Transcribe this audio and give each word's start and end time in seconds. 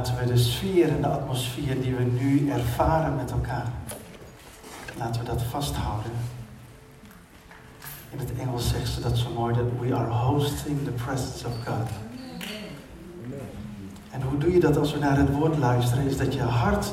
Laten 0.00 0.18
we 0.18 0.26
de 0.26 0.38
sfeer 0.38 0.88
en 0.88 1.00
de 1.00 1.06
atmosfeer 1.06 1.82
die 1.82 1.94
we 1.94 2.02
nu 2.02 2.50
ervaren 2.50 3.16
met 3.16 3.30
elkaar, 3.30 3.72
laten 4.98 5.20
we 5.20 5.26
dat 5.26 5.42
vasthouden. 5.42 6.12
In 8.10 8.18
het 8.18 8.32
Engels 8.38 8.68
zegt 8.68 8.88
ze 8.88 9.00
dat 9.00 9.18
zo 9.18 9.30
mooi, 9.30 9.54
dat 9.54 9.64
we 9.80 9.94
are 9.94 10.10
hosting 10.10 10.84
the 10.84 10.90
presence 10.90 11.46
of 11.46 11.52
God. 11.64 11.88
En 14.10 14.22
hoe 14.22 14.38
doe 14.38 14.52
je 14.52 14.60
dat 14.60 14.76
als 14.76 14.92
we 14.92 14.98
naar 14.98 15.16
het 15.16 15.32
woord 15.32 15.58
luisteren? 15.58 16.06
Is 16.06 16.16
dat 16.16 16.34
je 16.34 16.42
hart 16.42 16.92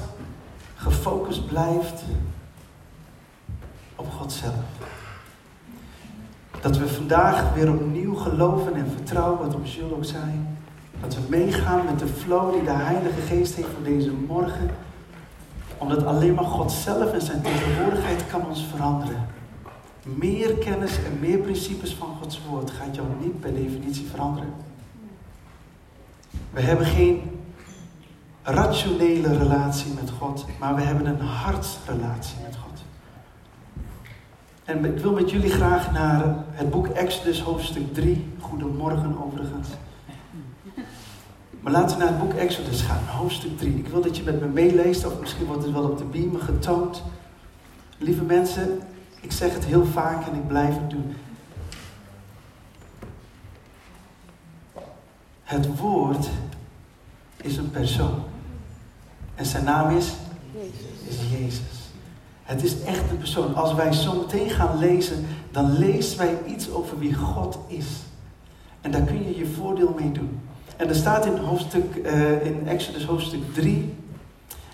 gefocust 0.75 1.47
blijft 1.47 2.03
op 3.95 4.11
God 4.11 4.31
zelf. 4.31 4.65
Dat 6.61 6.77
we 6.77 6.87
vandaag 6.87 7.53
weer 7.53 7.71
opnieuw 7.71 8.15
geloven 8.15 8.75
en 8.75 8.91
vertrouwen, 8.91 9.39
wat 9.39 9.55
op 9.55 9.65
ook 9.95 10.05
zei. 10.05 10.56
Dat 11.01 11.15
we 11.15 11.21
meegaan 11.29 11.85
met 11.85 11.99
de 11.99 12.07
flow 12.07 12.53
die 12.53 12.63
de 12.63 12.71
Heilige 12.71 13.21
Geest 13.21 13.55
heeft 13.55 13.67
voor 13.67 13.83
deze 13.83 14.11
morgen. 14.11 14.69
Omdat 15.77 16.05
alleen 16.05 16.33
maar 16.33 16.45
God 16.45 16.71
zelf 16.71 17.13
en 17.13 17.21
zijn 17.21 17.41
tegenwoordigheid 17.41 18.27
kan 18.27 18.47
ons 18.47 18.65
veranderen. 18.71 19.25
Meer 20.03 20.53
kennis 20.53 20.97
en 21.03 21.19
meer 21.19 21.37
principes 21.37 21.93
van 21.93 22.07
Gods 22.21 22.41
woord 22.49 22.71
gaat 22.71 22.95
jou 22.95 23.07
niet 23.21 23.39
per 23.39 23.53
definitie 23.53 24.05
veranderen. 24.05 24.53
We 26.49 26.61
hebben 26.61 26.85
geen 26.85 27.21
rationele 28.43 29.37
relatie 29.37 29.93
met 29.93 30.09
God, 30.19 30.45
maar 30.59 30.75
we 30.75 30.81
hebben 30.81 31.05
een 31.05 31.19
hartsrelatie 31.19 32.37
met 32.43 32.55
God. 32.55 32.81
En 34.65 34.85
ik 34.85 34.97
wil 34.97 35.11
met 35.11 35.31
jullie 35.31 35.49
graag 35.49 35.91
naar 35.91 36.35
het 36.51 36.69
boek 36.69 36.87
Exodus 36.87 37.41
hoofdstuk 37.41 37.93
3. 37.93 38.27
Goedemorgen 38.39 39.23
overigens. 39.23 39.67
Maar 41.67 41.75
laten 41.75 41.97
we 41.97 42.03
naar 42.03 42.13
het 42.13 42.21
boek 42.21 42.33
Exodus 42.33 42.81
gaan, 42.81 43.03
hoofdstuk 43.05 43.57
3. 43.57 43.73
Ik 43.73 43.87
wil 43.87 44.01
dat 44.01 44.17
je 44.17 44.23
met 44.23 44.39
me 44.39 44.47
meeleest, 44.47 45.05
of 45.05 45.19
misschien 45.19 45.45
wordt 45.45 45.63
het 45.63 45.73
wel 45.73 45.83
op 45.83 45.97
de 45.97 46.03
beamer 46.03 46.41
getoond. 46.41 47.03
Lieve 47.97 48.23
mensen, 48.23 48.79
ik 49.21 49.31
zeg 49.31 49.53
het 49.53 49.65
heel 49.65 49.85
vaak 49.85 50.27
en 50.27 50.35
ik 50.35 50.47
blijf 50.47 50.75
het 50.75 50.89
doen. 50.89 51.15
Het 55.43 55.77
woord 55.77 56.27
is 57.37 57.57
een 57.57 57.71
persoon. 57.71 58.23
En 59.35 59.45
zijn 59.45 59.63
naam 59.63 59.97
is? 59.97 60.13
Is 61.07 61.17
Jezus. 61.31 61.89
Het 62.43 62.63
is 62.63 62.81
echt 62.81 63.09
een 63.09 63.17
persoon. 63.17 63.55
Als 63.55 63.73
wij 63.73 63.93
zo 63.93 64.19
meteen 64.19 64.49
gaan 64.49 64.77
lezen, 64.77 65.25
dan 65.51 65.77
lezen 65.77 66.17
wij 66.17 66.37
iets 66.45 66.71
over 66.71 66.99
wie 66.99 67.13
God 67.13 67.57
is. 67.67 67.87
En 68.81 68.91
daar 68.91 69.01
kun 69.01 69.27
je 69.27 69.37
je 69.37 69.45
voordeel 69.45 69.95
mee 69.99 70.11
doen. 70.11 70.39
En 70.77 70.89
er 70.89 70.95
staat 70.95 71.25
in, 71.25 71.37
hoofdstuk, 71.37 71.95
uh, 71.95 72.45
in 72.45 72.67
Exodus 72.67 73.05
hoofdstuk 73.05 73.53
3. 73.53 73.93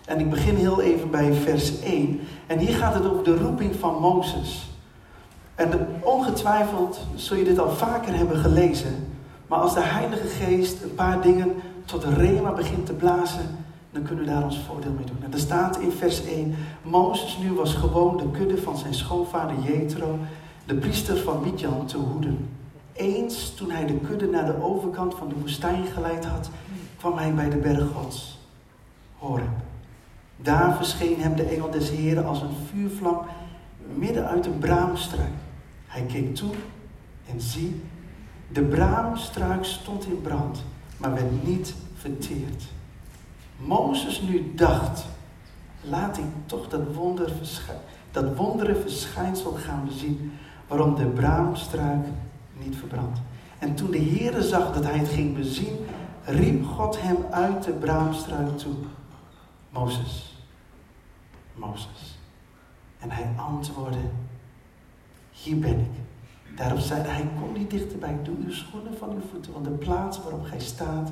En 0.06 0.20
ik 0.20 0.30
begin 0.30 0.56
heel 0.56 0.82
even 0.82 1.10
bij 1.10 1.34
vers 1.34 1.80
1. 1.80 2.20
En 2.48 2.58
hier 2.58 2.76
gaat 2.76 2.94
het 2.94 3.06
over 3.06 3.24
de 3.24 3.38
roeping 3.38 3.76
van 3.76 4.00
Mozes. 4.00 4.72
En 5.56 5.88
ongetwijfeld 6.00 7.00
zul 7.16 7.38
je 7.38 7.44
dit 7.44 7.60
al 7.60 7.70
vaker 7.70 8.16
hebben 8.16 8.38
gelezen. 8.38 9.08
Maar 9.48 9.60
als 9.60 9.74
de 9.74 9.84
Heilige 9.84 10.28
Geest 10.28 10.84
een 10.84 10.96
paar 10.96 11.22
dingen 11.22 11.54
tot 11.86 12.04
rema 12.04 12.52
begint 12.52 12.86
te 12.86 12.94
blazen, 12.94 13.66
dan 13.92 14.04
kunnen 14.04 14.26
we 14.26 14.32
daar 14.32 14.44
ons 14.44 14.60
voordeel 14.68 14.92
mee 14.92 15.06
doen. 15.06 15.24
En 15.24 15.34
er 15.34 15.40
staat 15.40 15.80
in 15.80 15.92
vers 15.92 16.26
1, 16.26 16.56
Mozes 16.82 17.38
nu 17.38 17.54
was 17.54 17.74
gewoon 17.74 18.18
de 18.18 18.32
kudde 18.32 18.58
van 18.58 18.78
zijn 18.78 18.94
schoonvader 18.94 19.56
Jethro, 19.64 20.18
de 20.66 20.76
priester 20.76 21.18
van 21.18 21.42
Midjan, 21.44 21.86
te 21.86 21.98
hoeden. 21.98 22.50
Eens 22.94 23.56
toen 23.56 23.72
hij 23.72 23.86
de 23.86 23.98
kudde 23.98 24.28
naar 24.28 24.46
de 24.46 24.62
overkant 24.62 25.16
van 25.16 25.30
de 25.30 25.36
woestijn 25.40 25.86
geleid 25.86 26.26
had, 26.26 26.50
kwam 26.98 27.18
hij 27.18 27.34
bij 27.34 27.50
de 27.50 27.58
berg 27.58 27.92
Gods. 27.92 28.40
Horeb. 29.18 29.48
Daar 30.36 30.76
verscheen 30.76 31.22
hem 31.22 31.36
de 31.36 31.44
engel 31.44 31.70
des 31.70 31.90
Heren 31.90 32.26
als 32.26 32.42
een 32.42 32.56
vuurvlam 32.72 33.26
midden 33.96 34.28
uit 34.28 34.46
een 34.46 34.60
braamstruik. 34.60 35.34
Hij 35.88 36.02
keek 36.02 36.36
toe 36.36 36.54
en 37.30 37.42
zie, 37.42 37.82
de 38.48 38.62
braamstruik 38.62 39.64
stond 39.64 40.06
in 40.06 40.22
brand, 40.22 40.64
maar 40.98 41.14
werd 41.14 41.48
niet 41.48 41.74
verteerd. 41.96 42.64
Mozes 43.58 44.22
nu 44.22 44.52
dacht, 44.56 45.06
laat 45.82 46.18
ik 46.18 46.26
toch 46.46 46.68
dat, 46.68 46.94
wonder 46.94 47.32
dat 48.12 48.36
wondere 48.36 48.76
verschijnsel 48.76 49.52
gaan 49.52 49.90
zien 49.92 50.32
waarom 50.68 50.96
de 50.96 51.06
braamstruik 51.06 52.06
niet 52.66 52.76
verbrandt. 52.76 53.20
En 53.60 53.76
toen 53.76 53.92
de 53.92 54.02
Heere 54.02 54.42
zag 54.42 54.74
dat 54.74 54.84
hij 54.84 54.98
het 54.98 55.10
ging 55.10 55.36
bezien, 55.36 55.78
riep 56.24 56.66
God 56.66 57.02
hem 57.02 57.18
uit 57.32 57.64
de 57.64 57.72
braamstruik 57.72 58.58
toe. 58.58 58.74
Mozes, 59.70 60.44
Mozes. 61.56 62.18
En 63.00 63.12
hij 63.12 63.30
antwoordde, 63.36 64.00
hier 65.32 65.60
ben 65.60 65.80
ik. 65.80 66.02
Daarop 66.56 66.80
zei 66.80 67.02
hij, 67.02 67.28
kom 67.40 67.54
niet 67.54 67.70
dichterbij, 67.70 68.20
doe 68.24 68.36
uw 68.46 68.52
schoenen 68.52 68.98
van 68.98 69.10
uw 69.10 69.22
voeten, 69.32 69.54
want 69.54 69.66
de 69.66 69.72
plaats 69.72 70.22
waarop 70.22 70.46
gij 70.46 70.60
staat 70.60 71.12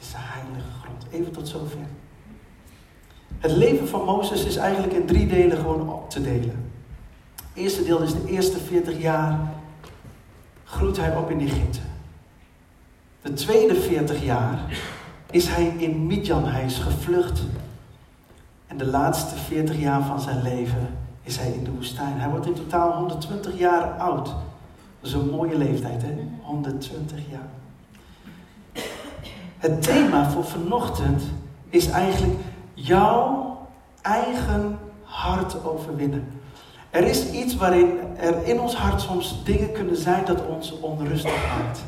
is 0.00 0.10
de 0.10 0.16
heilige 0.18 0.70
grond. 0.82 1.04
Even 1.10 1.32
tot 1.32 1.48
zover. 1.48 1.86
Het 3.38 3.50
leven 3.50 3.88
van 3.88 4.04
Mozes 4.04 4.44
is 4.44 4.56
eigenlijk 4.56 4.92
in 4.92 5.06
drie 5.06 5.26
delen 5.26 5.56
gewoon 5.56 5.88
op 5.88 6.10
te 6.10 6.22
delen. 6.22 6.72
Eerste 7.54 7.84
deel 7.84 8.02
is 8.02 8.12
de 8.12 8.26
eerste 8.26 8.58
40 8.58 9.00
jaar 9.00 9.52
groeit 10.70 10.96
hij 10.96 11.16
op 11.16 11.30
in 11.30 11.40
Egypte. 11.40 11.78
De 13.22 13.32
tweede 13.32 13.74
40 13.74 14.24
jaar 14.24 14.58
is 15.30 15.48
hij 15.48 15.64
in 15.66 16.06
Midjan, 16.06 16.44
hij 16.44 16.64
is 16.64 16.78
gevlucht. 16.78 17.42
En 18.66 18.76
de 18.76 18.86
laatste 18.86 19.36
40 19.36 19.78
jaar 19.78 20.02
van 20.02 20.20
zijn 20.20 20.42
leven 20.42 20.88
is 21.22 21.36
hij 21.36 21.50
in 21.50 21.64
de 21.64 21.70
woestijn. 21.70 22.20
Hij 22.20 22.28
wordt 22.28 22.46
in 22.46 22.54
totaal 22.54 22.92
120 22.92 23.58
jaar 23.58 23.98
oud. 23.98 24.24
Dat 24.24 25.10
is 25.10 25.12
een 25.12 25.30
mooie 25.30 25.58
leeftijd, 25.58 26.02
hè? 26.02 26.14
120 26.42 27.18
jaar. 27.30 27.48
Het 29.58 29.82
thema 29.82 30.30
voor 30.30 30.44
vanochtend 30.44 31.22
is 31.68 31.86
eigenlijk 31.86 32.40
jouw 32.74 33.58
eigen 34.02 34.78
hart 35.02 35.64
overwinnen. 35.64 36.39
Er 36.90 37.04
is 37.04 37.30
iets 37.30 37.56
waarin 37.56 37.98
er 38.16 38.34
in 38.44 38.60
ons 38.60 38.74
hart 38.74 39.00
soms 39.00 39.40
dingen 39.44 39.72
kunnen 39.72 39.96
zijn 39.96 40.24
dat 40.24 40.46
ons 40.46 40.80
onrustig 40.80 41.32
maakt. 41.56 41.80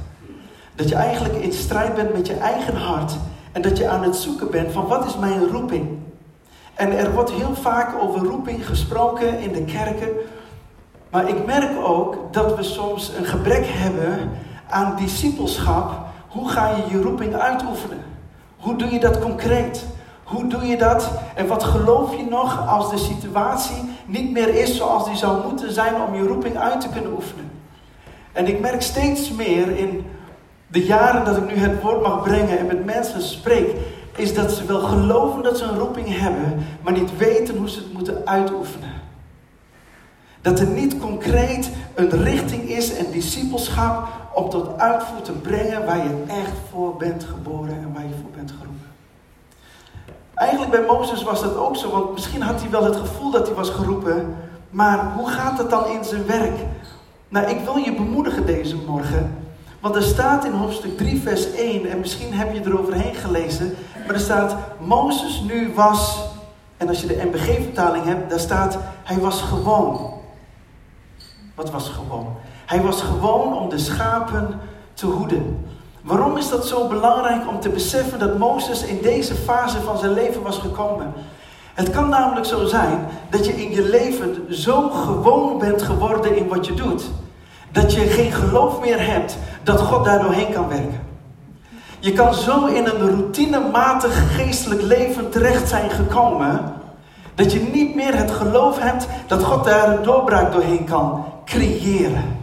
Dat 0.74 0.88
je 0.88 0.94
eigenlijk 0.94 1.34
in 1.34 1.52
strijd 1.52 1.94
bent 1.94 2.12
met 2.12 2.26
je 2.26 2.34
eigen 2.34 2.76
hart 2.76 3.12
en 3.52 3.62
dat 3.62 3.78
je 3.78 3.88
aan 3.88 4.02
het 4.02 4.16
zoeken 4.16 4.50
bent 4.50 4.72
van 4.72 4.86
wat 4.86 5.06
is 5.06 5.16
mijn 5.16 5.48
roeping. 5.48 5.88
En 6.74 6.98
er 6.98 7.12
wordt 7.12 7.30
heel 7.30 7.54
vaak 7.54 8.02
over 8.02 8.26
roeping 8.26 8.66
gesproken 8.66 9.38
in 9.38 9.52
de 9.52 9.64
kerken. 9.64 10.08
Maar 11.10 11.28
ik 11.28 11.46
merk 11.46 11.84
ook 11.84 12.16
dat 12.30 12.56
we 12.56 12.62
soms 12.62 13.12
een 13.18 13.24
gebrek 13.24 13.64
hebben 13.66 14.30
aan 14.68 14.96
discipelschap 14.96 16.10
hoe 16.32 16.48
ga 16.48 16.68
je 16.76 16.96
je 16.96 17.02
roeping 17.02 17.34
uitoefenen? 17.34 18.04
Hoe 18.56 18.76
doe 18.76 18.90
je 18.90 19.00
dat 19.00 19.18
concreet? 19.18 19.86
Hoe 20.32 20.46
doe 20.46 20.66
je 20.66 20.76
dat? 20.76 21.10
En 21.34 21.46
wat 21.46 21.62
geloof 21.62 22.16
je 22.16 22.24
nog 22.30 22.68
als 22.68 22.90
de 22.90 22.98
situatie 22.98 23.76
niet 24.06 24.30
meer 24.30 24.48
is 24.48 24.76
zoals 24.76 25.04
die 25.04 25.16
zou 25.16 25.48
moeten 25.48 25.72
zijn 25.72 25.94
om 26.02 26.14
je 26.14 26.26
roeping 26.26 26.56
uit 26.56 26.80
te 26.80 26.88
kunnen 26.88 27.12
oefenen? 27.12 27.50
En 28.32 28.46
ik 28.46 28.60
merk 28.60 28.82
steeds 28.82 29.30
meer 29.30 29.76
in 29.76 30.04
de 30.66 30.84
jaren 30.84 31.24
dat 31.24 31.36
ik 31.36 31.46
nu 31.46 31.54
het 31.54 31.82
woord 31.82 32.02
mag 32.02 32.22
brengen 32.22 32.58
en 32.58 32.66
met 32.66 32.84
mensen 32.84 33.22
spreek, 33.22 33.76
is 34.16 34.34
dat 34.34 34.52
ze 34.52 34.64
wel 34.64 34.80
geloven 34.80 35.42
dat 35.42 35.58
ze 35.58 35.64
een 35.64 35.78
roeping 35.78 36.18
hebben, 36.18 36.66
maar 36.82 36.92
niet 36.92 37.16
weten 37.16 37.56
hoe 37.56 37.68
ze 37.68 37.78
het 37.78 37.92
moeten 37.92 38.22
uitoefenen. 38.24 38.92
Dat 40.40 40.60
er 40.60 40.66
niet 40.66 40.98
concreet 40.98 41.70
een 41.94 42.10
richting 42.10 42.62
is 42.62 42.96
en 42.96 43.10
discipelschap 43.10 44.08
om 44.34 44.50
tot 44.50 44.78
uitvoer 44.78 45.22
te 45.22 45.32
brengen 45.32 45.86
waar 45.86 46.04
je 46.04 46.22
echt 46.26 46.56
voor 46.70 46.96
bent 46.96 47.24
geboren 47.24 47.74
en 47.74 47.92
waar 47.92 48.02
je 48.02 48.14
voor 48.22 48.30
bent 48.30 48.50
geroepen. 48.50 48.71
Eigenlijk 50.34 50.70
bij 50.70 50.84
Mozes 50.86 51.22
was 51.22 51.42
dat 51.42 51.56
ook 51.56 51.76
zo, 51.76 51.90
want 51.90 52.12
misschien 52.12 52.42
had 52.42 52.60
hij 52.60 52.70
wel 52.70 52.84
het 52.84 52.96
gevoel 52.96 53.30
dat 53.30 53.46
hij 53.46 53.56
was 53.56 53.70
geroepen, 53.70 54.36
maar 54.70 55.12
hoe 55.16 55.28
gaat 55.28 55.58
het 55.58 55.70
dan 55.70 55.86
in 55.86 56.04
zijn 56.04 56.26
werk? 56.26 56.58
Nou, 57.28 57.46
ik 57.46 57.60
wil 57.64 57.76
je 57.76 57.94
bemoedigen 57.94 58.46
deze 58.46 58.76
morgen, 58.76 59.44
want 59.80 59.96
er 59.96 60.02
staat 60.02 60.44
in 60.44 60.52
hoofdstuk 60.52 60.96
3, 60.96 61.20
vers 61.20 61.52
1, 61.52 61.90
en 61.90 61.98
misschien 61.98 62.32
heb 62.32 62.54
je 62.54 62.60
eroverheen 62.64 63.14
gelezen, 63.14 63.74
maar 64.06 64.14
er 64.14 64.20
staat, 64.20 64.56
Mozes 64.78 65.40
nu 65.40 65.72
was, 65.74 66.24
en 66.76 66.88
als 66.88 67.00
je 67.00 67.06
de 67.06 67.22
MBG-vertaling 67.24 68.04
hebt, 68.04 68.30
daar 68.30 68.40
staat, 68.40 68.78
hij 69.02 69.18
was 69.18 69.42
gewoon. 69.42 70.10
Wat 71.54 71.70
was 71.70 71.88
gewoon? 71.88 72.36
Hij 72.66 72.80
was 72.80 73.02
gewoon 73.02 73.58
om 73.58 73.68
de 73.68 73.78
schapen 73.78 74.60
te 74.94 75.06
hoeden. 75.06 75.66
Waarom 76.02 76.36
is 76.36 76.48
dat 76.48 76.66
zo 76.66 76.88
belangrijk 76.88 77.48
om 77.48 77.60
te 77.60 77.68
beseffen 77.68 78.18
dat 78.18 78.38
Mozes 78.38 78.84
in 78.84 78.98
deze 79.02 79.34
fase 79.34 79.80
van 79.80 79.98
zijn 79.98 80.12
leven 80.12 80.42
was 80.42 80.58
gekomen? 80.58 81.12
Het 81.74 81.90
kan 81.90 82.08
namelijk 82.08 82.46
zo 82.46 82.64
zijn 82.64 83.06
dat 83.30 83.46
je 83.46 83.52
in 83.52 83.70
je 83.70 83.82
leven 83.82 84.54
zo 84.54 84.90
gewoon 84.90 85.58
bent 85.58 85.82
geworden 85.82 86.36
in 86.36 86.48
wat 86.48 86.66
je 86.66 86.74
doet, 86.74 87.04
dat 87.72 87.94
je 87.94 88.00
geen 88.00 88.32
geloof 88.32 88.80
meer 88.80 89.06
hebt 89.06 89.38
dat 89.62 89.80
God 89.80 90.04
daar 90.04 90.22
doorheen 90.22 90.52
kan 90.52 90.68
werken. 90.68 91.00
Je 91.98 92.12
kan 92.12 92.34
zo 92.34 92.66
in 92.66 92.86
een 92.86 93.08
routinematig 93.08 94.36
geestelijk 94.36 94.82
leven 94.82 95.30
terecht 95.30 95.68
zijn 95.68 95.90
gekomen. 95.90 96.60
Dat 97.34 97.52
je 97.52 97.60
niet 97.72 97.94
meer 97.94 98.16
het 98.16 98.30
geloof 98.30 98.78
hebt 98.78 99.06
dat 99.26 99.42
God 99.42 99.64
daar 99.64 99.88
een 99.88 100.02
doorbraak 100.02 100.52
doorheen 100.52 100.84
kan 100.84 101.24
creëren. 101.44 102.41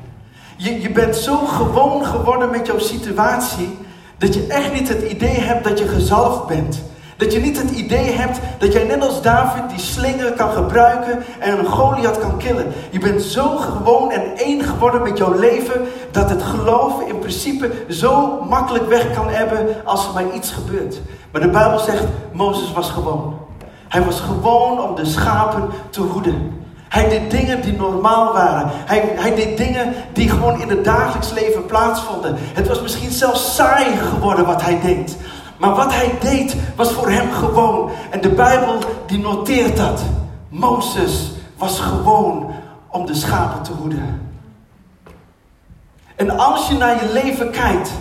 Je, 0.61 0.81
je 0.81 0.91
bent 0.91 1.15
zo 1.15 1.37
gewoon 1.37 2.05
geworden 2.05 2.49
met 2.49 2.67
jouw 2.67 2.79
situatie. 2.79 3.77
Dat 4.17 4.33
je 4.33 4.47
echt 4.47 4.73
niet 4.73 4.89
het 4.89 5.01
idee 5.01 5.39
hebt 5.39 5.63
dat 5.63 5.79
je 5.79 5.87
gezalfd 5.87 6.47
bent. 6.47 6.83
Dat 7.17 7.33
je 7.33 7.39
niet 7.39 7.61
het 7.61 7.71
idee 7.71 8.11
hebt 8.11 8.39
dat 8.57 8.73
jij 8.73 8.83
net 8.83 9.01
als 9.01 9.21
David 9.21 9.69
die 9.69 9.79
slinger 9.79 10.31
kan 10.31 10.51
gebruiken 10.51 11.23
en 11.39 11.59
een 11.59 11.65
Goliath 11.65 12.19
kan 12.19 12.37
killen. 12.37 12.73
Je 12.89 12.99
bent 12.99 13.21
zo 13.21 13.57
gewoon 13.57 14.11
en 14.11 14.37
één 14.37 14.63
geworden 14.63 15.01
met 15.01 15.17
jouw 15.17 15.33
leven 15.33 15.87
dat 16.11 16.29
het 16.29 16.43
geloof 16.43 17.01
in 17.07 17.19
principe 17.19 17.71
zo 17.89 18.43
makkelijk 18.49 18.87
weg 18.87 19.13
kan 19.13 19.29
hebben 19.29 19.85
als 19.85 20.07
er 20.07 20.13
maar 20.13 20.33
iets 20.33 20.51
gebeurt. 20.51 21.01
Maar 21.31 21.41
de 21.41 21.49
Bijbel 21.49 21.79
zegt, 21.79 22.03
Mozes 22.31 22.73
was 22.73 22.89
gewoon. 22.89 23.37
Hij 23.87 24.03
was 24.03 24.19
gewoon 24.19 24.81
om 24.81 24.95
de 24.95 25.05
schapen 25.05 25.69
te 25.89 26.01
hoeden. 26.01 26.58
Hij 26.89 27.09
deed 27.09 27.31
dingen 27.31 27.61
die 27.61 27.73
normaal 27.73 28.33
waren. 28.33 28.69
Hij, 28.71 29.13
hij 29.15 29.35
deed 29.35 29.57
dingen 29.57 29.93
die 30.13 30.29
gewoon 30.29 30.61
in 30.61 30.69
het 30.69 30.83
dagelijks 30.83 31.31
leven 31.31 31.65
plaatsvonden. 31.65 32.35
Het 32.37 32.67
was 32.67 32.81
misschien 32.81 33.11
zelfs 33.11 33.55
saai 33.55 33.97
geworden 33.97 34.45
wat 34.45 34.61
hij 34.61 34.79
deed. 34.81 35.17
Maar 35.57 35.75
wat 35.75 35.93
hij 35.93 36.11
deed 36.21 36.55
was 36.75 36.91
voor 36.91 37.09
hem 37.09 37.31
gewoon. 37.31 37.91
En 38.09 38.21
de 38.21 38.29
Bijbel 38.29 38.79
die 39.07 39.19
noteert 39.19 39.77
dat. 39.77 40.01
Mozes 40.49 41.31
was 41.57 41.79
gewoon 41.79 42.51
om 42.87 43.05
de 43.05 43.15
schapen 43.15 43.63
te 43.63 43.71
hoeden. 43.71 44.31
En 46.15 46.37
als 46.37 46.67
je 46.67 46.73
naar 46.73 47.03
je 47.03 47.11
leven 47.13 47.51
kijkt, 47.51 47.91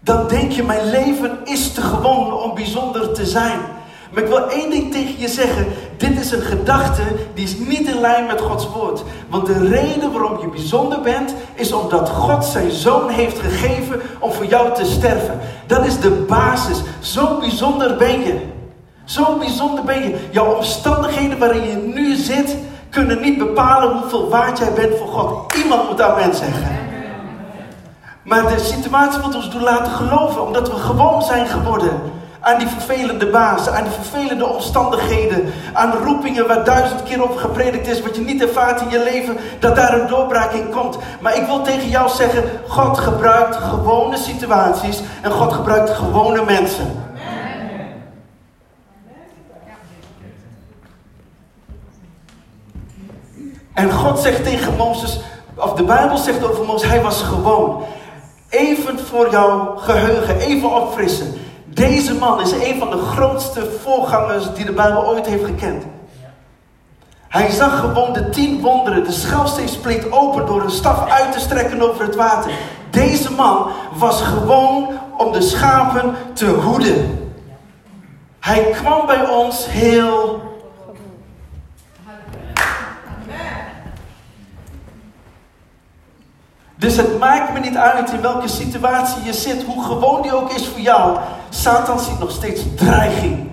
dan 0.00 0.28
denk 0.28 0.52
je: 0.52 0.62
mijn 0.62 0.90
leven 0.90 1.38
is 1.44 1.72
te 1.72 1.80
gewoon 1.80 2.32
om 2.32 2.54
bijzonder 2.54 3.12
te 3.12 3.26
zijn. 3.26 3.60
Maar 4.10 4.22
ik 4.22 4.28
wil 4.28 4.48
één 4.48 4.70
ding 4.70 4.92
tegen 4.92 5.18
je 5.18 5.28
zeggen. 5.28 5.66
Dit 5.96 6.20
is 6.20 6.30
een 6.30 6.42
gedachte 6.42 7.02
die 7.34 7.44
is 7.44 7.58
niet 7.58 7.88
in 7.88 8.00
lijn 8.00 8.26
met 8.26 8.40
Gods 8.40 8.68
woord. 8.68 9.02
Want 9.28 9.46
de 9.46 9.68
reden 9.68 10.12
waarom 10.12 10.40
je 10.40 10.48
bijzonder 10.48 11.00
bent, 11.00 11.34
is 11.54 11.72
omdat 11.72 12.08
God 12.08 12.44
zijn 12.44 12.70
zoon 12.70 13.08
heeft 13.08 13.38
gegeven 13.38 14.00
om 14.18 14.32
voor 14.32 14.46
jou 14.46 14.74
te 14.74 14.84
sterven. 14.84 15.40
Dat 15.66 15.86
is 15.86 16.00
de 16.00 16.10
basis. 16.10 16.80
Zo 17.00 17.38
bijzonder 17.38 17.96
ben 17.96 18.20
je. 18.20 18.38
Zo 19.04 19.36
bijzonder 19.38 19.84
ben 19.84 20.02
je. 20.02 20.28
Jouw 20.30 20.54
omstandigheden 20.54 21.38
waarin 21.38 21.68
je 21.68 21.92
nu 21.94 22.14
zit, 22.16 22.56
kunnen 22.90 23.20
niet 23.20 23.38
bepalen 23.38 23.96
hoeveel 23.96 24.28
waard 24.28 24.58
jij 24.58 24.72
bent 24.72 24.98
voor 24.98 25.08
God. 25.08 25.54
Iemand 25.54 25.88
moet 25.88 26.00
amen 26.00 26.34
zeggen. 26.34 26.76
Maar 28.22 28.42
de 28.42 28.58
situatie 28.58 29.20
moet 29.20 29.34
ons 29.34 29.50
doen 29.50 29.62
laten 29.62 29.92
geloven, 29.92 30.46
omdat 30.46 30.68
we 30.70 30.76
gewoon 30.76 31.22
zijn 31.22 31.46
geworden 31.46 32.00
aan 32.48 32.58
die 32.58 32.68
vervelende 32.68 33.26
baas, 33.26 33.68
aan 33.68 33.82
die 33.82 33.92
vervelende 33.92 34.46
omstandigheden, 34.46 35.52
aan 35.72 35.92
roepingen 35.92 36.46
waar 36.46 36.64
duizend 36.64 37.02
keer 37.02 37.22
over 37.22 37.40
gepredikt 37.40 37.86
is, 37.86 38.02
wat 38.02 38.16
je 38.16 38.20
niet 38.20 38.42
ervaart 38.42 38.80
in 38.80 38.90
je 38.90 39.02
leven, 39.02 39.36
dat 39.58 39.76
daar 39.76 40.00
een 40.00 40.08
doorbraak 40.08 40.52
in 40.52 40.70
komt. 40.70 40.98
Maar 41.20 41.36
ik 41.36 41.46
wil 41.46 41.62
tegen 41.62 41.88
jou 41.88 42.08
zeggen, 42.08 42.44
God 42.68 42.98
gebruikt 42.98 43.56
gewone 43.56 44.16
situaties 44.16 45.00
en 45.22 45.30
God 45.30 45.52
gebruikt 45.52 45.90
gewone 45.90 46.44
mensen. 46.44 47.06
En 53.74 53.92
God 53.92 54.18
zegt 54.18 54.44
tegen 54.44 54.76
Mozes, 54.76 55.20
of 55.54 55.72
de 55.72 55.84
Bijbel 55.84 56.16
zegt 56.16 56.50
over 56.50 56.64
Mozes, 56.64 56.88
hij 56.88 57.02
was 57.02 57.22
gewoon. 57.22 57.82
Even 58.48 58.98
voor 58.98 59.30
jouw 59.30 59.76
geheugen, 59.76 60.38
even 60.38 60.70
opfrissen. 60.70 61.37
Deze 61.78 62.14
man 62.14 62.40
is 62.40 62.52
een 62.52 62.78
van 62.78 62.90
de 62.90 62.96
grootste 62.96 63.70
voorgangers 63.82 64.54
die 64.54 64.64
de 64.64 64.72
Bijbel 64.72 65.06
ooit 65.06 65.26
heeft 65.26 65.44
gekend. 65.44 65.84
Hij 67.28 67.50
zag 67.50 67.80
gewoon 67.80 68.12
de 68.12 68.28
tien 68.28 68.60
wonderen, 68.60 69.04
de 69.04 69.12
schelfsteen 69.12 69.68
spleet 69.68 70.12
open 70.12 70.46
door 70.46 70.62
een 70.62 70.70
staf 70.70 71.10
uit 71.10 71.32
te 71.32 71.40
strekken 71.40 71.82
over 71.82 72.04
het 72.04 72.14
water. 72.14 72.50
Deze 72.90 73.32
man 73.32 73.70
was 73.92 74.22
gewoon 74.22 74.88
om 75.16 75.32
de 75.32 75.40
schapen 75.40 76.14
te 76.32 76.46
hoeden. 76.46 77.30
Hij 78.40 78.62
kwam 78.62 79.06
bij 79.06 79.28
ons 79.28 79.66
heel 79.68 80.40
Dus 86.78 86.96
het 86.96 87.18
maakt 87.18 87.52
me 87.52 87.60
niet 87.60 87.76
uit 87.76 88.10
in 88.10 88.20
welke 88.20 88.48
situatie 88.48 89.24
je 89.24 89.32
zit, 89.32 89.64
hoe 89.64 89.84
gewoon 89.84 90.22
die 90.22 90.34
ook 90.34 90.52
is 90.52 90.66
voor 90.66 90.80
jou. 90.80 91.18
Satan 91.48 91.98
ziet 92.00 92.18
nog 92.18 92.30
steeds 92.30 92.62
dreiging. 92.76 93.50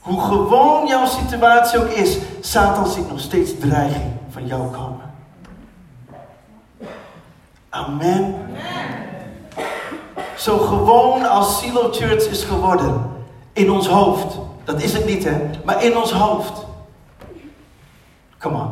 Hoe 0.00 0.20
gewoon 0.20 0.86
jouw 0.86 1.06
situatie 1.06 1.78
ook 1.78 1.90
is, 1.90 2.18
Satan 2.40 2.86
ziet 2.86 3.08
nog 3.08 3.20
steeds 3.20 3.58
dreiging 3.58 4.12
van 4.30 4.46
jou 4.46 4.70
komen. 4.70 5.12
Amen. 7.68 8.34
Zo 10.36 10.58
gewoon 10.58 11.28
als 11.28 11.58
Silo 11.58 11.88
Church 11.92 12.24
is 12.26 12.44
geworden. 12.44 13.10
In 13.52 13.70
ons 13.70 13.88
hoofd. 13.88 14.38
Dat 14.64 14.82
is 14.82 14.92
het 14.92 15.06
niet 15.06 15.24
hè, 15.24 15.50
maar 15.64 15.84
in 15.84 15.96
ons 15.96 16.12
hoofd. 16.12 16.68
Come 18.40 18.56
on. 18.56 18.70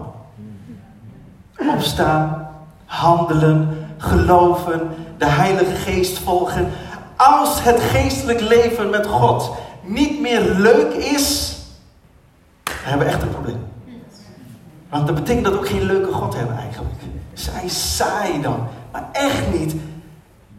Opstaan, 1.75 2.49
handelen, 2.85 3.87
geloven, 3.97 4.89
de 5.19 5.27
Heilige 5.27 5.75
Geest 5.75 6.19
volgen. 6.19 6.69
Als 7.17 7.63
het 7.63 7.81
geestelijk 7.81 8.41
leven 8.41 8.91
met 8.91 9.07
God 9.07 9.51
niet 9.83 10.21
meer 10.21 10.41
leuk 10.41 10.93
is, 10.93 11.57
dan 12.63 12.75
hebben 12.83 13.07
we 13.07 13.13
echt 13.13 13.23
een 13.23 13.31
probleem. 13.31 13.67
Want 14.89 15.07
dat 15.07 15.15
betekent 15.15 15.45
dat 15.45 15.53
we 15.53 15.59
ook 15.59 15.69
geen 15.69 15.83
leuke 15.83 16.13
God 16.13 16.35
hebben 16.35 16.57
eigenlijk. 16.57 16.95
Zij 17.33 17.69
saai 17.69 18.41
dan. 18.41 18.67
Maar 18.93 19.09
echt 19.13 19.59
niet. 19.59 19.75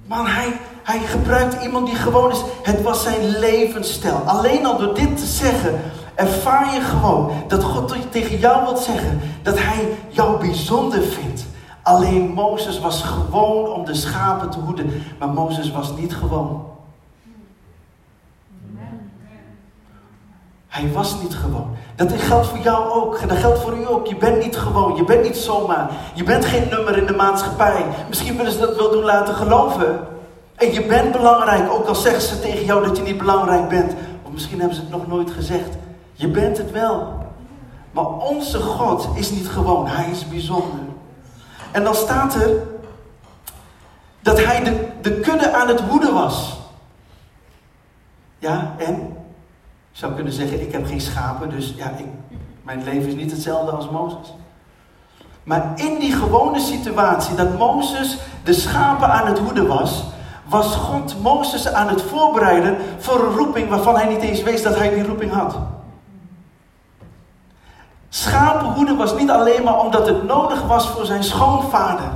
Maar 0.07 0.35
hij, 0.35 0.59
hij 0.83 0.99
gebruikt 0.99 1.63
iemand 1.63 1.85
die 1.87 1.95
gewoon 1.95 2.31
is. 2.31 2.41
Het 2.63 2.81
was 2.81 3.03
zijn 3.03 3.27
levensstijl. 3.27 4.15
Alleen 4.15 4.65
al 4.65 4.77
door 4.77 4.95
dit 4.95 5.17
te 5.17 5.25
zeggen, 5.25 5.79
ervaar 6.19 6.73
je 6.73 6.81
gewoon 6.81 7.31
dat 7.47 7.63
God 7.63 7.95
tegen 8.09 8.37
jou 8.37 8.63
wil 8.63 8.77
zeggen 8.77 9.21
dat 9.43 9.59
hij 9.59 9.87
jou 10.09 10.39
bijzonder 10.39 11.01
vindt. 11.01 11.45
Alleen 11.83 12.27
Mozes 12.27 12.79
was 12.79 13.01
gewoon 13.01 13.71
om 13.71 13.85
de 13.85 13.93
schapen 13.93 14.49
te 14.49 14.59
hoeden, 14.59 15.03
maar 15.19 15.29
Mozes 15.29 15.71
was 15.71 15.91
niet 15.97 16.15
gewoon. 16.15 16.67
Hij 20.67 20.91
was 20.91 21.21
niet 21.21 21.35
gewoon. 21.35 21.75
Dat 21.95 22.11
geldt 22.15 22.47
voor 22.47 22.59
jou 22.59 22.91
ook. 22.91 23.27
Dat 23.27 23.37
geldt 23.37 23.59
voor 23.59 23.77
u 23.77 23.87
ook. 23.87 24.07
Je 24.07 24.15
bent 24.15 24.43
niet 24.43 24.57
gewoon. 24.57 24.95
Je 24.95 25.03
bent 25.03 25.23
niet 25.23 25.37
zomaar. 25.37 25.89
Je 26.13 26.23
bent 26.23 26.45
geen 26.45 26.67
nummer 26.69 26.97
in 26.97 27.05
de 27.05 27.15
maatschappij. 27.15 27.85
Misschien 28.07 28.37
willen 28.37 28.51
ze 28.51 28.59
dat 28.59 28.75
wel 28.75 28.91
doen 28.91 29.03
laten 29.03 29.33
geloven. 29.33 29.99
En 30.55 30.73
je 30.73 30.85
bent 30.85 31.11
belangrijk. 31.11 31.71
Ook 31.71 31.87
al 31.87 31.95
zeggen 31.95 32.21
ze 32.21 32.39
tegen 32.39 32.65
jou 32.65 32.87
dat 32.87 32.97
je 32.97 33.03
niet 33.03 33.17
belangrijk 33.17 33.69
bent. 33.69 33.93
Of 34.23 34.31
misschien 34.31 34.59
hebben 34.59 34.75
ze 34.75 34.81
het 34.81 34.91
nog 34.91 35.07
nooit 35.07 35.31
gezegd. 35.31 35.77
Je 36.19 36.27
bent 36.27 36.57
het 36.57 36.71
wel. 36.71 37.17
Maar 37.91 38.05
onze 38.07 38.59
God 38.59 39.07
is 39.13 39.31
niet 39.31 39.47
gewoon, 39.47 39.87
Hij 39.87 40.09
is 40.09 40.27
bijzonder. 40.27 40.79
En 41.71 41.83
dan 41.83 41.95
staat 41.95 42.35
er 42.35 42.49
dat 44.19 44.43
Hij 44.43 44.63
de, 44.63 44.87
de 45.01 45.19
kudde 45.19 45.53
aan 45.53 45.67
het 45.67 45.87
woeden 45.87 46.13
was. 46.13 46.59
Ja, 48.39 48.75
en? 48.77 48.95
Ik 49.91 49.97
zou 49.97 50.13
kunnen 50.13 50.33
zeggen, 50.33 50.61
ik 50.61 50.71
heb 50.71 50.85
geen 50.85 51.01
schapen, 51.01 51.49
dus 51.49 51.73
ja, 51.75 51.89
ik, 51.89 52.05
mijn 52.63 52.83
leven 52.83 53.07
is 53.07 53.15
niet 53.15 53.31
hetzelfde 53.31 53.71
als 53.71 53.89
Mozes. 53.89 54.33
Maar 55.43 55.71
in 55.75 55.99
die 55.99 56.13
gewone 56.13 56.59
situatie 56.59 57.35
dat 57.35 57.57
Mozes 57.57 58.17
de 58.43 58.53
schapen 58.53 59.09
aan 59.09 59.27
het 59.27 59.39
woeden 59.43 59.67
was, 59.67 60.03
was 60.45 60.75
God 60.75 61.21
Mozes 61.21 61.73
aan 61.73 61.87
het 61.87 62.01
voorbereiden 62.01 62.77
voor 62.97 63.19
een 63.19 63.35
roeping 63.35 63.69
waarvan 63.69 63.95
hij 63.95 64.07
niet 64.07 64.21
eens 64.21 64.43
wist 64.43 64.63
dat 64.63 64.77
hij 64.77 64.89
die 64.89 65.05
roeping 65.05 65.31
had. 65.31 65.57
Schapenhoeden 68.19 68.97
was 68.97 69.13
niet 69.15 69.29
alleen 69.29 69.63
maar 69.63 69.79
omdat 69.79 70.07
het 70.07 70.23
nodig 70.23 70.63
was 70.63 70.87
voor 70.87 71.05
zijn 71.05 71.23
schoonvader. 71.23 72.09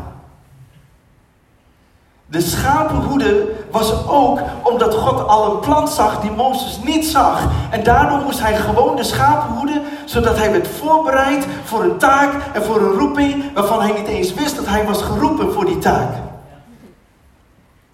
De 2.25 2.41
schapenhoede 2.41 3.51
was 3.71 4.07
ook 4.07 4.39
omdat 4.63 4.95
God 4.95 5.27
al 5.27 5.51
een 5.51 5.59
plan 5.59 5.87
zag 5.87 6.21
die 6.21 6.31
Mozes 6.31 6.79
niet 6.83 7.05
zag. 7.05 7.41
En 7.69 7.83
daardoor 7.83 8.19
moest 8.19 8.39
hij 8.39 8.55
gewoon 8.55 8.95
de 8.95 9.03
schapen 9.03 9.55
hoeden, 9.55 9.81
zodat 10.05 10.37
hij 10.37 10.51
werd 10.51 10.67
voorbereid 10.67 11.47
voor 11.63 11.83
een 11.83 11.97
taak 11.97 12.33
en 12.53 12.63
voor 12.63 12.75
een 12.75 12.99
roeping 12.99 13.53
waarvan 13.53 13.81
hij 13.81 13.91
niet 13.91 14.07
eens 14.07 14.33
wist 14.33 14.55
dat 14.55 14.67
hij 14.67 14.85
was 14.85 15.01
geroepen 15.01 15.53
voor 15.53 15.65
die 15.65 15.79
taak. 15.79 16.09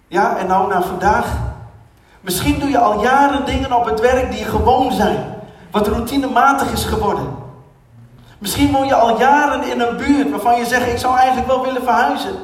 Ja, 0.06 0.36
en 0.36 0.46
nou 0.46 0.68
naar 0.68 0.82
vandaag. 0.82 1.26
Misschien 2.20 2.58
doe 2.58 2.70
je 2.70 2.78
al 2.78 3.02
jaren 3.02 3.46
dingen 3.46 3.72
op 3.72 3.84
het 3.84 4.00
werk 4.00 4.32
die 4.32 4.44
gewoon 4.44 4.92
zijn, 4.92 5.34
wat 5.70 5.88
routinematig 5.88 6.72
is 6.72 6.84
geworden. 6.84 7.39
Misschien 8.40 8.72
woon 8.72 8.86
je 8.86 8.94
al 8.94 9.18
jaren 9.18 9.70
in 9.70 9.80
een 9.80 9.96
buurt 9.96 10.30
waarvan 10.30 10.58
je 10.58 10.66
zegt: 10.66 10.88
Ik 10.88 10.98
zou 10.98 11.16
eigenlijk 11.16 11.46
wel 11.46 11.62
willen 11.62 11.82
verhuizen. 11.82 12.34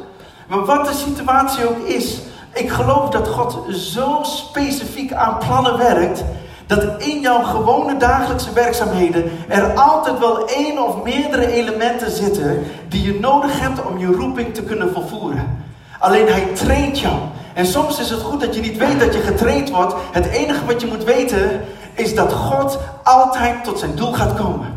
Maar 0.46 0.64
wat 0.64 0.86
de 0.86 0.92
situatie 0.92 1.68
ook 1.68 1.86
is, 1.86 2.18
ik 2.52 2.70
geloof 2.70 3.10
dat 3.10 3.28
God 3.28 3.76
zo 3.76 4.18
specifiek 4.22 5.12
aan 5.12 5.38
plannen 5.38 5.78
werkt. 5.78 6.24
Dat 6.66 7.02
in 7.02 7.20
jouw 7.20 7.42
gewone 7.42 7.96
dagelijkse 7.96 8.52
werkzaamheden 8.52 9.30
er 9.48 9.72
altijd 9.74 10.18
wel 10.18 10.48
één 10.48 10.86
of 10.86 11.02
meerdere 11.02 11.52
elementen 11.52 12.10
zitten 12.10 12.64
die 12.88 13.02
je 13.02 13.20
nodig 13.20 13.60
hebt 13.60 13.84
om 13.84 13.98
je 13.98 14.06
roeping 14.06 14.54
te 14.54 14.62
kunnen 14.62 14.92
volvoeren. 14.92 15.64
Alleen 15.98 16.28
hij 16.28 16.46
traint 16.54 16.98
jou. 16.98 17.14
En 17.54 17.66
soms 17.66 17.98
is 18.00 18.10
het 18.10 18.20
goed 18.20 18.40
dat 18.40 18.54
je 18.54 18.60
niet 18.60 18.76
weet 18.76 19.00
dat 19.00 19.14
je 19.14 19.20
getraind 19.20 19.70
wordt. 19.70 19.94
Het 20.12 20.26
enige 20.26 20.64
wat 20.64 20.80
je 20.80 20.86
moet 20.86 21.04
weten 21.04 21.60
is 21.94 22.14
dat 22.14 22.32
God 22.32 22.78
altijd 23.02 23.64
tot 23.64 23.78
zijn 23.78 23.94
doel 23.94 24.12
gaat 24.12 24.34
komen. 24.34 24.75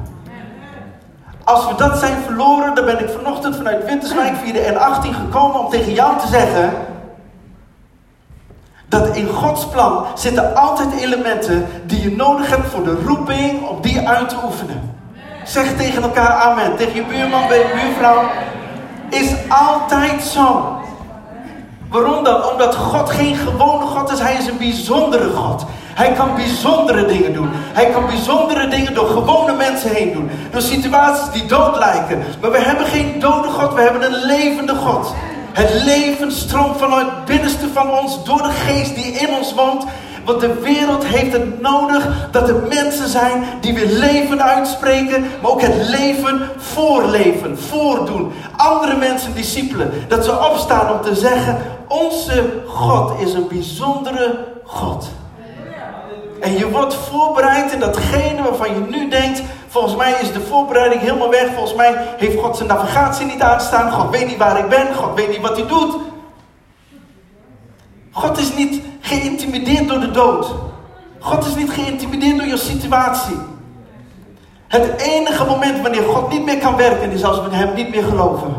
Als 1.50 1.68
we 1.68 1.75
dat 1.75 1.98
zijn 1.98 2.18
verloren, 2.25 2.75
dan 2.75 2.86
ben 2.86 3.00
ik 3.00 3.10
vanochtend 3.10 3.56
vanuit 3.56 3.86
Winterswijk 3.86 4.36
via 4.36 4.53
de 4.53 4.74
N18 4.74 5.15
gekomen 5.15 5.60
om 5.60 5.70
tegen 5.70 5.94
jou 5.94 6.20
te 6.20 6.27
zeggen. 6.27 6.74
Dat 8.88 9.15
in 9.15 9.27
Gods 9.27 9.68
plan 9.68 10.06
zitten 10.15 10.56
altijd 10.56 11.01
elementen 11.01 11.68
die 11.86 12.01
je 12.01 12.15
nodig 12.15 12.50
hebt 12.50 12.68
voor 12.68 12.84
de 12.84 13.01
roeping 13.06 13.68
om 13.68 13.82
die 13.82 14.08
uit 14.08 14.29
te 14.29 14.36
oefenen. 14.44 14.96
Zeg 15.44 15.75
tegen 15.77 16.03
elkaar 16.03 16.32
amen. 16.32 16.75
Tegen 16.75 16.96
je 16.96 17.03
buurman, 17.03 17.48
bij 17.48 17.58
je 17.58 17.82
buurvrouw. 17.82 18.24
Is 19.10 19.34
altijd 19.48 20.22
zo. 20.22 20.77
Waarom 21.89 22.24
dan? 22.24 22.44
Omdat 22.44 22.75
God 22.75 23.10
geen 23.10 23.36
gewone 23.36 23.86
God 23.86 24.12
is, 24.12 24.20
Hij 24.20 24.36
is 24.36 24.48
een 24.48 24.58
bijzondere 24.58 25.29
God. 25.29 25.65
Hij 26.00 26.12
kan 26.13 26.36
bijzondere 26.36 27.06
dingen 27.06 27.34
doen. 27.34 27.50
Hij 27.53 27.89
kan 27.89 28.06
bijzondere 28.06 28.68
dingen 28.68 28.94
door 28.94 29.08
gewone 29.08 29.56
mensen 29.56 29.89
heen 29.89 30.13
doen. 30.13 30.29
Door 30.51 30.62
situaties 30.62 31.32
die 31.32 31.46
dood 31.46 31.77
lijken. 31.77 32.24
Maar 32.41 32.51
we 32.51 32.60
hebben 32.60 32.86
geen 32.86 33.20
dode 33.20 33.48
God, 33.48 33.74
we 33.74 33.82
hebben 33.82 34.03
een 34.03 34.25
levende 34.25 34.75
God. 34.75 35.13
Het 35.51 35.84
leven 35.84 36.32
stroomt 36.32 36.77
vanuit 36.77 37.06
het 37.06 37.25
binnenste 37.25 37.68
van 37.74 37.91
ons 37.91 38.24
door 38.24 38.41
de 38.41 38.51
geest 38.51 38.96
die 38.96 39.12
in 39.12 39.34
ons 39.34 39.53
woont. 39.53 39.86
Want 40.25 40.39
de 40.41 40.53
wereld 40.53 41.06
heeft 41.06 41.34
het 41.34 41.62
nodig 41.62 42.29
dat 42.32 42.50
er 42.50 42.63
mensen 42.70 43.08
zijn 43.08 43.44
die 43.62 43.74
weer 43.74 43.91
leven 43.91 44.44
uitspreken, 44.44 45.25
maar 45.41 45.51
ook 45.51 45.62
het 45.62 45.89
leven 45.89 46.41
voorleven, 46.58 47.60
voordoen. 47.60 48.32
Andere 48.56 48.96
mensen, 48.96 49.36
discipelen, 49.36 49.91
dat 50.08 50.25
ze 50.25 50.50
opstaan 50.51 50.91
om 50.91 51.01
te 51.01 51.15
zeggen: 51.15 51.58
Onze 51.88 52.44
God 52.68 53.20
is 53.20 53.34
een 53.34 53.48
bijzondere 53.48 54.46
God. 54.65 55.18
En 56.41 56.58
je 56.58 56.69
wordt 56.69 56.93
voorbereid 56.93 57.72
in 57.72 57.79
datgene 57.79 58.41
waarvan 58.41 58.74
je 58.74 58.79
nu 58.89 59.10
denkt: 59.10 59.41
volgens 59.67 59.96
mij 59.96 60.12
is 60.22 60.31
de 60.31 60.41
voorbereiding 60.41 61.01
helemaal 61.01 61.29
weg. 61.29 61.48
Volgens 61.53 61.75
mij 61.75 61.93
heeft 62.17 62.39
God 62.39 62.58
zijn 62.58 62.69
navigatie 62.69 63.25
niet 63.25 63.41
aanstaan. 63.41 63.91
God 63.91 64.10
weet 64.10 64.27
niet 64.27 64.38
waar 64.38 64.60
ik 64.60 64.69
ben. 64.69 64.96
God 64.96 65.15
weet 65.15 65.29
niet 65.29 65.41
wat 65.41 65.58
hij 65.58 65.67
doet. 65.67 65.96
God 68.12 68.38
is 68.38 68.55
niet 68.55 68.81
geïntimideerd 69.01 69.88
door 69.88 70.00
de 70.00 70.12
dood. 70.12 70.55
God 71.19 71.46
is 71.46 71.55
niet 71.55 71.72
geïntimideerd 71.72 72.38
door 72.38 72.48
je 72.48 72.58
situatie. 72.58 73.38
Het 74.67 75.01
enige 75.01 75.46
moment 75.46 75.81
wanneer 75.81 76.03
God 76.03 76.31
niet 76.31 76.46
meer 76.46 76.58
kan 76.58 76.75
werken 76.75 77.12
is 77.12 77.24
als 77.24 77.41
we 77.41 77.55
hem 77.55 77.74
niet 77.74 77.89
meer 77.89 78.03
geloven. 78.03 78.53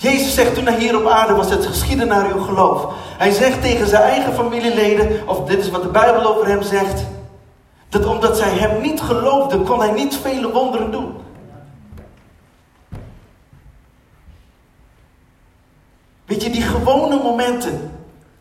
Jezus 0.00 0.34
zegt 0.34 0.54
toen 0.54 0.66
hij 0.66 0.78
hier 0.78 0.96
op 0.96 1.06
aarde 1.06 1.34
was, 1.34 1.50
het 1.50 1.66
geschieden 1.66 2.08
naar 2.08 2.34
uw 2.34 2.42
geloof. 2.42 2.92
Hij 3.18 3.30
zegt 3.30 3.62
tegen 3.62 3.88
zijn 3.88 4.02
eigen 4.02 4.34
familieleden, 4.34 5.28
of 5.28 5.44
dit 5.44 5.58
is 5.58 5.70
wat 5.70 5.82
de 5.82 5.88
Bijbel 5.88 6.24
over 6.24 6.46
hem 6.46 6.62
zegt, 6.62 7.04
dat 7.88 8.06
omdat 8.06 8.36
zij 8.36 8.48
hem 8.48 8.80
niet 8.80 9.00
geloofden, 9.00 9.64
kon 9.64 9.80
hij 9.80 9.90
niet 9.90 10.16
vele 10.16 10.52
wonderen 10.52 10.90
doen. 10.90 11.14
Weet 16.24 16.42
je, 16.42 16.50
die 16.50 16.62
gewone 16.62 17.22
momenten, 17.22 17.92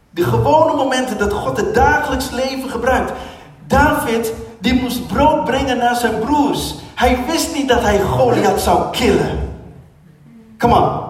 de 0.09 0.23
gewone 0.23 0.73
momenten 0.73 1.17
dat 1.17 1.33
God 1.33 1.57
het 1.57 1.73
dagelijks 1.73 2.29
leven 2.29 2.69
gebruikt. 2.69 3.11
David, 3.67 4.33
die 4.59 4.81
moest 4.81 5.07
brood 5.07 5.43
brengen 5.43 5.77
naar 5.77 5.95
zijn 5.95 6.19
broers. 6.19 6.75
Hij 6.95 7.25
wist 7.27 7.55
niet 7.55 7.67
dat 7.67 7.81
hij 7.81 7.99
Goliath 7.99 8.61
zou 8.61 8.89
killen. 8.91 9.57
Come 10.57 10.75
on. 10.75 11.08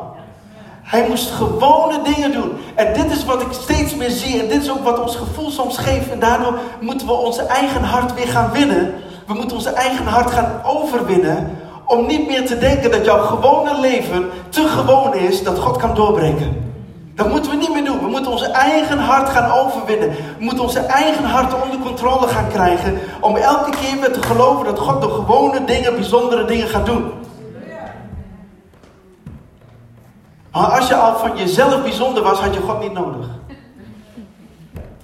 Hij 0.89 1.05
moest 1.07 1.31
gewone 1.31 2.01
dingen 2.01 2.31
doen. 2.31 2.51
En 2.75 2.93
dit 2.93 3.11
is 3.11 3.25
wat 3.25 3.41
ik 3.41 3.47
steeds 3.51 3.95
meer 3.95 4.09
zie. 4.09 4.39
En 4.39 4.47
dit 4.47 4.61
is 4.61 4.71
ook 4.71 4.83
wat 4.83 4.99
ons 4.99 5.15
gevoel 5.15 5.49
soms 5.49 5.77
geeft. 5.77 6.09
En 6.11 6.19
daardoor 6.19 6.59
moeten 6.79 7.07
we 7.07 7.13
onze 7.13 7.41
eigen 7.41 7.83
hart 7.83 8.13
weer 8.13 8.27
gaan 8.27 8.51
winnen. 8.51 8.93
We 9.27 9.33
moeten 9.33 9.57
onze 9.57 9.69
eigen 9.69 10.05
hart 10.05 10.31
gaan 10.31 10.61
overwinnen. 10.63 11.57
Om 11.85 12.05
niet 12.05 12.27
meer 12.27 12.45
te 12.45 12.57
denken 12.57 12.91
dat 12.91 13.05
jouw 13.05 13.19
gewone 13.19 13.79
leven 13.79 14.29
te 14.49 14.67
gewoon 14.67 15.15
is 15.15 15.43
dat 15.43 15.59
God 15.59 15.77
kan 15.77 15.95
doorbreken. 15.95 16.73
Dat 17.15 17.29
moeten 17.29 17.51
we 17.51 17.57
niet 17.57 17.73
meer 17.73 17.85
doen. 17.85 17.99
We 17.99 18.09
moeten 18.09 18.31
onze 18.31 18.51
eigen 18.51 18.97
hart 18.97 19.29
gaan 19.29 19.51
overwinnen. 19.51 20.09
We 20.09 20.43
moeten 20.43 20.63
onze 20.63 20.79
eigen 20.79 21.23
hart 21.23 21.53
onder 21.63 21.79
controle 21.79 22.27
gaan 22.27 22.47
krijgen. 22.47 22.99
Om 23.21 23.35
elke 23.35 23.69
keer 23.69 23.99
weer 23.99 24.13
te 24.13 24.21
geloven 24.21 24.65
dat 24.65 24.79
God 24.79 25.01
de 25.01 25.09
gewone 25.09 25.65
dingen, 25.65 25.95
bijzondere 25.95 26.45
dingen 26.45 26.67
gaat 26.67 26.85
doen. 26.85 27.11
Maar 30.51 30.65
als 30.65 30.87
je 30.87 30.95
al 30.95 31.17
van 31.17 31.37
jezelf 31.37 31.81
bijzonder 31.81 32.23
was, 32.23 32.39
had 32.39 32.53
je 32.53 32.59
God 32.59 32.79
niet 32.79 32.93
nodig. 32.93 33.25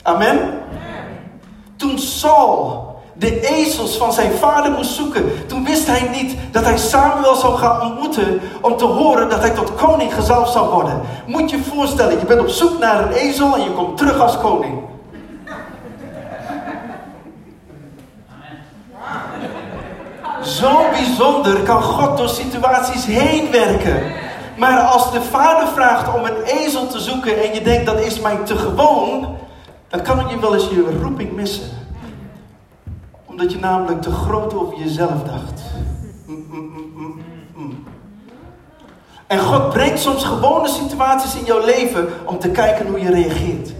Amen? 0.02 0.38
Toen 1.76 2.00
Saul 2.00 2.86
de 3.18 3.42
ezels 3.42 3.98
van 3.98 4.14
zijn 4.14 4.32
vader 4.32 4.72
moest 4.72 4.94
zoeken, 4.94 5.48
toen 5.48 5.66
wist 5.66 5.88
hij 5.88 6.10
niet 6.12 6.36
dat 6.52 6.64
hij 6.64 6.78
Samuel 6.78 7.36
zou 7.36 7.58
gaan 7.58 7.82
ontmoeten 7.82 8.42
om 8.62 8.78
te 8.78 8.86
horen 8.86 9.30
dat 9.30 9.40
hij 9.40 9.50
tot 9.50 9.76
koning 9.76 10.14
gezalfd 10.14 10.52
zou 10.52 10.70
worden. 10.70 11.02
Moet 11.26 11.50
je 11.50 11.64
voorstellen, 11.64 12.20
je 12.20 12.26
bent 12.26 12.40
op 12.40 12.48
zoek 12.48 12.80
naar 12.80 13.04
een 13.04 13.12
ezel 13.12 13.56
en 13.56 13.64
je 13.64 13.72
komt 13.72 13.98
terug 13.98 14.20
als 14.20 14.38
koning. 14.38 14.80
Zo 20.42 20.84
bijzonder 20.92 21.60
kan 21.60 21.84
God 21.84 22.18
door 22.18 22.30
situaties 22.30 23.06
heen 23.06 23.52
werken. 23.52 24.24
Maar 24.58 24.80
als 24.80 25.12
de 25.12 25.22
vader 25.22 25.68
vraagt 25.68 26.16
om 26.16 26.26
een 26.26 26.44
ezel 26.44 26.88
te 26.88 27.00
zoeken 27.00 27.44
en 27.44 27.54
je 27.54 27.62
denkt 27.62 27.86
dat 27.86 28.00
is 28.00 28.20
mij 28.20 28.38
te 28.38 28.58
gewoon, 28.58 29.38
dan 29.88 30.02
kan 30.02 30.28
je 30.30 30.40
wel 30.40 30.54
eens 30.54 30.70
je 30.70 30.98
roeping 31.02 31.32
missen. 31.32 31.70
Omdat 33.26 33.52
je 33.52 33.60
namelijk 33.60 34.02
te 34.02 34.12
groot 34.12 34.54
over 34.54 34.78
jezelf 34.78 35.24
dacht. 35.24 35.62
Mm, 36.26 36.46
mm, 36.50 36.72
mm, 37.56 37.86
en 39.28 39.40
God 39.40 39.70
brengt 39.70 40.00
soms 40.00 40.24
gewone 40.24 40.68
situaties 40.68 41.36
in 41.36 41.46
jouw 41.46 41.66
leven 41.66 42.08
om 42.26 42.40
te 42.40 42.50
kijken 42.50 42.88
hoe 42.88 43.00
je 43.00 43.12
reageert. 43.12 43.74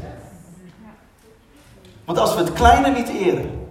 Want 2.06 2.20
als 2.20 2.34
we 2.36 2.40
het 2.40 2.54
kleine 2.54 2.90
niet 2.90 3.10
eren, 3.10 3.70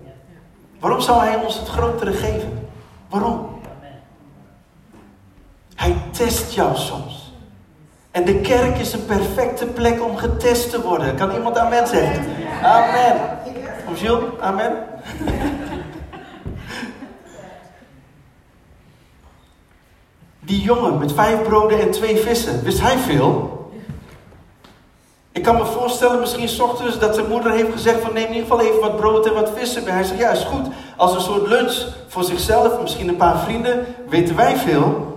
waarom 0.81 1.01
zou 1.01 1.21
Hij 1.21 1.37
ons 1.37 1.59
het 1.59 1.69
grotere 1.69 2.13
geven? 2.13 2.69
Waarom? 3.09 3.54
Test 6.17 6.53
jou 6.53 6.77
soms. 6.77 7.33
En 8.11 8.25
de 8.25 8.41
kerk 8.41 8.79
is 8.79 8.93
een 8.93 9.07
perfecte 9.07 9.67
plek 9.67 10.03
om 10.03 10.17
getest 10.17 10.71
te 10.71 10.83
worden. 10.83 11.17
Kan 11.17 11.33
iemand 11.33 11.59
amen 11.59 11.87
zeggen? 11.87 12.25
Amen. 12.63 13.39
Om 13.89 13.95
Jules, 13.95 14.41
amen. 14.41 14.73
Die 20.41 20.63
jongen 20.63 20.99
met 20.99 21.13
vijf 21.13 21.43
broden 21.43 21.81
en 21.81 21.91
twee 21.91 22.17
vissen, 22.17 22.63
wist 22.63 22.81
hij 22.81 22.99
veel? 22.99 23.53
Ik 25.33 25.43
kan 25.43 25.57
me 25.57 25.65
voorstellen, 25.65 26.21
misschien 26.21 26.49
s 26.49 26.61
ochtends, 26.61 26.99
dat 26.99 27.15
zijn 27.15 27.29
moeder 27.29 27.53
heeft 27.53 27.73
gezegd 27.73 28.01
van 28.01 28.13
neem 28.13 28.27
in 28.27 28.33
ieder 28.33 28.49
geval 28.49 28.61
even 28.61 28.81
wat 28.81 28.97
brood 28.97 29.27
en 29.27 29.35
wat 29.35 29.51
vissen 29.57 29.85
bij. 29.85 29.93
Hij 29.93 30.05
zegt, 30.05 30.21
ja 30.21 30.31
is 30.31 30.45
goed. 30.45 30.67
Als 30.97 31.15
een 31.15 31.21
soort 31.21 31.47
lunch 31.47 31.87
voor 32.09 32.25
zichzelf, 32.25 32.81
misschien 32.81 33.09
een 33.09 33.17
paar 33.17 33.39
vrienden, 33.39 33.87
weten 34.09 34.37
wij 34.37 34.57
veel. 34.57 35.14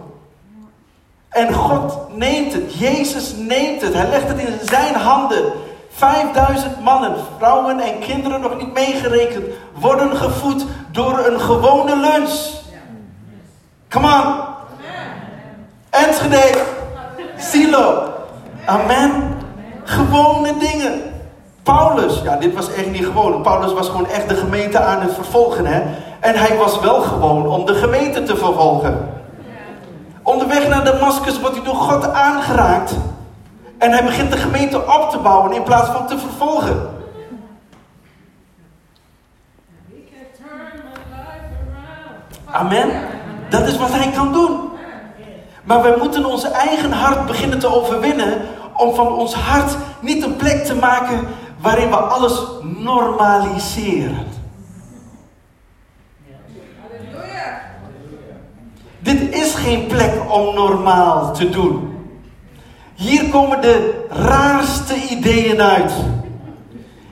En 1.38 1.53
God 1.53 1.98
neemt 2.15 2.53
het. 2.53 2.79
Jezus 2.79 3.34
neemt 3.36 3.82
het. 3.82 3.94
Hij 3.94 4.10
legt 4.10 4.27
het 4.27 4.39
in 4.39 4.53
zijn 4.62 4.96
handen. 4.96 5.44
5000 5.89 6.84
mannen, 6.84 7.15
vrouwen 7.38 7.79
en 7.79 8.00
kinderen 8.00 8.41
nog 8.41 8.58
niet 8.58 8.74
meegerekend, 8.74 9.46
worden 9.74 10.15
gevoed 10.15 10.65
door 10.91 11.25
een 11.25 11.39
gewone 11.39 11.96
lunch. 11.96 12.32
Come 13.89 14.08
on. 14.08 14.34
Enschede. 15.89 16.63
Silo. 17.38 18.03
Amen. 18.65 19.38
Gewone 19.84 20.58
dingen. 20.58 21.01
Paulus, 21.63 22.22
ja, 22.24 22.36
dit 22.36 22.53
was 22.53 22.74
echt 22.74 22.91
niet 22.91 23.06
gewoon. 23.06 23.41
Paulus 23.41 23.74
was 23.74 23.88
gewoon 23.88 24.08
echt 24.08 24.29
de 24.29 24.36
gemeente 24.36 24.79
aan 24.79 25.01
het 25.01 25.13
vervolgen, 25.13 25.65
hè. 25.65 25.82
En 26.20 26.36
hij 26.36 26.58
was 26.58 26.79
wel 26.79 27.01
gewoon 27.01 27.48
om 27.48 27.65
de 27.65 27.75
gemeente 27.75 28.24
te 28.24 28.38
vervolgen. 28.38 29.10
Onderweg 30.27 30.67
naar 30.67 30.84
Damascus 30.84 31.39
wordt 31.39 31.55
hij 31.55 31.65
door 31.65 31.75
God 31.75 32.12
aangeraakt. 32.12 32.96
En 33.77 33.91
hij 33.91 34.03
begint 34.03 34.31
de 34.31 34.38
gemeente 34.38 34.77
op 34.77 35.10
te 35.10 35.17
bouwen 35.17 35.51
in 35.51 35.63
plaats 35.63 35.89
van 35.89 36.07
te 36.07 36.17
vervolgen. 36.17 36.89
Amen. 42.46 42.89
Dat 43.50 43.67
is 43.67 43.77
wat 43.77 43.91
hij 43.91 44.12
kan 44.12 44.34
doen. 44.34 44.69
Maar 45.63 45.81
wij 45.81 45.96
moeten 45.98 46.25
ons 46.25 46.51
eigen 46.51 46.91
hart 46.91 47.25
beginnen 47.25 47.60
te 47.60 47.75
overwinnen 47.75 48.41
om 48.74 48.96
van 48.96 49.07
ons 49.07 49.34
hart 49.34 49.77
niet 50.00 50.24
een 50.24 50.36
plek 50.36 50.65
te 50.65 50.75
maken 50.75 51.27
waarin 51.62 51.89
we 51.89 51.96
alles 51.96 52.41
normaliseren. 52.62 54.37
Dit 59.08 59.36
is 59.36 59.54
geen 59.54 59.86
plek 59.86 60.14
om 60.30 60.56
normaal 60.56 61.34
te 61.34 61.50
doen. 61.50 61.96
Hier 62.96 63.30
komen 63.30 63.62
de 63.62 64.06
raarste 64.10 64.96
ideeën 65.10 65.62
uit. 65.62 65.92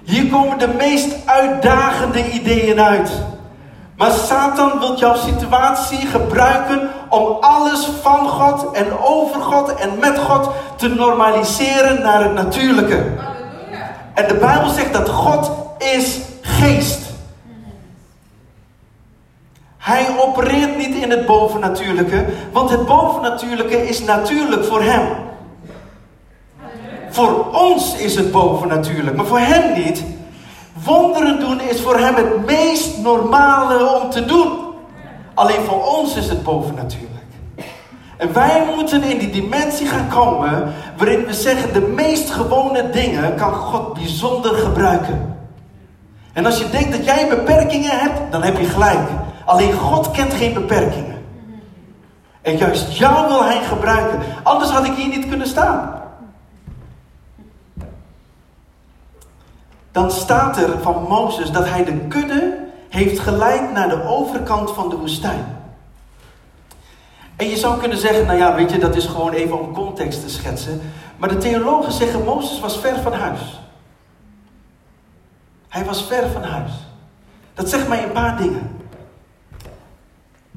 Hier 0.03 0.29
komen 0.29 0.57
de 0.57 0.67
meest 0.67 1.15
uitdagende 1.25 2.31
ideeën 2.31 2.81
uit. 2.81 3.11
Maar 3.97 4.11
Satan 4.11 4.79
wil 4.79 4.97
jouw 4.97 5.15
situatie 5.15 6.07
gebruiken 6.07 6.89
om 7.09 7.37
alles 7.41 7.89
van 8.01 8.27
God 8.27 8.71
en 8.71 8.85
over 8.99 9.41
God 9.41 9.73
en 9.73 9.99
met 9.99 10.19
God 10.19 10.49
te 10.77 10.87
normaliseren 10.87 12.01
naar 12.01 12.23
het 12.23 12.33
natuurlijke. 12.33 13.03
En 14.13 14.27
de 14.27 14.35
Bijbel 14.35 14.69
zegt 14.69 14.93
dat 14.93 15.09
God 15.09 15.51
is 15.77 16.19
geest. 16.41 17.14
Hij 19.85 20.07
opereert 20.19 20.77
niet 20.77 20.95
in 20.95 21.09
het 21.09 21.25
bovennatuurlijke, 21.25 22.25
want 22.51 22.69
het 22.69 22.85
bovennatuurlijke 22.85 23.87
is 23.87 24.03
natuurlijk 24.03 24.63
voor 24.63 24.81
hem. 24.81 25.07
Voor 27.09 27.45
ons 27.51 27.95
is 27.95 28.15
het 28.15 28.31
bovennatuurlijk, 28.31 29.15
maar 29.15 29.25
voor 29.25 29.39
hem 29.39 29.83
niet. 29.83 30.03
Wonderen 30.83 31.39
doen 31.39 31.61
is 31.61 31.81
voor 31.81 31.97
hem 31.97 32.15
het 32.15 32.45
meest 32.45 32.97
normale 32.97 34.01
om 34.01 34.09
te 34.09 34.25
doen. 34.25 34.49
Alleen 35.33 35.61
voor 35.65 35.97
ons 35.97 36.15
is 36.15 36.29
het 36.29 36.43
bovennatuurlijk. 36.43 37.25
En 38.17 38.33
wij 38.33 38.67
moeten 38.75 39.03
in 39.03 39.17
die 39.17 39.29
dimensie 39.29 39.87
gaan 39.87 40.09
komen 40.09 40.73
waarin 40.97 41.25
we 41.25 41.33
zeggen 41.33 41.73
de 41.73 41.93
meest 41.95 42.29
gewone 42.29 42.89
dingen 42.89 43.35
kan 43.35 43.53
God 43.53 43.93
bijzonder 43.93 44.53
gebruiken. 44.53 45.34
En 46.35 46.45
als 46.45 46.59
je 46.59 46.69
denkt 46.69 46.91
dat 46.91 47.05
jij 47.05 47.29
beperkingen 47.29 47.99
hebt, 47.99 48.31
dan 48.31 48.43
heb 48.43 48.57
je 48.57 48.65
gelijk. 48.65 49.09
Alleen 49.45 49.73
God 49.73 50.11
kent 50.11 50.33
geen 50.33 50.53
beperkingen. 50.53 51.25
En 52.41 52.57
juist 52.57 52.97
jou 52.97 53.27
wil 53.27 53.43
hij 53.43 53.63
gebruiken. 53.63 54.19
Anders 54.43 54.69
had 54.69 54.85
ik 54.85 54.93
hier 54.93 55.07
niet 55.07 55.27
kunnen 55.27 55.47
staan. 55.47 56.01
Dan 59.91 60.11
staat 60.11 60.57
er 60.57 60.81
van 60.81 61.05
Mozes 61.09 61.51
dat 61.51 61.69
hij 61.69 61.83
de 61.83 61.97
kudde 61.97 62.57
heeft 62.89 63.19
geleid 63.19 63.73
naar 63.73 63.89
de 63.89 64.03
overkant 64.03 64.71
van 64.71 64.89
de 64.89 64.95
woestijn. 64.95 65.57
En 67.35 67.49
je 67.49 67.57
zou 67.57 67.79
kunnen 67.79 67.97
zeggen, 67.97 68.25
nou 68.25 68.37
ja, 68.37 68.55
weet 68.55 68.71
je, 68.71 68.77
dat 68.77 68.95
is 68.95 69.05
gewoon 69.05 69.33
even 69.33 69.59
om 69.59 69.73
context 69.73 70.21
te 70.21 70.29
schetsen. 70.29 70.81
Maar 71.17 71.29
de 71.29 71.37
theologen 71.37 71.91
zeggen, 71.91 72.23
Mozes 72.23 72.59
was 72.59 72.77
ver 72.77 72.99
van 73.01 73.13
huis. 73.13 73.59
Hij 75.75 75.85
was 75.85 76.03
ver 76.03 76.29
van 76.29 76.43
huis. 76.43 76.71
Dat 77.53 77.69
zegt 77.69 77.87
mij 77.87 78.03
een 78.03 78.11
paar 78.11 78.37
dingen. 78.37 78.79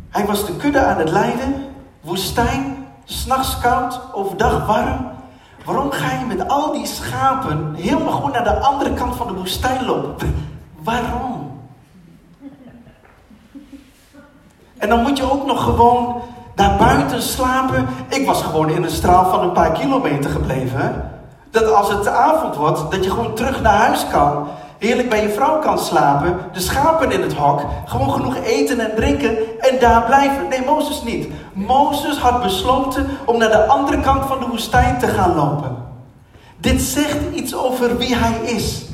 Hij 0.08 0.26
was 0.26 0.46
de 0.46 0.56
kudde 0.56 0.84
aan 0.84 0.98
het 0.98 1.10
leiden, 1.10 1.66
woestijn, 2.00 2.86
s'nachts 3.04 3.58
koud, 3.58 4.00
overdag 4.12 4.66
warm. 4.66 5.10
Waarom 5.64 5.90
ga 5.90 6.12
je 6.18 6.24
met 6.24 6.48
al 6.48 6.72
die 6.72 6.86
schapen 6.86 7.74
helemaal 7.74 8.12
gewoon 8.12 8.30
naar 8.30 8.44
de 8.44 8.58
andere 8.58 8.94
kant 8.94 9.16
van 9.16 9.26
de 9.26 9.32
woestijn 9.32 9.84
lopen? 9.84 10.48
Waarom? 10.84 11.60
En 14.78 14.88
dan 14.88 15.02
moet 15.02 15.16
je 15.16 15.30
ook 15.30 15.46
nog 15.46 15.64
gewoon 15.64 16.22
daar 16.54 16.76
buiten 16.76 17.22
slapen. 17.22 17.86
Ik 18.08 18.26
was 18.26 18.42
gewoon 18.42 18.70
in 18.70 18.82
een 18.82 18.90
straal 18.90 19.30
van 19.30 19.40
een 19.40 19.52
paar 19.52 19.72
kilometer 19.72 20.30
gebleven. 20.30 21.10
Dat 21.50 21.72
als 21.72 21.88
het 21.88 22.06
avond 22.06 22.56
wordt, 22.56 22.90
dat 22.90 23.04
je 23.04 23.10
gewoon 23.10 23.34
terug 23.34 23.62
naar 23.62 23.76
huis 23.76 24.06
kan. 24.08 24.48
Heerlijk 24.78 25.08
bij 25.08 25.22
je 25.22 25.30
vrouw 25.30 25.58
kan 25.58 25.78
slapen. 25.78 26.38
De 26.52 26.60
schapen 26.60 27.12
in 27.12 27.22
het 27.22 27.32
hok. 27.32 27.60
Gewoon 27.84 28.10
genoeg 28.10 28.36
eten 28.36 28.80
en 28.80 28.96
drinken. 28.96 29.36
En 29.60 29.78
daar 29.80 30.04
blijven. 30.04 30.48
Nee, 30.48 30.64
Mozes 30.64 31.02
niet. 31.02 31.28
Mozes 31.52 32.18
had 32.18 32.42
besloten 32.42 33.06
om 33.24 33.38
naar 33.38 33.50
de 33.50 33.66
andere 33.66 34.00
kant 34.00 34.24
van 34.26 34.40
de 34.40 34.46
woestijn 34.46 34.98
te 34.98 35.06
gaan 35.06 35.34
lopen. 35.34 35.76
Dit 36.56 36.80
zegt 36.80 37.16
iets 37.34 37.54
over 37.54 37.96
wie 37.96 38.14
hij 38.14 38.52
is. 38.54 38.87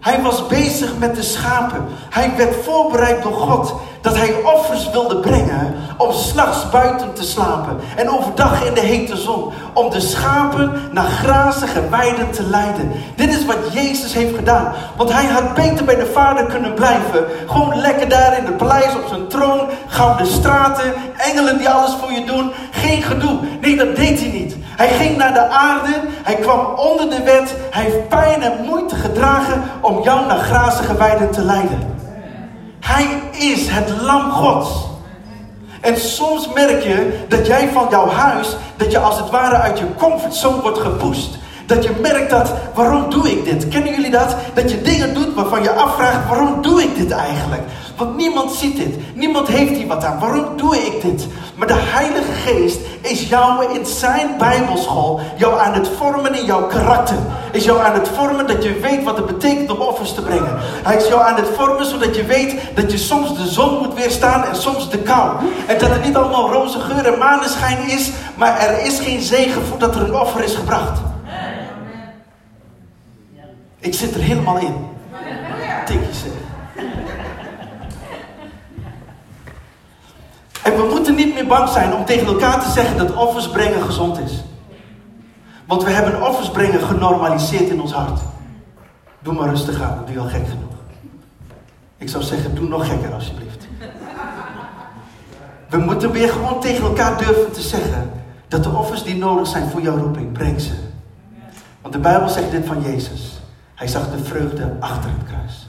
Hij 0.00 0.22
was 0.22 0.46
bezig 0.46 0.98
met 0.98 1.14
de 1.16 1.22
schapen. 1.22 1.84
Hij 2.10 2.32
werd 2.36 2.56
voorbereid 2.64 3.22
door 3.22 3.32
God 3.32 3.74
dat 4.00 4.16
hij 4.16 4.34
offers 4.42 4.90
wilde 4.90 5.16
brengen 5.16 5.74
om 5.96 6.12
s'nachts 6.12 6.70
buiten 6.70 7.12
te 7.12 7.22
slapen 7.22 7.76
en 7.96 8.10
overdag 8.10 8.64
in 8.64 8.74
de 8.74 8.80
hete 8.80 9.16
zon 9.16 9.52
om 9.72 9.90
de 9.90 10.00
schapen 10.00 10.72
naar 10.92 11.04
grazige 11.04 11.88
weiden 11.88 12.30
te 12.30 12.42
leiden. 12.42 12.92
Dit 13.14 13.28
is 13.28 13.44
wat 13.44 13.72
Jezus 13.72 14.14
heeft 14.14 14.34
gedaan, 14.34 14.72
want 14.96 15.12
hij 15.12 15.24
had 15.26 15.54
beter 15.54 15.84
bij 15.84 15.94
de 15.94 16.10
Vader 16.12 16.46
kunnen 16.46 16.74
blijven. 16.74 17.24
Gewoon 17.46 17.76
lekker 17.76 18.08
daar 18.08 18.38
in 18.38 18.44
het 18.44 18.56
paleis 18.56 18.94
op 18.94 19.06
zijn 19.08 19.28
troon, 19.28 19.68
gouden 19.86 20.26
straten, 20.26 20.94
engelen 21.16 21.58
die 21.58 21.68
alles 21.68 21.96
voor 22.00 22.12
je 22.12 22.24
doen, 22.24 22.52
geen 22.70 23.02
gedoe. 23.02 23.38
Nee, 23.60 23.76
dat 23.76 23.96
deed 23.96 24.20
hij 24.20 24.30
niet. 24.30 24.45
Hij 24.76 24.88
ging 24.88 25.16
naar 25.16 25.32
de 25.32 25.48
aarde, 25.48 26.00
hij 26.22 26.34
kwam 26.34 26.74
onder 26.76 27.10
de 27.10 27.22
wet, 27.22 27.54
hij 27.70 27.82
heeft 27.82 28.08
pijn 28.08 28.42
en 28.42 28.64
moeite 28.64 28.96
gedragen 28.96 29.62
om 29.80 30.02
jou 30.02 30.26
naar 30.26 30.38
grazige 30.38 30.96
weiden 30.96 31.30
te 31.30 31.42
leiden. 31.42 31.94
Hij 32.80 33.22
is 33.32 33.68
het 33.68 34.00
lam 34.00 34.30
Gods. 34.30 34.84
En 35.80 35.96
soms 35.96 36.52
merk 36.52 36.82
je 36.82 37.24
dat 37.28 37.46
jij 37.46 37.68
van 37.72 37.86
jouw 37.90 38.08
huis, 38.08 38.56
dat 38.76 38.92
je 38.92 38.98
als 38.98 39.18
het 39.18 39.30
ware 39.30 39.56
uit 39.56 39.78
je 39.78 39.94
comfortzone 39.98 40.62
wordt 40.62 40.78
gepusht. 40.78 41.34
Dat 41.66 41.84
je 41.84 41.90
merkt 42.00 42.30
dat, 42.30 42.52
waarom 42.74 43.10
doe 43.10 43.30
ik 43.30 43.44
dit? 43.44 43.68
Kennen 43.68 43.94
jullie 43.94 44.10
dat? 44.10 44.36
Dat 44.54 44.70
je 44.70 44.82
dingen 44.82 45.14
doet 45.14 45.34
waarvan 45.34 45.62
je 45.62 45.70
afvraagt, 45.70 46.28
waarom 46.28 46.62
doe 46.62 46.82
ik 46.82 46.96
dit 46.96 47.10
eigenlijk? 47.10 47.62
Want 47.96 48.16
niemand 48.16 48.52
ziet 48.52 48.76
dit. 48.76 49.14
Niemand 49.14 49.48
heeft 49.48 49.76
hier 49.76 49.86
wat 49.86 50.04
aan. 50.04 50.18
Waarom 50.18 50.56
doe 50.56 50.76
ik 50.76 51.02
dit? 51.02 51.26
Maar 51.54 51.66
de 51.66 51.76
Heilige 51.76 52.32
Geest 52.32 52.78
is 53.00 53.28
jou 53.28 53.74
in 53.74 53.86
zijn 53.86 54.28
Bijbelschool, 54.38 55.20
jou 55.36 55.60
aan 55.60 55.72
het 55.72 55.88
vormen 55.98 56.34
in 56.34 56.44
jouw 56.44 56.66
karakter. 56.66 57.16
Is 57.52 57.64
jou 57.64 57.80
aan 57.80 57.94
het 57.94 58.08
vormen 58.08 58.46
dat 58.46 58.64
je 58.64 58.72
weet 58.72 59.04
wat 59.04 59.16
het 59.16 59.26
betekent 59.26 59.70
om 59.70 59.80
offers 59.80 60.14
te 60.14 60.22
brengen. 60.22 60.58
Hij 60.82 60.96
is 60.96 61.08
jou 61.08 61.22
aan 61.22 61.36
het 61.36 61.48
vormen 61.56 61.86
zodat 61.86 62.16
je 62.16 62.24
weet 62.24 62.54
dat 62.74 62.92
je 62.92 62.98
soms 62.98 63.36
de 63.36 63.46
zon 63.48 63.78
moet 63.78 63.94
weerstaan 63.94 64.44
en 64.44 64.56
soms 64.56 64.90
de 64.90 64.98
kou. 64.98 65.30
En 65.66 65.78
dat 65.78 65.90
het 65.90 66.04
niet 66.04 66.16
allemaal 66.16 66.52
roze 66.52 66.80
geur 66.80 67.12
en 67.12 67.18
maneschijn 67.18 67.88
is, 67.88 68.10
maar 68.34 68.58
er 68.58 68.84
is 68.84 68.98
geen 68.98 69.20
zegen 69.20 69.62
voordat 69.62 69.94
er 69.94 70.02
een 70.02 70.14
offer 70.14 70.44
is 70.44 70.54
gebracht. 70.54 71.15
Ik 73.86 73.94
zit 73.94 74.14
er 74.14 74.20
helemaal 74.20 74.58
in. 74.58 74.74
Tikjes. 75.84 76.22
En 80.62 80.76
we 80.76 80.88
moeten 80.90 81.14
niet 81.14 81.34
meer 81.34 81.46
bang 81.46 81.68
zijn 81.68 81.94
om 81.94 82.04
tegen 82.04 82.26
elkaar 82.26 82.64
te 82.64 82.70
zeggen 82.70 82.96
dat 82.96 83.14
offers 83.14 83.48
brengen 83.48 83.82
gezond 83.82 84.18
is. 84.18 84.32
Want 85.66 85.84
we 85.84 85.90
hebben 85.90 86.22
offers 86.22 86.50
brengen 86.50 86.80
genormaliseerd 86.80 87.68
in 87.68 87.80
ons 87.80 87.92
hart. 87.92 88.20
Doe 89.18 89.34
maar 89.34 89.48
rustig 89.48 89.82
aan, 89.82 90.02
doe 90.04 90.14
je 90.14 90.20
al 90.20 90.28
gek 90.28 90.48
genoeg. 90.48 90.74
Ik 91.96 92.08
zou 92.08 92.22
zeggen, 92.22 92.54
doe 92.54 92.68
nog 92.68 92.88
gekker 92.88 93.12
alsjeblieft. 93.12 93.66
We 95.68 95.78
moeten 95.78 96.10
weer 96.10 96.28
gewoon 96.28 96.60
tegen 96.60 96.84
elkaar 96.84 97.18
durven 97.18 97.52
te 97.52 97.60
zeggen 97.60 98.10
dat 98.48 98.62
de 98.62 98.70
offers 98.70 99.02
die 99.02 99.16
nodig 99.16 99.46
zijn 99.46 99.70
voor 99.70 99.80
jouw 99.80 99.96
roeping, 99.96 100.32
breng 100.32 100.60
ze. 100.60 100.72
Want 101.82 101.94
de 101.94 102.00
Bijbel 102.00 102.28
zegt 102.28 102.50
dit 102.50 102.66
van 102.66 102.82
Jezus. 102.82 103.40
Hij 103.76 103.88
zag 103.88 104.10
de 104.10 104.24
vreugde 104.24 104.72
achter 104.80 105.10
het 105.10 105.28
kruis. 105.28 105.68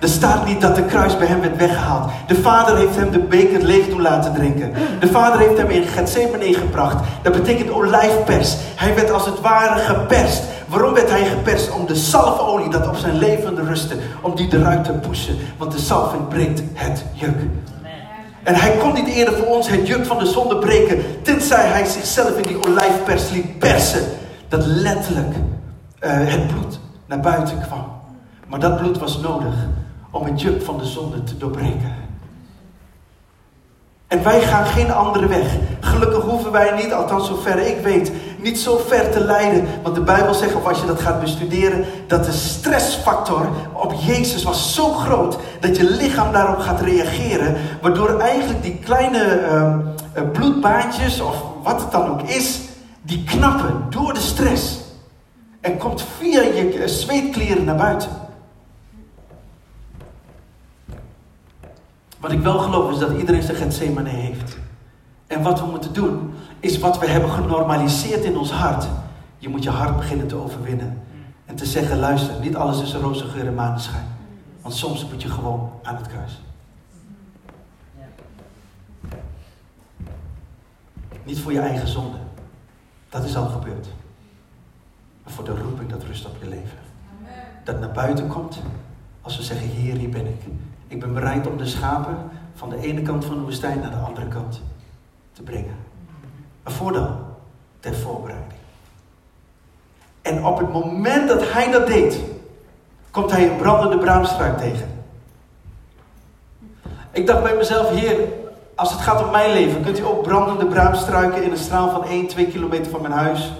Er 0.00 0.08
staat 0.08 0.46
niet 0.46 0.60
dat 0.60 0.76
de 0.76 0.84
kruis 0.84 1.18
bij 1.18 1.26
hem 1.26 1.40
werd 1.40 1.56
weggehaald. 1.56 2.10
De 2.26 2.34
vader 2.34 2.76
heeft 2.76 2.96
hem 2.96 3.10
de 3.10 3.18
beker 3.18 3.62
leeg 3.62 3.88
doen 3.88 4.02
laten 4.02 4.32
drinken. 4.32 4.72
De 5.00 5.06
vader 5.06 5.40
heeft 5.40 5.58
hem 5.58 5.70
in 5.70 5.82
Gethsemane 5.82 6.54
gebracht. 6.54 7.04
Dat 7.22 7.32
betekent 7.32 7.70
olijfpers. 7.70 8.56
Hij 8.76 8.94
werd 8.94 9.10
als 9.10 9.26
het 9.26 9.40
ware 9.40 9.80
geperst. 9.80 10.42
Waarom 10.68 10.94
werd 10.94 11.10
hij 11.10 11.24
geperst? 11.24 11.70
Om 11.72 11.86
de 11.86 11.94
salfolie 11.94 12.70
dat 12.70 12.88
op 12.88 12.96
zijn 12.96 13.18
leven 13.18 13.66
rustte, 13.66 13.96
om 14.20 14.34
die 14.34 14.48
eruit 14.52 14.84
te 14.84 14.92
pushen. 14.92 15.36
Want 15.58 15.72
de 15.72 15.78
salving 15.78 16.28
breekt 16.28 16.62
het 16.72 17.04
juk. 17.12 17.36
En 18.42 18.54
hij 18.54 18.76
kon 18.76 18.92
niet 18.92 19.08
eerder 19.08 19.34
voor 19.34 19.46
ons 19.46 19.68
het 19.68 19.86
juk 19.86 20.06
van 20.06 20.18
de 20.18 20.26
zonde 20.26 20.56
breken, 20.56 21.02
tenzij 21.22 21.66
hij 21.66 21.84
zichzelf 21.84 22.36
in 22.36 22.46
die 22.46 22.66
olijfpers 22.66 23.30
liet 23.30 23.58
persen. 23.58 24.02
Dat 24.48 24.66
letterlijk 24.66 25.34
uh, 25.34 26.10
het 26.10 26.46
bloed 26.46 26.81
naar 27.12 27.20
buiten 27.20 27.60
kwam. 27.60 27.84
Maar 28.48 28.60
dat 28.60 28.76
bloed 28.76 28.98
was 28.98 29.18
nodig 29.18 29.54
om 30.10 30.24
het 30.24 30.40
juk 30.40 30.62
van 30.62 30.78
de 30.78 30.84
zonde 30.84 31.24
te 31.24 31.36
doorbreken. 31.36 31.94
En 34.06 34.22
wij 34.22 34.40
gaan 34.40 34.64
geen 34.64 34.92
andere 34.92 35.26
weg. 35.26 35.56
Gelukkig 35.80 36.22
hoeven 36.22 36.52
wij 36.52 36.82
niet, 36.82 36.92
althans 36.92 37.26
zover 37.26 37.58
ik 37.58 37.80
weet, 37.82 38.12
niet 38.42 38.58
zo 38.58 38.80
ver 38.86 39.10
te 39.10 39.24
leiden. 39.24 39.66
Want 39.82 39.94
de 39.94 40.00
Bijbel 40.00 40.34
zegt, 40.34 40.54
of 40.54 40.66
als 40.66 40.80
je 40.80 40.86
dat 40.86 41.00
gaat 41.00 41.20
bestuderen, 41.20 41.84
dat 42.06 42.24
de 42.24 42.32
stressfactor 42.32 43.48
op 43.72 43.92
Jezus 43.92 44.42
was 44.42 44.74
zo 44.74 44.92
groot 44.92 45.38
dat 45.60 45.76
je 45.76 45.90
lichaam 45.90 46.32
daarop 46.32 46.58
gaat 46.58 46.80
reageren. 46.80 47.56
Waardoor 47.82 48.18
eigenlijk 48.18 48.62
die 48.62 48.78
kleine 48.84 49.40
uh, 49.50 50.30
bloedbaantjes, 50.32 51.20
of 51.20 51.36
wat 51.62 51.80
het 51.80 51.90
dan 51.90 52.08
ook 52.08 52.22
is, 52.22 52.60
die 53.02 53.24
knappen 53.24 53.86
door 53.90 54.14
de 54.14 54.20
stress. 54.20 54.81
En 55.62 55.78
komt 55.78 56.02
via 56.02 56.40
je 56.40 56.78
eh, 56.78 56.88
zweetkleren 56.88 57.64
naar 57.64 57.76
buiten. 57.76 58.10
Wat 62.18 62.32
ik 62.32 62.40
wel 62.40 62.58
geloof 62.58 62.92
is 62.92 62.98
dat 62.98 63.18
iedereen 63.18 63.42
zijn 63.42 63.56
Gethsemane 63.56 64.08
heeft. 64.08 64.58
En 65.26 65.42
wat 65.42 65.60
we 65.60 65.66
moeten 65.66 65.92
doen, 65.92 66.34
is 66.60 66.78
wat 66.78 66.98
we 66.98 67.06
hebben 67.06 67.30
genormaliseerd 67.30 68.24
in 68.24 68.36
ons 68.36 68.50
hart. 68.50 68.86
Je 69.38 69.48
moet 69.48 69.62
je 69.62 69.70
hart 69.70 69.96
beginnen 69.96 70.26
te 70.26 70.34
overwinnen. 70.34 71.02
En 71.44 71.56
te 71.56 71.66
zeggen, 71.66 71.98
luister, 71.98 72.40
niet 72.40 72.56
alles 72.56 72.82
is 72.82 72.92
een 72.92 73.00
roze 73.00 73.24
geur 73.24 73.46
en 73.46 73.54
maneschijn. 73.54 74.06
Want 74.60 74.74
soms 74.74 75.06
moet 75.10 75.22
je 75.22 75.28
gewoon 75.28 75.70
aan 75.82 75.96
het 75.96 76.06
kruis. 76.06 76.40
Niet 81.24 81.40
voor 81.40 81.52
je 81.52 81.60
eigen 81.60 81.88
zonde. 81.88 82.18
Dat 83.08 83.24
is 83.24 83.36
al 83.36 83.48
gebeurd. 83.48 83.86
Maar 85.24 85.32
voor 85.32 85.44
de 85.44 85.54
roeping 85.62 85.90
dat 85.90 86.04
rust 86.04 86.26
op 86.26 86.36
je 86.40 86.48
leven. 86.48 86.78
Dat 87.64 87.80
naar 87.80 87.92
buiten 87.92 88.28
komt 88.28 88.58
als 89.22 89.36
we 89.36 89.42
zeggen, 89.42 89.68
Heer, 89.68 89.94
hier 89.94 90.10
ben 90.10 90.26
ik. 90.26 90.42
Ik 90.88 91.00
ben 91.00 91.14
bereid 91.14 91.46
om 91.46 91.56
de 91.56 91.66
schapen 91.66 92.16
van 92.54 92.68
de 92.68 92.80
ene 92.80 93.02
kant 93.02 93.24
van 93.24 93.34
de 93.34 93.42
woestijn 93.42 93.80
naar 93.80 93.90
de 93.90 93.96
andere 93.96 94.28
kant 94.28 94.60
te 95.32 95.42
brengen. 95.42 95.76
Waarvoor 96.62 96.92
dan? 96.92 97.16
Ter 97.80 97.94
voorbereiding. 97.94 98.52
En 100.22 100.44
op 100.44 100.58
het 100.58 100.72
moment 100.72 101.28
dat 101.28 101.52
hij 101.52 101.70
dat 101.70 101.86
deed, 101.86 102.20
komt 103.10 103.30
hij 103.30 103.50
een 103.50 103.56
brandende 103.56 103.98
braamstruik 103.98 104.58
tegen. 104.58 104.88
Ik 107.12 107.26
dacht 107.26 107.42
bij 107.42 107.56
mezelf, 107.56 107.90
Heer, 107.90 108.28
als 108.74 108.92
het 108.92 109.00
gaat 109.00 109.24
om 109.24 109.30
mijn 109.30 109.52
leven, 109.52 109.82
kunt 109.82 109.98
u 109.98 110.04
ook 110.04 110.22
brandende 110.22 110.66
braamstruiken 110.66 111.42
in 111.42 111.50
een 111.50 111.56
straal 111.56 111.90
van 111.90 112.04
1, 112.04 112.26
2 112.26 112.46
kilometer 112.46 112.90
van 112.90 113.02
mijn 113.02 113.14
huis 113.14 113.52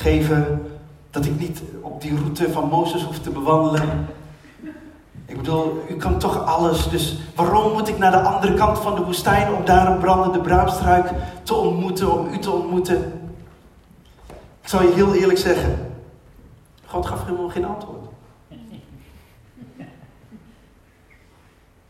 geven. 0.00 0.72
Dat 1.10 1.24
ik 1.24 1.38
niet 1.38 1.62
op 1.80 2.00
die 2.00 2.16
route 2.16 2.52
van 2.52 2.68
Mozes 2.68 3.02
hoef 3.02 3.18
te 3.18 3.30
bewandelen. 3.30 4.08
Ik 5.26 5.36
bedoel, 5.36 5.84
u 5.88 5.96
kan 5.96 6.18
toch 6.18 6.44
alles. 6.44 6.88
Dus 6.88 7.18
waarom 7.34 7.72
moet 7.72 7.88
ik 7.88 7.98
naar 7.98 8.10
de 8.10 8.20
andere 8.20 8.54
kant 8.54 8.78
van 8.78 8.94
de 8.94 9.04
woestijn 9.04 9.54
om 9.54 9.64
daar 9.64 9.92
een 9.92 9.98
brandende 9.98 10.40
braamstruik 10.40 11.10
te 11.42 11.54
ontmoeten, 11.54 12.18
om 12.18 12.32
u 12.32 12.38
te 12.38 12.50
ontmoeten? 12.50 13.30
Ik 14.62 14.68
zal 14.68 14.82
je 14.82 14.94
heel 14.94 15.14
eerlijk 15.14 15.38
zeggen. 15.38 15.92
God 16.86 17.06
gaf 17.06 17.24
helemaal 17.24 17.48
geen 17.48 17.64
antwoord. 17.64 18.08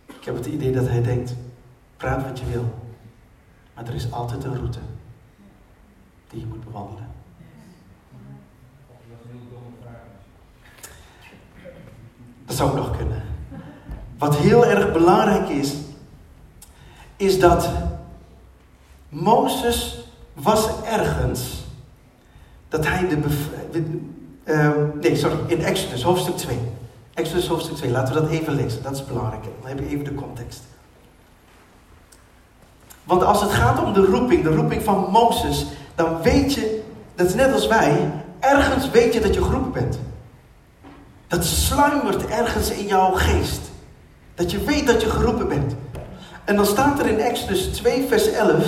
Ik 0.07 0.27
heb 0.27 0.35
het 0.35 0.47
idee 0.47 0.73
dat 0.73 0.89
hij 0.89 1.03
denkt, 1.03 1.35
praat 1.97 2.23
wat 2.23 2.39
je 2.39 2.47
wil. 2.47 2.65
Maar 3.75 3.87
er 3.87 3.95
is 3.95 4.13
altijd 4.13 4.45
een 4.45 4.57
route 4.57 4.79
die 6.29 6.41
je 6.41 6.47
moet 6.47 6.65
bewandelen. 6.65 7.10
Dat 12.51 12.59
zou 12.59 12.77
nog 12.77 12.97
kunnen. 12.97 13.23
Wat 14.19 14.37
heel 14.37 14.67
erg 14.67 14.93
belangrijk 14.93 15.49
is, 15.49 15.75
is 17.17 17.41
dat 17.41 17.71
Mozes 19.09 20.09
was 20.35 20.69
ergens 20.85 21.65
dat 22.69 22.87
hij 22.87 23.09
de. 23.09 23.19
Uh, 24.45 24.71
nee, 25.01 25.17
sorry, 25.17 25.37
in 25.47 25.65
Exodus 25.65 26.03
hoofdstuk 26.03 26.37
2. 26.37 26.59
Exodus 27.15 27.47
hoofdstuk 27.47 27.77
2, 27.77 27.91
laten 27.91 28.15
we 28.15 28.21
dat 28.21 28.31
even 28.31 28.55
lezen, 28.55 28.83
dat 28.83 28.93
is 28.93 29.05
belangrijk. 29.05 29.43
Dan 29.43 29.69
heb 29.69 29.79
je 29.79 29.89
even 29.89 30.05
de 30.05 30.15
context. 30.15 30.61
Want 33.05 33.25
als 33.25 33.41
het 33.41 33.51
gaat 33.51 33.85
om 33.85 33.93
de 33.93 34.05
roeping, 34.05 34.43
de 34.43 34.55
roeping 34.55 34.83
van 34.83 35.09
Mozes, 35.11 35.67
dan 35.95 36.23
weet 36.23 36.55
je, 36.55 36.83
dat 37.15 37.27
is 37.27 37.35
net 37.35 37.53
als 37.53 37.67
wij, 37.67 38.11
ergens 38.41 38.91
weet 38.91 39.15
je 39.15 39.21
dat 39.21 39.35
je 39.35 39.43
geroepen 39.43 39.73
bent. 39.73 39.99
Dat 41.31 41.45
sluimert 41.45 42.27
ergens 42.27 42.71
in 42.71 42.87
jouw 42.87 43.13
geest. 43.13 43.61
Dat 44.35 44.51
je 44.51 44.65
weet 44.65 44.87
dat 44.87 45.01
je 45.01 45.11
geroepen 45.11 45.49
bent. 45.49 45.75
En 46.45 46.57
dan 46.57 46.67
staat 46.67 46.99
er 46.99 47.07
in 47.07 47.19
Exodus 47.19 47.63
2, 47.63 48.07
vers 48.09 48.31
11. 48.31 48.65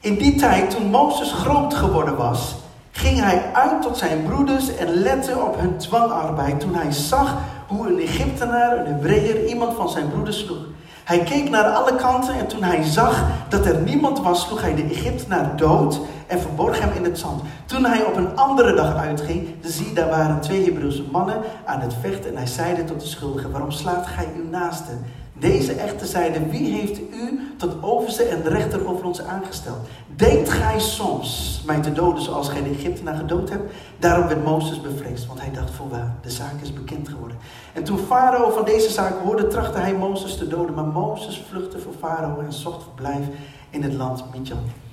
In 0.00 0.18
die 0.18 0.34
tijd, 0.34 0.70
toen 0.70 0.90
Mozes 0.90 1.32
groot 1.32 1.74
geworden 1.74 2.16
was, 2.16 2.54
ging 2.90 3.20
hij 3.20 3.50
uit 3.52 3.82
tot 3.82 3.96
zijn 3.96 4.24
broeders 4.24 4.76
en 4.76 4.94
lette 4.94 5.38
op 5.38 5.60
hun 5.60 5.76
dwangarbeid. 5.76 6.60
Toen 6.60 6.74
hij 6.74 6.92
zag 6.92 7.34
hoe 7.66 7.88
een 7.88 8.00
Egyptenaar, 8.00 8.78
een 8.78 8.86
Hebreeër, 8.86 9.46
iemand 9.46 9.74
van 9.74 9.88
zijn 9.88 10.08
broeders 10.08 10.38
sloeg. 10.38 10.64
Hij 11.04 11.18
keek 11.18 11.50
naar 11.50 11.64
alle 11.64 11.96
kanten 11.96 12.34
en 12.34 12.46
toen 12.46 12.62
hij 12.62 12.82
zag 12.82 13.24
dat 13.48 13.66
er 13.66 13.80
niemand 13.80 14.20
was, 14.20 14.42
sloeg 14.42 14.60
hij 14.60 14.74
de 14.74 14.82
Egyptenaar 14.82 15.56
dood 15.56 16.00
en 16.26 16.40
verborg 16.40 16.80
hem 16.80 16.92
in 16.92 17.04
het 17.04 17.18
zand. 17.18 17.42
Toen 17.66 17.84
hij 17.84 18.04
op 18.04 18.16
een 18.16 18.36
andere 18.36 18.74
dag 18.74 18.96
uitging, 18.96 19.48
zie, 19.60 19.92
daar 19.92 20.08
waren 20.08 20.40
twee 20.40 20.64
Hebreeuwse 20.64 21.04
mannen 21.12 21.40
aan 21.64 21.80
het 21.80 21.94
vechten 22.00 22.30
en 22.30 22.36
hij 22.36 22.46
zeide 22.46 22.84
tot 22.84 23.00
de 23.00 23.06
schuldige, 23.06 23.50
waarom 23.50 23.70
slaat 23.70 24.06
gij 24.06 24.28
uw 24.36 24.50
naaste? 24.50 24.92
Deze 25.38 25.72
echter 25.72 26.06
zeiden, 26.06 26.50
wie 26.50 26.72
heeft 26.72 26.98
u 26.98 27.40
tot 27.56 27.82
overste 27.82 28.22
en 28.22 28.42
rechter 28.42 28.88
over 28.88 29.04
ons 29.04 29.22
aangesteld? 29.22 29.88
Denkt 30.16 30.50
gij 30.50 30.80
soms 30.80 31.62
mij 31.66 31.80
te 31.80 31.92
doden 31.92 32.22
zoals 32.22 32.48
gij 32.48 32.62
de 32.62 32.70
Egyptenaar 32.70 33.16
gedood 33.16 33.50
hebt? 33.50 33.72
Daarom 33.98 34.26
werd 34.28 34.44
Mozes 34.44 34.80
bevreesd, 34.80 35.26
want 35.26 35.40
hij 35.40 35.50
dacht 35.50 35.70
voorwaar, 35.70 36.14
de 36.22 36.30
zaak 36.30 36.60
is 36.62 36.72
bekend 36.72 37.08
geworden. 37.08 37.36
En 37.72 37.84
toen 37.84 37.98
Farao 37.98 38.50
van 38.50 38.64
deze 38.64 38.90
zaak 38.90 39.22
hoorde, 39.22 39.46
trachtte 39.46 39.78
hij 39.78 39.94
Mozes 39.94 40.36
te 40.36 40.48
doden. 40.48 40.74
Maar 40.74 40.84
Mozes 40.84 41.44
vluchtte 41.48 41.78
voor 41.78 41.94
Farao 41.98 42.40
en 42.40 42.52
zocht 42.52 42.82
verblijf 42.82 43.26
in 43.70 43.82
het 43.82 43.94
land 43.94 44.24
Midjan. 44.34 44.83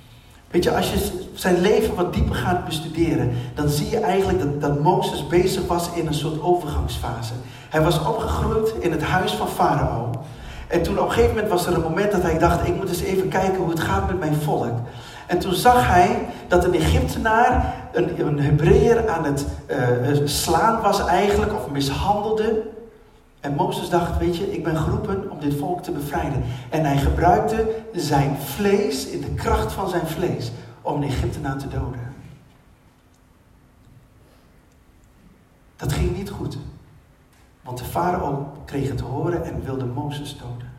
Weet 0.52 0.64
je, 0.64 0.76
als 0.76 0.92
je 0.92 1.12
zijn 1.34 1.62
leven 1.62 1.96
wat 1.96 2.14
dieper 2.14 2.36
gaat 2.36 2.66
bestuderen, 2.66 3.32
dan 3.56 3.70
zie 3.70 3.90
je 3.90 4.00
eigenlijk 4.00 4.40
dat, 4.40 4.62
dat 4.62 4.80
Mozes 4.80 5.28
bezig 5.28 5.68
was 5.68 5.90
in 5.94 6.08
een 6.08 6.14
soort 6.14 6.42
overgangsfase. 6.42 7.34
Hij 7.70 7.82
was 7.82 8.06
opgegroeid 8.06 8.74
in 8.80 8.92
het 8.92 9.04
huis 9.04 9.32
van 9.32 9.48
Farao. 9.48 10.10
En 10.68 10.82
toen 10.82 11.00
op 11.00 11.06
een 11.06 11.12
gegeven 11.12 11.36
moment 11.36 11.52
was 11.52 11.66
er 11.66 11.74
een 11.74 11.82
moment 11.82 12.12
dat 12.12 12.22
hij 12.22 12.38
dacht, 12.38 12.68
ik 12.68 12.76
moet 12.76 12.90
eens 12.90 13.02
even 13.02 13.28
kijken 13.28 13.58
hoe 13.58 13.70
het 13.70 13.80
gaat 13.80 14.08
met 14.08 14.20
mijn 14.20 14.36
volk. 14.36 14.80
En 15.28 15.40
toen 15.40 15.54
zag 15.54 15.88
hij 15.88 16.28
dat 16.48 16.64
een 16.64 16.74
Egyptenaar 16.74 17.74
een, 17.92 18.28
een 18.28 19.10
aan 19.10 19.26
het 19.26 19.46
uh, 19.68 20.20
slaan 20.26 20.82
was 20.82 21.06
eigenlijk, 21.06 21.54
of 21.54 21.70
mishandelde. 21.70 22.62
En 23.42 23.56
Mozes 23.56 23.90
dacht, 23.90 24.18
weet 24.18 24.38
je, 24.38 24.54
ik 24.54 24.64
ben 24.64 24.78
geroepen 24.78 25.32
om 25.32 25.40
dit 25.40 25.54
volk 25.56 25.84
te 25.84 25.92
bevrijden. 25.92 26.44
En 26.70 26.86
hij 26.86 26.98
gebruikte 26.98 27.76
zijn 27.94 28.38
vlees, 28.38 29.08
in 29.08 29.22
de 29.22 29.34
kracht 29.34 29.72
van 29.72 29.90
zijn 29.90 30.08
vlees, 30.08 30.52
om 30.82 30.96
een 30.96 31.08
Egyptenaar 31.08 31.58
te 31.58 31.68
doden. 31.68 32.14
Dat 35.76 35.94
ging 35.94 36.18
niet 36.18 36.30
goed. 36.30 36.58
Want 37.62 37.78
de 37.78 37.84
farao 37.84 38.52
kreeg 38.66 38.88
het 38.88 38.98
te 38.98 39.04
horen 39.04 39.46
en 39.46 39.64
wilde 39.64 39.86
Mozes 39.86 40.38
doden. 40.38 40.70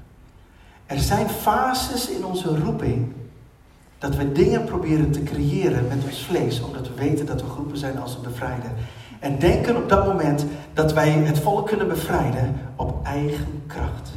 Er 0.87 0.99
zijn 0.99 1.29
fases 1.29 2.11
in 2.11 2.25
onze 2.25 2.59
roeping 2.59 3.13
dat 3.99 4.17
we 4.17 4.33
dingen 4.33 4.65
proberen 4.65 5.11
te 5.11 5.23
creëren 5.23 5.89
met 5.89 6.05
ons 6.05 6.25
vlees, 6.25 6.61
omdat 6.61 6.89
we 6.89 6.95
weten 6.95 7.27
dat 7.27 7.43
we 7.43 7.49
geroepen 7.49 7.79
zijn 7.79 7.99
als 7.99 8.15
een 8.15 8.23
bevrijder. 8.23 8.71
En 9.23 9.39
denken 9.39 9.77
op 9.77 9.89
dat 9.89 10.07
moment 10.07 10.45
dat 10.73 10.93
wij 10.93 11.11
het 11.11 11.39
volk 11.39 11.67
kunnen 11.67 11.89
bevrijden 11.89 12.61
op 12.77 13.07
eigen 13.07 13.63
kracht. 13.67 14.11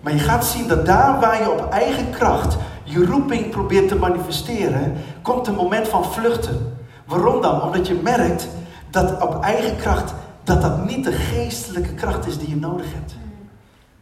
Maar 0.00 0.12
je 0.12 0.18
gaat 0.18 0.44
zien 0.44 0.68
dat 0.68 0.86
daar 0.86 1.20
waar 1.20 1.42
je 1.42 1.50
op 1.50 1.70
eigen 1.70 2.10
kracht 2.10 2.56
je 2.84 3.06
roeping 3.06 3.50
probeert 3.50 3.88
te 3.88 3.94
manifesteren, 3.94 4.92
komt 5.22 5.46
een 5.46 5.54
moment 5.54 5.88
van 5.88 6.04
vluchten. 6.04 6.76
Waarom 7.06 7.42
dan? 7.42 7.62
Omdat 7.62 7.86
je 7.86 7.94
merkt 7.94 8.48
dat 8.90 9.22
op 9.22 9.42
eigen 9.42 9.76
kracht 9.76 10.14
dat 10.44 10.62
dat 10.62 10.86
niet 10.86 11.04
de 11.04 11.12
geestelijke 11.12 11.94
kracht 11.94 12.26
is 12.26 12.38
die 12.38 12.48
je 12.48 12.56
nodig 12.56 12.86
hebt. 12.92 13.16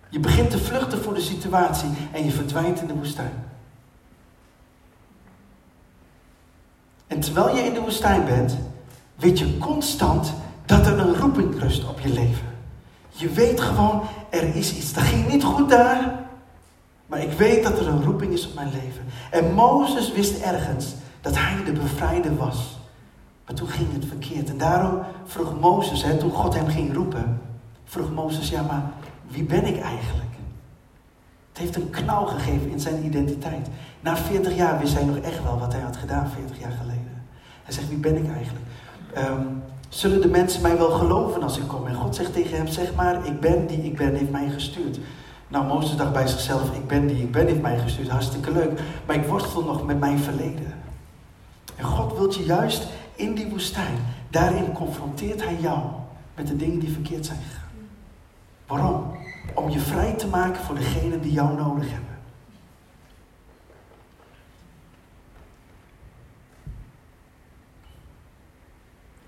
Je 0.08 0.20
begint 0.20 0.50
te 0.50 0.58
vluchten 0.58 1.02
voor 1.02 1.14
de 1.14 1.20
situatie 1.20 1.90
en 2.12 2.24
je 2.24 2.30
verdwijnt 2.30 2.80
in 2.80 2.86
de 2.86 2.94
woestijn. 2.94 3.44
En 7.06 7.20
terwijl 7.20 7.56
je 7.56 7.62
in 7.62 7.74
de 7.74 7.80
woestijn 7.80 8.24
bent, 8.24 8.56
weet 9.20 9.38
je 9.38 9.58
constant 9.58 10.32
dat 10.64 10.86
er 10.86 10.98
een 10.98 11.16
roeping 11.16 11.60
rust 11.60 11.88
op 11.88 12.00
je 12.00 12.08
leven. 12.08 12.46
Je 13.08 13.28
weet 13.28 13.60
gewoon, 13.60 14.02
er 14.30 14.54
is 14.56 14.76
iets. 14.76 14.92
Dat 14.92 15.02
ging 15.02 15.28
niet 15.28 15.44
goed 15.44 15.68
daar, 15.70 16.18
maar 17.06 17.22
ik 17.22 17.32
weet 17.32 17.62
dat 17.62 17.78
er 17.78 17.88
een 17.88 18.04
roeping 18.04 18.32
is 18.32 18.48
op 18.48 18.54
mijn 18.54 18.70
leven. 18.70 19.04
En 19.30 19.54
Mozes 19.54 20.12
wist 20.12 20.40
ergens 20.42 20.94
dat 21.20 21.38
hij 21.38 21.64
de 21.64 21.72
bevrijder 21.72 22.36
was. 22.36 22.78
Maar 23.46 23.54
toen 23.54 23.68
ging 23.68 23.92
het 23.92 24.04
verkeerd. 24.04 24.48
En 24.48 24.58
daarom 24.58 24.98
vroeg 25.24 25.60
Mozes, 25.60 26.02
hè, 26.02 26.16
toen 26.16 26.30
God 26.30 26.54
hem 26.54 26.66
ging 26.66 26.94
roepen, 26.94 27.40
vroeg 27.84 28.12
Mozes, 28.12 28.48
ja 28.48 28.62
maar 28.62 28.90
wie 29.28 29.44
ben 29.44 29.66
ik 29.66 29.80
eigenlijk? 29.80 30.30
Het 31.48 31.58
heeft 31.58 31.76
een 31.76 31.90
knauw 31.90 32.24
gegeven 32.24 32.70
in 32.70 32.80
zijn 32.80 33.04
identiteit. 33.04 33.68
Na 34.00 34.16
40 34.16 34.56
jaar 34.56 34.78
wist 34.78 34.94
hij 34.94 35.04
nog 35.04 35.16
echt 35.16 35.42
wel 35.42 35.58
wat 35.58 35.72
hij 35.72 35.82
had 35.82 35.96
gedaan 35.96 36.30
40 36.30 36.58
jaar 36.58 36.76
geleden. 36.80 37.24
Hij 37.62 37.72
zegt, 37.74 37.88
wie 37.88 37.98
ben 37.98 38.16
ik 38.16 38.32
eigenlijk? 38.32 38.64
Ehm, 39.14 39.46
zullen 39.88 40.20
de 40.20 40.28
mensen 40.28 40.62
mij 40.62 40.76
wel 40.76 40.90
geloven 40.90 41.42
als 41.42 41.58
ik 41.58 41.68
kom? 41.68 41.86
En 41.86 41.94
God 41.94 42.16
zegt 42.16 42.32
tegen 42.32 42.56
hem, 42.56 42.66
zeg 42.66 42.94
maar, 42.94 43.26
ik 43.26 43.40
ben 43.40 43.66
die 43.66 43.82
ik 43.82 43.96
ben, 43.96 44.14
heeft 44.14 44.30
mij 44.30 44.48
gestuurd. 44.48 44.98
Nou, 45.48 45.66
Mozes 45.66 45.96
dacht 45.96 46.12
bij 46.12 46.26
zichzelf, 46.26 46.74
ik 46.74 46.86
ben 46.86 47.06
die 47.06 47.22
ik 47.22 47.32
ben, 47.32 47.46
heeft 47.46 47.60
mij 47.60 47.78
gestuurd. 47.78 48.08
Hartstikke 48.08 48.52
leuk. 48.52 48.80
Maar 49.06 49.16
ik 49.16 49.26
worstel 49.26 49.64
nog 49.64 49.86
met 49.86 50.00
mijn 50.00 50.18
verleden. 50.18 50.74
En 51.76 51.84
God 51.84 52.18
wil 52.18 52.32
je 52.32 52.44
juist 52.44 52.86
in 53.14 53.34
die 53.34 53.46
woestijn, 53.46 53.98
daarin 54.30 54.72
confronteert 54.72 55.44
hij 55.44 55.56
jou 55.60 55.78
met 56.34 56.46
de 56.46 56.56
dingen 56.56 56.78
die 56.78 56.92
verkeerd 56.92 57.26
zijn 57.26 57.38
gegaan. 57.38 57.68
Waarom? 58.66 59.04
Om 59.54 59.70
je 59.70 59.78
vrij 59.78 60.12
te 60.12 60.26
maken 60.26 60.64
voor 60.64 60.74
degenen 60.74 61.20
die 61.20 61.32
jou 61.32 61.56
nodig 61.56 61.90
hebben. 61.90 62.18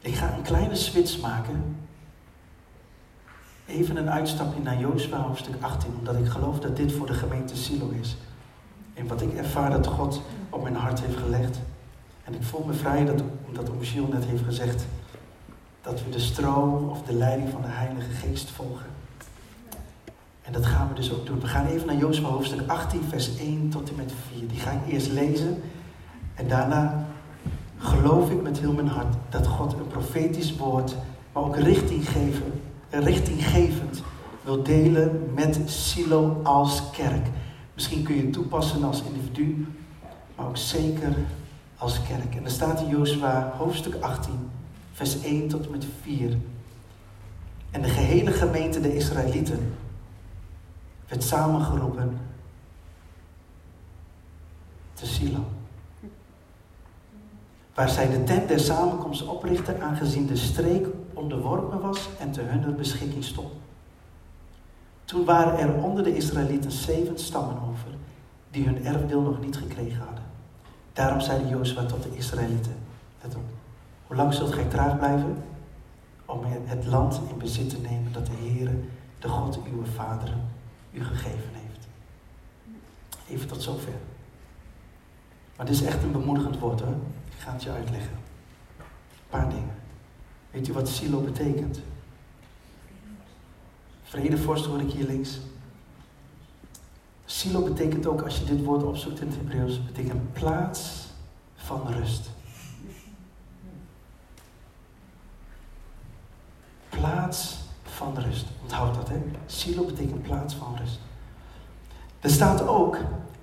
Ik 0.02 0.14
ga 0.14 0.32
een 0.32 0.42
kleine 0.42 0.74
switch 0.74 1.20
maken. 1.20 1.76
Even 3.66 3.96
een 3.96 4.10
uitstapje 4.10 4.62
naar 4.62 4.78
Jozua 4.78 5.20
hoofdstuk 5.20 5.54
18, 5.60 5.94
omdat 5.98 6.16
ik 6.16 6.26
geloof 6.26 6.60
dat 6.60 6.76
dit 6.76 6.92
voor 6.92 7.06
de 7.06 7.14
gemeente 7.14 7.56
Silo 7.56 7.88
is. 8.00 8.16
En 8.94 9.06
wat 9.06 9.22
ik 9.22 9.34
ervaar 9.34 9.70
dat 9.70 9.86
God 9.86 10.22
op 10.50 10.62
mijn 10.62 10.74
hart 10.74 11.00
heeft 11.00 11.16
gelegd. 11.16 11.58
En 12.24 12.34
ik 12.34 12.42
voel 12.42 12.64
me 12.64 12.72
vrij 12.72 13.04
dat, 13.04 13.22
omdat 13.46 13.78
Michiel 13.78 14.06
net 14.06 14.24
heeft 14.24 14.44
gezegd 14.44 14.86
dat 15.82 16.04
we 16.04 16.10
de 16.10 16.18
stroom 16.18 16.88
of 16.88 17.02
de 17.02 17.14
leiding 17.14 17.50
van 17.50 17.62
de 17.62 17.68
Heilige 17.68 18.10
Geest 18.10 18.50
volgen. 18.50 18.86
En 20.42 20.52
dat 20.52 20.66
gaan 20.66 20.88
we 20.88 20.94
dus 20.94 21.12
ook 21.12 21.26
doen. 21.26 21.40
We 21.40 21.46
gaan 21.46 21.66
even 21.66 21.86
naar 21.86 21.96
Jozua 21.96 22.28
hoofdstuk 22.28 22.68
18, 22.70 23.02
vers 23.08 23.36
1 23.38 23.68
tot 23.68 23.88
en 23.88 23.96
met 23.96 24.12
4. 24.32 24.48
Die 24.48 24.58
ga 24.58 24.70
ik 24.70 24.92
eerst 24.92 25.08
lezen. 25.08 25.62
En 26.34 26.48
daarna 26.48 27.06
geloof 27.82 28.30
ik 28.30 28.42
met 28.42 28.58
heel 28.58 28.72
mijn 28.72 28.88
hart 28.88 29.14
dat 29.28 29.46
God 29.46 29.72
een 29.72 29.86
profetisch 29.86 30.56
woord, 30.56 30.96
maar 31.32 31.42
ook 31.42 31.56
richtinggeven, 31.56 32.60
richtinggevend 32.90 34.02
wil 34.44 34.62
delen 34.62 35.30
met 35.34 35.60
Silo 35.66 36.40
als 36.42 36.90
kerk. 36.90 37.26
Misschien 37.74 38.02
kun 38.02 38.14
je 38.14 38.22
het 38.22 38.32
toepassen 38.32 38.84
als 38.84 39.02
individu, 39.02 39.66
maar 40.36 40.46
ook 40.46 40.56
zeker 40.56 41.14
als 41.76 42.02
kerk. 42.02 42.34
En 42.34 42.44
er 42.44 42.50
staat 42.50 42.80
in 42.80 42.88
Jozua 42.88 43.52
hoofdstuk 43.56 43.94
18, 44.00 44.32
vers 44.92 45.22
1 45.22 45.48
tot 45.48 45.64
en 45.64 45.70
met 45.70 45.86
4. 46.02 46.36
En 47.70 47.82
de 47.82 47.88
gehele 47.88 48.30
gemeente 48.30 48.80
de 48.80 48.94
Israëlieten 48.96 49.74
werd 51.08 51.22
samengeroepen 51.22 52.18
te 54.94 55.06
Silo. 55.06 55.44
Waar 57.74 57.88
zij 57.88 58.08
de 58.10 58.24
tent 58.24 58.48
der 58.48 58.60
samenkomst 58.60 59.26
oprichtten, 59.26 59.82
aangezien 59.82 60.26
de 60.26 60.36
streek 60.36 60.86
onderworpen 61.14 61.80
was 61.80 62.08
en 62.18 62.32
te 62.32 62.40
hunner 62.40 62.74
beschikking 62.74 63.24
stond. 63.24 63.52
Toen 65.04 65.24
waren 65.24 65.58
er 65.58 65.82
onder 65.82 66.04
de 66.04 66.16
Israëlieten 66.16 66.70
zeven 66.70 67.18
stammen 67.18 67.56
over, 67.70 67.88
die 68.50 68.64
hun 68.64 68.84
erfdeel 68.84 69.20
nog 69.20 69.40
niet 69.40 69.56
gekregen 69.56 69.98
hadden. 69.98 70.24
Daarom 70.92 71.20
zeide 71.20 71.48
Jozua 71.48 71.84
tot 71.84 72.02
de 72.02 72.16
Israëlieten, 72.16 72.74
let 73.22 73.34
op, 73.34 73.42
hoe 74.06 74.16
lang 74.16 74.34
zult 74.34 74.52
gij 74.52 74.64
traag 74.64 74.98
blijven? 74.98 75.36
Om 76.26 76.40
het 76.64 76.86
land 76.86 77.20
in 77.30 77.38
bezit 77.38 77.70
te 77.70 77.80
nemen 77.80 78.12
dat 78.12 78.26
de 78.26 78.32
Heere, 78.40 78.74
de 79.18 79.28
God 79.28 79.58
uw 79.72 79.84
vaderen, 79.84 80.48
u 80.92 81.04
gegeven 81.04 81.50
heeft. 81.52 81.88
Even 83.28 83.48
tot 83.48 83.62
zover. 83.62 83.92
Maar 85.56 85.66
dit 85.66 85.74
is 85.74 85.82
echt 85.82 86.02
een 86.02 86.12
bemoedigend 86.12 86.58
woord 86.58 86.80
hoor. 86.80 86.96
Ik 87.42 87.48
ga 87.48 87.54
het 87.54 87.62
je 87.62 87.70
uitleggen. 87.70 88.16
Een 88.78 89.28
paar 89.28 89.48
dingen. 89.48 89.74
Weet 90.50 90.68
u 90.68 90.72
wat 90.72 90.88
silo 90.88 91.20
betekent? 91.20 91.80
Vredevorst 94.02 94.64
hoor 94.64 94.80
ik 94.80 94.90
hier 94.90 95.06
links. 95.06 95.38
Silo 97.24 97.62
betekent 97.62 98.06
ook, 98.06 98.22
als 98.22 98.38
je 98.38 98.44
dit 98.44 98.64
woord 98.64 98.82
opzoekt 98.82 99.20
in 99.20 99.26
het 99.26 99.36
Hebreeuws, 99.36 99.84
betekent 99.84 100.32
plaats 100.32 101.06
van 101.56 101.88
rust. 101.88 102.30
Plaats 106.88 107.56
van 107.82 108.18
rust. 108.18 108.46
Onthoud 108.62 108.94
dat, 108.94 109.08
hè? 109.08 109.22
Silo 109.46 109.84
betekent 109.84 110.22
plaats 110.22 110.54
van 110.54 110.76
rust. 110.76 111.00
Er 112.20 112.30
staat 112.30 112.66
ook 112.66 112.98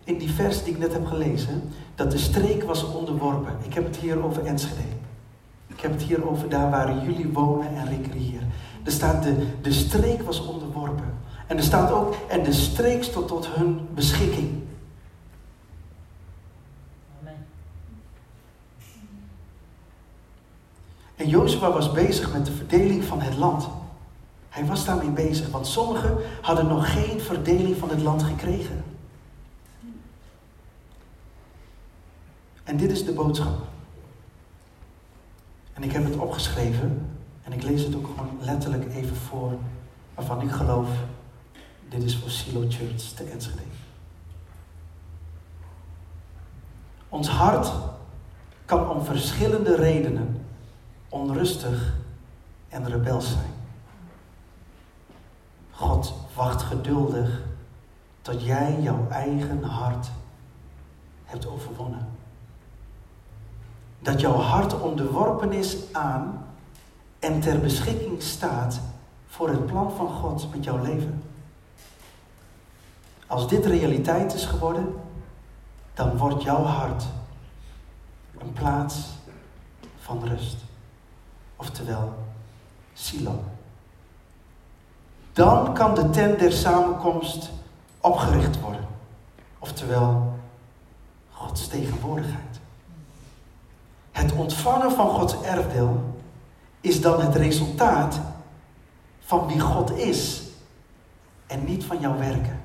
in 0.10 0.18
die 0.18 0.32
vers 0.32 0.64
die 0.64 0.74
ik 0.74 0.80
net 0.80 0.94
heb 0.94 1.06
gelezen, 1.06 1.62
dat 1.96 2.12
de 2.12 2.18
streek 2.18 2.64
was 2.64 2.84
onderworpen. 2.84 3.58
Ik 3.64 3.74
heb 3.74 3.84
het 3.84 3.98
hier 3.98 4.24
over 4.24 4.46
Enschede. 4.46 4.98
Ik 5.68 5.80
heb 5.80 5.92
het 5.92 6.02
hier 6.02 6.30
over 6.30 6.50
daar 6.50 6.70
waar 6.70 7.04
jullie 7.04 7.30
wonen 7.34 7.76
en 7.76 7.86
recreëren. 7.86 8.50
Er 8.84 8.92
staat 8.92 9.24
de, 9.24 9.48
de 9.62 9.72
streek 9.72 10.22
was 10.22 10.46
onderworpen. 10.46 11.18
En 11.48 11.58
er 11.58 11.64
staat 11.64 11.92
ook, 11.92 12.16
en 12.28 12.44
de 12.44 12.54
streek 12.54 13.04
stond 13.04 13.28
tot 13.28 13.48
hun 13.48 13.80
beschikking. 13.94 14.58
En 21.16 21.28
Jozua 21.28 21.72
was 21.72 21.92
bezig 21.92 22.34
met 22.34 22.46
de 22.46 22.52
verdeling 22.52 23.04
van 23.04 23.22
het 23.22 23.38
land. 23.38 23.68
Hij 24.50 24.66
was 24.66 24.86
daarmee 24.86 25.10
bezig, 25.10 25.50
want 25.50 25.68
sommigen 25.68 26.18
hadden 26.42 26.68
nog 26.68 26.94
geen 26.94 27.20
verdeling 27.20 27.78
van 27.78 27.90
het 27.90 28.02
land 28.02 28.24
gekregen. 28.24 28.89
En 32.70 32.78
dit 32.78 32.92
is 32.92 33.06
de 33.06 33.12
boodschap. 33.12 33.68
En 35.74 35.84
ik 35.84 35.92
heb 35.92 36.04
het 36.04 36.18
opgeschreven 36.18 37.10
en 37.44 37.52
ik 37.54 37.64
lees 37.64 37.84
het 37.84 37.96
ook 37.96 38.08
gewoon 38.08 38.38
letterlijk 38.42 38.94
even 38.94 39.16
voor, 39.16 39.54
waarvan 40.16 40.42
ik 40.42 40.52
geloof, 40.52 40.90
dit 41.90 42.04
is 42.04 42.18
voor 42.18 42.30
Silo 42.30 42.60
Church 42.60 43.02
te 43.02 43.24
Enschede. 43.24 43.62
Ons 47.10 47.28
hart 47.28 47.72
kan 48.66 48.90
om 48.90 49.06
verschillende 49.06 49.76
redenen 49.76 50.46
onrustig 51.10 51.96
en 52.68 52.90
rebels 52.90 53.32
zijn. 53.32 53.54
God 55.72 56.14
wacht 56.36 56.62
geduldig 56.62 57.42
tot 58.22 58.44
jij 58.44 58.82
jouw 58.82 59.08
eigen 59.10 59.64
hart 59.64 60.10
hebt 61.26 61.48
overwonnen. 61.48 62.19
Dat 64.00 64.20
jouw 64.22 64.36
hart 64.36 64.80
onderworpen 64.80 65.54
is 65.54 65.78
aan 65.92 66.46
en 67.20 67.40
ter 67.40 67.60
beschikking 67.60 68.22
staat 68.22 68.80
voor 69.28 69.50
het 69.50 69.66
plan 69.66 69.92
van 69.92 70.10
God 70.10 70.48
met 70.56 70.64
jouw 70.64 70.82
leven. 70.84 71.24
Als 73.28 73.48
dit 73.48 73.66
realiteit 73.66 74.34
is 74.34 74.46
geworden, 74.46 74.96
dan 75.94 76.18
wordt 76.18 76.44
jouw 76.44 76.64
hart 76.64 77.04
een 78.38 78.54
plaats 78.54 78.96
van 80.00 80.24
rust. 80.24 80.58
Oftewel, 81.56 82.14
silo. 82.94 83.44
Dan 85.34 85.74
kan 85.74 85.96
de 85.96 86.10
tent 86.10 86.40
der 86.40 86.52
samenkomst 86.52 87.50
opgericht 88.00 88.60
worden. 88.60 88.88
Oftewel, 89.60 90.34
Gods 91.32 91.68
tegenwoordigheid. 91.68 92.49
Het 94.20 94.34
ontvangen 94.34 94.92
van 94.92 95.10
Gods 95.10 95.42
erfdeel 95.42 96.20
is 96.82 97.02
dan 97.02 97.22
het 97.22 97.36
resultaat 97.36 98.20
van 99.20 99.48
wie 99.48 99.60
God 99.60 99.98
is 99.98 100.42
en 101.48 101.66
niet 101.66 101.84
van 101.84 102.00
jouw 102.00 102.18
werken. 102.18 102.60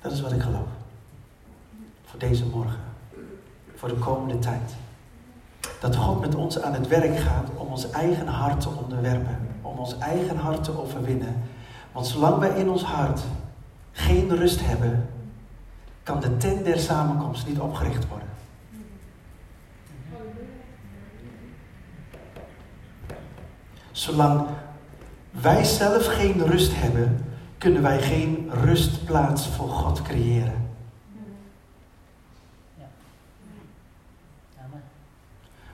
Dat 0.00 0.12
is 0.12 0.20
wat 0.20 0.32
ik 0.32 0.42
geloof. 0.42 0.68
Voor 2.04 2.18
deze 2.18 2.46
morgen. 2.46 2.80
Voor 3.74 3.88
de 3.88 3.98
komende 3.98 4.38
tijd. 4.38 4.74
Dat 5.80 5.96
God 5.96 6.20
met 6.20 6.34
ons 6.34 6.60
aan 6.60 6.74
het 6.74 6.88
werk 6.88 7.18
gaat 7.18 7.48
om 7.56 7.66
ons 7.66 7.90
eigen 7.90 8.26
hart 8.26 8.60
te 8.60 8.68
onderwerpen. 8.68 9.48
Om 9.62 9.78
ons 9.78 9.98
eigen 9.98 10.36
hart 10.36 10.64
te 10.64 10.78
overwinnen. 10.78 11.42
Want 11.92 12.06
zolang 12.06 12.38
wij 12.38 12.58
in 12.58 12.70
ons 12.70 12.82
hart 12.82 13.20
geen 13.92 14.36
rust 14.36 14.60
hebben, 14.66 15.08
kan 16.04 16.20
de 16.20 16.36
tent 16.36 16.64
der 16.64 16.78
samenkomst 16.78 17.46
niet 17.46 17.58
opgericht 17.58 18.08
worden. 18.08 18.28
Zolang 23.92 24.46
wij 25.30 25.64
zelf 25.64 26.06
geen 26.06 26.46
rust 26.46 26.72
hebben, 26.74 27.24
kunnen 27.58 27.82
wij 27.82 28.00
geen 28.00 28.50
rustplaats 28.52 29.48
voor 29.48 29.68
God 29.68 30.02
creëren. 30.02 30.62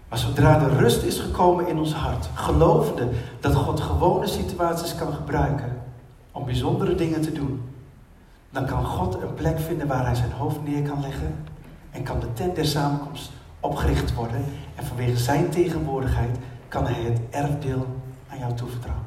Maar 0.09 0.19
zodra 0.19 0.59
de 0.59 0.77
rust 0.77 1.03
is 1.03 1.19
gekomen 1.19 1.66
in 1.66 1.79
ons 1.79 1.93
hart, 1.93 2.29
gelovende 2.35 3.09
dat 3.40 3.55
God 3.55 3.81
gewone 3.81 4.27
situaties 4.27 4.95
kan 4.95 5.12
gebruiken 5.12 5.83
om 6.33 6.45
bijzondere 6.45 6.95
dingen 6.95 7.21
te 7.21 7.33
doen, 7.33 7.69
dan 8.50 8.66
kan 8.66 8.84
God 8.84 9.22
een 9.22 9.34
plek 9.34 9.60
vinden 9.60 9.86
waar 9.86 10.04
hij 10.04 10.14
zijn 10.14 10.32
hoofd 10.32 10.64
neer 10.64 10.82
kan 10.82 11.00
leggen 11.00 11.34
en 11.90 12.02
kan 12.02 12.20
de 12.20 12.32
tent 12.32 12.54
der 12.54 12.66
samenkomst 12.66 13.30
opgericht 13.60 14.14
worden. 14.14 14.44
En 14.74 14.84
vanwege 14.84 15.16
zijn 15.16 15.50
tegenwoordigheid 15.50 16.38
kan 16.68 16.86
hij 16.86 17.02
het 17.02 17.20
erfdeel 17.30 17.86
aan 18.28 18.38
jou 18.38 18.54
toevertrouwen. 18.54 19.04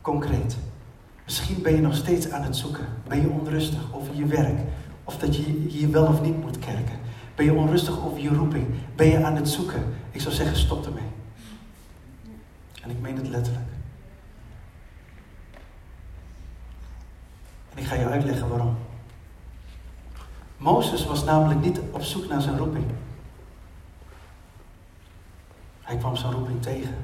Concreet. 0.00 0.56
Misschien 1.24 1.62
ben 1.62 1.74
je 1.74 1.80
nog 1.80 1.94
steeds 1.94 2.30
aan 2.30 2.42
het 2.42 2.56
zoeken. 2.56 2.86
Ben 3.08 3.20
je 3.20 3.28
onrustig 3.28 3.94
over 3.94 4.14
je 4.14 4.26
werk? 4.26 4.58
Of 5.04 5.18
dat 5.18 5.36
je 5.36 5.42
hier 5.42 5.90
wel 5.90 6.06
of 6.06 6.22
niet 6.22 6.40
moet 6.40 6.58
kerken? 6.58 6.98
Ben 7.34 7.44
je 7.44 7.52
onrustig 7.52 8.04
over 8.04 8.20
je 8.20 8.28
roeping? 8.28 8.66
Ben 8.96 9.06
je 9.06 9.24
aan 9.24 9.36
het 9.36 9.48
zoeken? 9.48 9.84
Ik 10.10 10.20
zou 10.20 10.34
zeggen, 10.34 10.56
stop 10.56 10.86
ermee. 10.86 11.02
En 12.82 12.90
ik 12.90 13.00
meen 13.00 13.16
het 13.16 13.28
letterlijk. 13.28 13.66
En 17.67 17.67
ik 17.78 17.86
ga 17.86 17.94
je 17.94 18.06
uitleggen 18.06 18.48
waarom. 18.48 18.76
Mozes 20.56 21.06
was 21.06 21.24
namelijk 21.24 21.60
niet 21.60 21.80
op 21.90 22.02
zoek 22.02 22.28
naar 22.28 22.40
zijn 22.40 22.58
roeping. 22.58 22.84
Hij 25.82 25.96
kwam 25.96 26.16
zijn 26.16 26.32
roeping 26.32 26.62
tegen. 26.62 26.96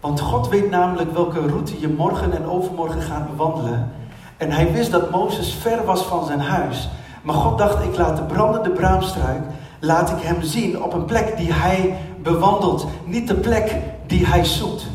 Want 0.00 0.20
God 0.20 0.48
weet 0.48 0.70
namelijk 0.70 1.12
welke 1.12 1.46
route 1.46 1.80
je 1.80 1.88
morgen 1.88 2.32
en 2.32 2.46
overmorgen 2.46 3.02
gaat 3.02 3.30
bewandelen. 3.30 3.92
En 4.36 4.50
hij 4.50 4.72
wist 4.72 4.90
dat 4.90 5.10
Mozes 5.10 5.54
ver 5.54 5.84
was 5.84 6.02
van 6.02 6.26
zijn 6.26 6.40
huis. 6.40 6.88
Maar 7.22 7.34
God 7.34 7.58
dacht, 7.58 7.84
ik 7.84 7.96
laat 7.96 8.16
de 8.16 8.22
brandende 8.22 8.70
braamstruik, 8.70 9.42
laat 9.80 10.10
ik 10.10 10.18
hem 10.20 10.42
zien 10.42 10.82
op 10.82 10.92
een 10.92 11.04
plek 11.04 11.36
die 11.36 11.52
hij 11.52 11.98
bewandelt. 12.22 12.86
Niet 13.04 13.28
de 13.28 13.34
plek 13.34 13.76
die 14.06 14.26
hij 14.26 14.44
zoekt. 14.44 14.86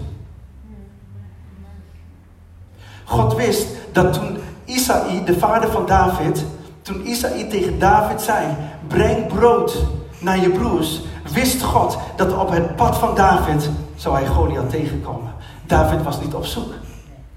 God 3.09 3.35
wist 3.35 3.67
dat 3.91 4.13
toen 4.13 4.37
Isaï, 4.65 5.23
de 5.23 5.39
vader 5.39 5.71
van 5.71 5.85
David, 5.85 6.45
toen 6.81 7.07
Isaï 7.07 7.49
tegen 7.49 7.79
David 7.79 8.21
zei, 8.21 8.45
breng 8.87 9.27
brood 9.27 9.85
naar 10.19 10.39
je 10.39 10.49
broers, 10.49 11.01
wist 11.33 11.61
God 11.61 11.97
dat 12.15 12.37
op 12.37 12.49
het 12.49 12.75
pad 12.75 12.97
van 12.97 13.15
David 13.15 13.69
zou 13.95 14.15
hij 14.15 14.27
Goliath 14.27 14.69
tegenkomen. 14.69 15.33
David 15.65 16.03
was 16.03 16.21
niet 16.21 16.33
op 16.33 16.45
zoek 16.45 16.73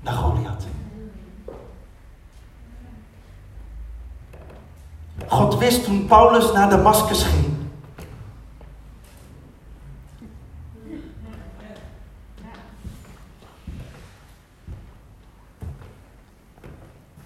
naar 0.00 0.14
Goliath. 0.14 0.64
God 5.26 5.58
wist 5.58 5.84
toen 5.84 6.06
Paulus 6.06 6.52
naar 6.52 6.70
Damascus 6.70 7.22
ging. 7.22 7.51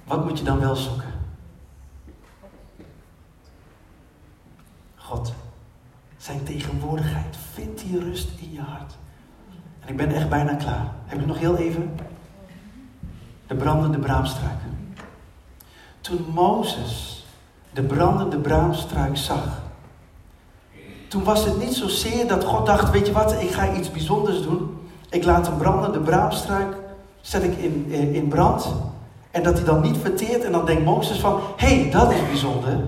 Wat 0.06 0.24
moet 0.24 0.38
je 0.38 0.44
dan 0.44 0.60
wel 0.60 0.76
zoeken? 0.76 1.14
God. 4.96 5.32
Zijn 6.16 6.44
tegenwoordigheid. 6.44 7.36
Vind 7.52 7.78
die 7.78 7.98
rust 7.98 8.28
in 8.40 8.52
je 8.52 8.60
hart. 8.60 8.96
En 9.80 9.88
ik 9.88 9.96
ben 9.96 10.14
echt 10.14 10.28
bijna 10.28 10.54
klaar. 10.54 10.92
Heb 11.04 11.20
ik 11.20 11.26
nog 11.26 11.38
heel 11.38 11.56
even? 11.56 11.94
De 13.46 13.54
brandende 13.54 13.98
braamstruik. 13.98 14.58
Toen 16.00 16.26
Mozes 16.34 17.24
de 17.72 17.82
brandende 17.82 18.38
braamstruik 18.38 19.16
zag, 19.16 19.62
toen 21.08 21.24
was 21.24 21.44
het 21.44 21.58
niet 21.58 21.74
zozeer 21.74 22.28
dat 22.28 22.44
God 22.44 22.66
dacht, 22.66 22.90
weet 22.90 23.06
je 23.06 23.12
wat, 23.12 23.32
ik 23.32 23.50
ga 23.50 23.74
iets 23.74 23.90
bijzonders 23.90 24.42
doen. 24.42 24.88
Ik 25.10 25.24
laat 25.24 25.46
een 25.46 25.56
brandende 25.56 26.00
braamstruik, 26.00 26.76
zet 27.20 27.42
ik 27.42 27.56
in, 27.56 27.90
in 28.14 28.28
brand. 28.28 28.74
En 29.36 29.42
dat 29.42 29.54
hij 29.54 29.64
dan 29.64 29.80
niet 29.80 29.96
verteert 30.02 30.44
en 30.44 30.52
dan 30.52 30.66
denkt 30.66 30.84
Mozes 30.84 31.18
van, 31.18 31.40
hé, 31.56 31.80
hey, 31.80 31.90
dat 31.90 32.12
is 32.12 32.26
bijzonder. 32.26 32.78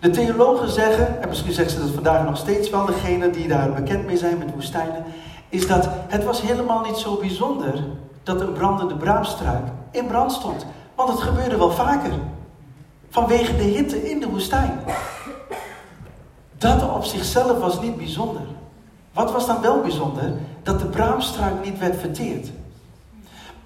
De 0.00 0.10
theologen 0.10 0.68
zeggen, 0.68 1.22
en 1.22 1.28
misschien 1.28 1.52
zeggen 1.52 1.74
ze 1.74 1.80
dat 1.80 1.94
vandaag 1.94 2.24
nog 2.24 2.36
steeds 2.36 2.70
wel, 2.70 2.86
degene 2.86 3.30
die 3.30 3.48
daar 3.48 3.72
bekend 3.72 4.06
mee 4.06 4.16
zijn 4.16 4.38
met 4.38 4.54
woestijnen, 4.54 5.04
is 5.48 5.66
dat 5.66 5.88
het 6.08 6.24
was 6.24 6.40
helemaal 6.40 6.80
niet 6.80 6.96
zo 6.96 7.16
bijzonder 7.16 7.84
dat 8.22 8.40
een 8.40 8.52
brandende 8.52 8.96
braamstruik 8.96 9.64
in 9.90 10.06
brand 10.06 10.32
stond. 10.32 10.66
Want 10.94 11.08
het 11.08 11.20
gebeurde 11.20 11.56
wel 11.56 11.70
vaker. 11.70 12.12
Vanwege 13.08 13.56
de 13.56 13.62
hitte 13.62 14.10
in 14.10 14.20
de 14.20 14.28
woestijn. 14.28 14.78
Dat 16.58 16.90
op 16.90 17.04
zichzelf 17.04 17.58
was 17.58 17.80
niet 17.80 17.96
bijzonder. 17.96 18.46
Wat 19.12 19.32
was 19.32 19.46
dan 19.46 19.60
wel 19.60 19.80
bijzonder? 19.80 20.32
Dat 20.62 20.78
de 20.78 20.86
braamstruik 20.86 21.64
niet 21.64 21.78
werd 21.78 22.00
verteerd. 22.00 22.50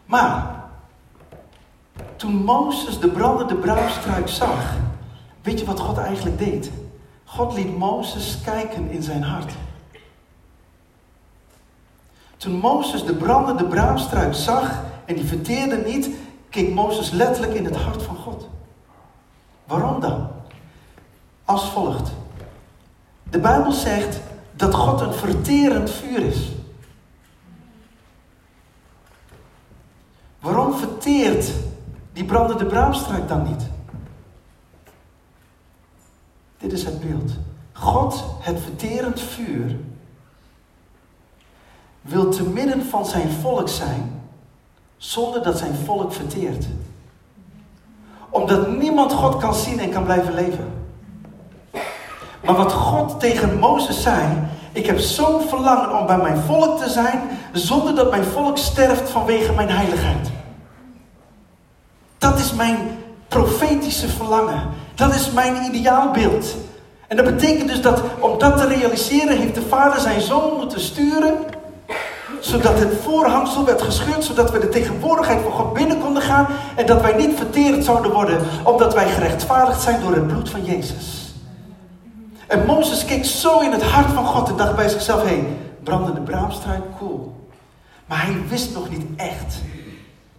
Maar 0.07 0.65
toen 2.17 2.35
Mozes 2.35 2.99
de 2.99 3.09
brandende 3.09 3.55
braamstruik 3.55 4.29
zag, 4.29 4.75
weet 5.43 5.59
je 5.59 5.67
wat 5.67 5.81
God 5.81 5.99
eigenlijk 5.99 6.39
deed? 6.39 6.71
God 7.25 7.55
liet 7.55 7.79
Mozes 7.79 8.41
kijken 8.45 8.91
in 8.91 9.03
zijn 9.03 9.23
hart. 9.23 9.53
Toen 12.37 12.53
Mozes 12.53 13.05
de 13.05 13.15
brandende 13.15 13.65
braamstruik 13.65 14.35
zag 14.35 14.83
en 15.05 15.15
die 15.15 15.25
verteerde 15.25 15.77
niet, 15.77 16.11
keek 16.51 16.75
Mozes 16.75 17.11
letterlijk 17.11 17.55
in 17.55 17.65
het 17.65 17.77
hart 17.77 18.03
van 18.03 18.17
God. 18.17 18.49
Waarom 19.65 20.01
dan? 20.01 20.29
Als 21.45 21.69
volgt. 21.69 22.11
De 23.31 23.39
Bijbel 23.39 23.73
zegt 23.73 24.21
dat 24.53 24.75
God 24.75 25.01
een 25.01 25.13
verterend 25.13 25.91
vuur 25.91 26.23
is. 26.23 26.56
Die 32.13 32.25
brandende 32.25 32.67
braamstruik 32.67 33.29
dan 33.29 33.43
niet? 33.43 33.63
Dit 36.59 36.73
is 36.73 36.85
het 36.85 37.01
beeld. 37.01 37.33
God, 37.73 38.25
het 38.41 38.61
verterend 38.61 39.21
vuur, 39.21 39.77
wil 42.01 42.31
te 42.31 42.43
midden 42.43 42.85
van 42.85 43.07
zijn 43.07 43.31
volk 43.31 43.69
zijn, 43.69 44.23
zonder 44.97 45.43
dat 45.43 45.59
zijn 45.59 45.75
volk 45.75 46.13
verteert. 46.13 46.67
Omdat 48.31 48.77
niemand 48.79 49.13
God 49.13 49.37
kan 49.37 49.55
zien 49.55 49.81
en 49.81 49.91
kan 49.91 50.05
blijven 50.05 50.35
leven. 50.35 50.73
Maar 52.45 52.57
wat 52.57 52.73
God 52.73 53.21
tegen 53.21 53.59
Mozes 53.59 54.03
zei, 54.03 54.39
ik 54.73 54.87
heb 54.87 54.99
zo'n 54.99 55.41
verlangen 55.49 55.99
om 55.99 56.07
bij 56.07 56.19
mijn 56.19 56.39
volk 56.39 56.79
te 56.79 56.89
zijn, 56.89 57.21
zonder 57.53 57.95
dat 57.95 58.11
mijn 58.11 58.25
volk 58.25 58.59
sterft 58.59 59.11
vanwege 59.11 59.53
mijn 59.53 59.71
heiligheid. 59.71 60.31
Dat 62.19 62.39
is 62.39 62.53
mijn 62.53 62.79
profetische 63.29 64.09
verlangen. 64.09 64.63
Dat 64.95 65.15
is 65.15 65.31
mijn 65.31 65.75
ideaalbeeld. 65.75 66.57
En 67.07 67.17
dat 67.17 67.25
betekent 67.25 67.69
dus 67.69 67.81
dat 67.81 68.03
om 68.21 68.39
dat 68.39 68.57
te 68.57 68.67
realiseren, 68.67 69.39
heeft 69.39 69.55
de 69.55 69.67
vader 69.69 70.01
zijn 70.01 70.21
zoon 70.21 70.57
moeten 70.57 70.81
sturen. 70.81 71.35
Zodat 72.41 72.79
het 72.79 72.93
voorhangsel 73.03 73.65
werd 73.65 73.83
gescheurd, 73.83 74.25
zodat 74.25 74.51
we 74.51 74.59
de 74.59 74.69
tegenwoordigheid 74.69 75.43
van 75.43 75.53
God 75.53 75.73
binnen 75.73 76.01
konden 76.01 76.23
gaan. 76.23 76.47
En 76.77 76.87
dat 76.87 77.01
wij 77.01 77.17
niet 77.17 77.37
verterend 77.37 77.85
zouden 77.85 78.13
worden, 78.13 78.41
omdat 78.65 78.95
wij 78.95 79.09
gerechtvaardigd 79.09 79.83
zijn 79.83 80.01
door 80.01 80.13
het 80.13 80.27
bloed 80.27 80.51
van 80.51 80.65
Jezus. 80.65 81.35
En 82.47 82.67
Mozes 82.67 83.05
keek 83.05 83.25
zo 83.25 83.61
in 83.61 83.73
het 83.73 83.83
hart 83.83 84.13
van 84.13 84.25
God 84.25 84.49
en 84.49 84.57
dacht 84.57 84.77
bij 84.77 84.89
zichzelf: 84.89 85.23
hé, 85.23 85.29
hey, 85.29 85.47
brandende 85.83 86.21
braamstruik, 86.21 86.83
cool. 86.99 87.35
Maar 88.07 88.23
hij 88.23 88.37
wist 88.49 88.75
nog 88.75 88.91
niet 88.91 89.07
echt 89.17 89.61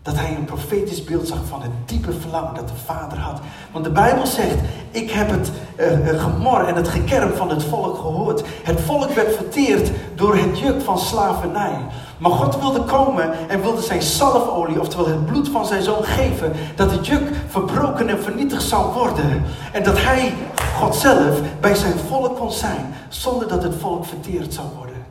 dat 0.08 0.16
hij 0.16 0.36
een 0.36 0.46
profetisch 0.46 1.04
beeld 1.04 1.28
zag 1.28 1.38
van 1.48 1.62
het 1.62 1.72
diepe 1.86 2.12
verlangen 2.20 2.56
dat 2.56 2.68
de 2.68 2.74
vader 2.86 3.18
had. 3.18 3.40
Want 3.72 3.86
de 3.86 3.92
Bijbel 3.92 4.26
zegt, 4.26 4.56
ik 4.92 5.12
heb 5.12 5.30
het 5.30 5.52
uh, 5.80 6.22
gemor 6.22 6.68
en 6.68 6.76
het 6.76 6.88
gekerm 6.88 7.34
van 7.34 7.50
het 7.50 7.64
volk 7.64 7.96
gehoord. 7.96 8.44
Het 8.64 8.82
volk 8.82 9.12
werd 9.12 9.36
verteerd 9.36 9.92
door 10.16 10.36
het 10.36 10.60
juk 10.60 10.82
van 10.82 11.00
slavernij. 11.00 11.78
Maar 12.18 12.32
God 12.32 12.60
wilde 12.60 12.84
komen 12.84 13.50
en 13.50 13.62
wilde 13.62 13.82
zijn 13.82 14.02
salfolie, 14.02 14.80
oftewel 14.80 15.08
het 15.08 15.26
bloed 15.26 15.50
van 15.50 15.66
zijn 15.66 15.84
zoon 15.84 16.04
geven, 16.04 16.52
dat 16.76 16.92
het 16.92 17.08
juk 17.08 17.32
verbroken 17.48 18.10
en 18.10 18.24
vernietigd 18.24 18.64
zou 18.64 18.94
worden. 18.94 19.44
En 19.72 19.84
dat 19.84 20.02
hij, 20.02 20.34
God 20.78 20.96
zelf, 20.96 21.40
bij 21.60 21.76
zijn 21.76 21.98
volk 22.08 22.38
kon 22.38 22.52
zijn, 22.52 22.94
zonder 23.10 23.48
dat 23.48 23.64
het 23.64 23.76
volk 23.76 24.06
verteerd 24.06 24.54
zou 24.54 24.68
worden. 24.76 25.06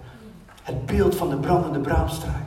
Het 0.63 0.87
beeld 0.87 1.15
van 1.15 1.29
de 1.29 1.37
brandende 1.37 1.79
braamstruik. 1.79 2.46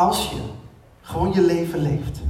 Als 0.00 0.30
je 0.30 0.40
gewoon 1.00 1.32
je 1.32 1.40
leven 1.40 1.78
leeft. 1.78 2.20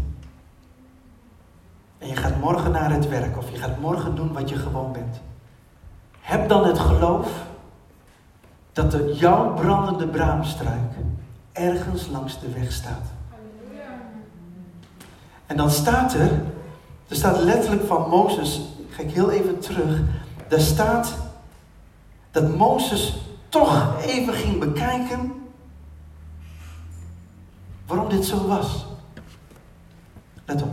En 1.98 2.08
je 2.08 2.16
gaat 2.16 2.40
morgen 2.40 2.70
naar 2.70 2.92
het 2.92 3.08
werk 3.08 3.36
of 3.36 3.50
je 3.50 3.56
gaat 3.56 3.80
morgen 3.80 4.14
doen 4.14 4.32
wat 4.32 4.48
je 4.48 4.56
gewoon 4.56 4.92
bent. 4.92 5.20
Heb 6.20 6.48
dan 6.48 6.66
het 6.66 6.78
geloof 6.78 7.28
dat 8.72 8.90
de 8.90 9.14
jouw 9.18 9.54
brandende 9.54 10.06
braamstruik 10.06 10.92
ergens 11.52 12.06
langs 12.06 12.40
de 12.40 12.52
weg 12.52 12.72
staat. 12.72 13.06
En 15.46 15.56
dan 15.56 15.70
staat 15.70 16.14
er, 16.14 16.30
Er 17.08 17.16
staat 17.16 17.42
letterlijk 17.42 17.86
van 17.86 18.08
Mozes, 18.08 18.60
ga 18.88 19.02
ik 19.02 19.10
heel 19.10 19.30
even 19.30 19.58
terug. 19.58 20.00
Daar 20.48 20.60
staat 20.60 21.14
dat 22.30 22.56
Mozes 22.56 23.18
toch 23.48 24.02
even 24.02 24.34
ging 24.34 24.58
bekijken 24.58 25.39
waarom 27.90 28.08
dit 28.08 28.24
zo 28.24 28.46
was. 28.46 28.86
Let 30.44 30.62
op. 30.62 30.72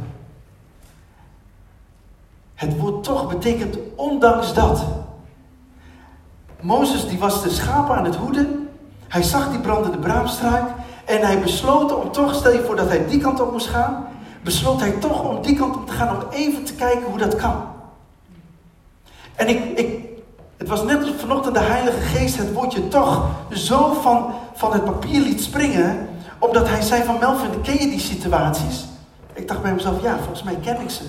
Het 2.53 2.79
woord 2.79 3.03
toch 3.03 3.27
betekent 3.27 3.77
ondanks 3.95 4.53
dat. 4.53 4.85
Mozes 6.61 7.07
die 7.07 7.19
was 7.19 7.43
de 7.43 7.49
schapen 7.49 7.95
aan 7.95 8.05
het 8.05 8.15
hoeden. 8.15 8.69
Hij 9.07 9.23
zag 9.23 9.49
die 9.49 9.59
brandende 9.59 9.97
braamstruik. 9.97 10.65
En 11.05 11.21
hij 11.21 11.41
besloot 11.41 11.95
om 11.95 12.11
toch, 12.11 12.35
stel 12.35 12.51
je 12.51 12.63
voor 12.63 12.75
dat 12.75 12.87
hij 12.87 13.07
die 13.07 13.19
kant 13.19 13.39
op 13.39 13.51
moest 13.51 13.67
gaan. 13.67 14.07
Besloot 14.43 14.79
hij 14.79 14.91
toch 14.91 15.23
om 15.23 15.41
die 15.41 15.55
kant 15.55 15.75
op 15.75 15.87
te 15.87 15.93
gaan 15.93 16.15
om 16.15 16.29
even 16.29 16.63
te 16.63 16.73
kijken 16.73 17.09
hoe 17.09 17.17
dat 17.17 17.35
kan. 17.35 17.63
En 19.35 19.47
ik, 19.47 19.77
ik, 19.77 20.05
het 20.57 20.67
was 20.67 20.83
net 20.83 20.99
alsof 20.99 21.19
vanochtend 21.19 21.55
de 21.55 21.61
Heilige 21.61 21.99
Geest 21.99 22.37
het 22.37 22.53
woordje 22.53 22.87
toch 22.87 23.29
zo 23.51 23.93
van, 23.93 24.33
van 24.53 24.73
het 24.73 24.85
papier 24.85 25.21
liet 25.21 25.41
springen. 25.41 26.09
Omdat 26.39 26.67
hij 26.67 26.81
zei 26.81 27.03
van 27.03 27.19
Melvin, 27.19 27.61
ken 27.61 27.73
je 27.73 27.89
die 27.89 27.99
situaties? 27.99 28.85
Ik 29.33 29.47
dacht 29.47 29.61
bij 29.61 29.73
mezelf, 29.73 30.01
ja, 30.01 30.17
volgens 30.17 30.43
mij 30.43 30.55
ken 30.55 30.81
ik 30.81 30.89
ze. 30.89 31.03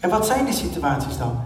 En 0.00 0.10
wat 0.10 0.26
zijn 0.26 0.44
die 0.44 0.54
situaties 0.54 1.18
dan? 1.18 1.40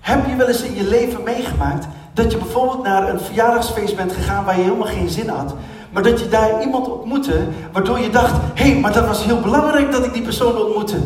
Heb 0.00 0.26
je 0.26 0.36
wel 0.36 0.48
eens 0.48 0.62
in 0.62 0.74
je 0.74 0.88
leven 0.88 1.22
meegemaakt 1.22 1.86
dat 2.12 2.30
je 2.30 2.38
bijvoorbeeld 2.38 2.82
naar 2.82 3.08
een 3.08 3.20
verjaardagsfeest 3.20 3.96
bent 3.96 4.12
gegaan 4.12 4.44
waar 4.44 4.56
je 4.56 4.62
helemaal 4.62 4.86
geen 4.86 5.08
zin 5.08 5.28
had, 5.28 5.54
maar 5.90 6.02
dat 6.02 6.20
je 6.20 6.28
daar 6.28 6.62
iemand 6.62 6.88
ontmoette 6.88 7.46
waardoor 7.72 7.98
je 7.98 8.10
dacht: 8.10 8.34
hé, 8.54 8.70
hey, 8.70 8.80
maar 8.80 8.92
dat 8.92 9.06
was 9.06 9.24
heel 9.24 9.40
belangrijk 9.40 9.92
dat 9.92 10.04
ik 10.04 10.12
die 10.12 10.22
persoon 10.22 10.56
ontmoette. 10.56 10.96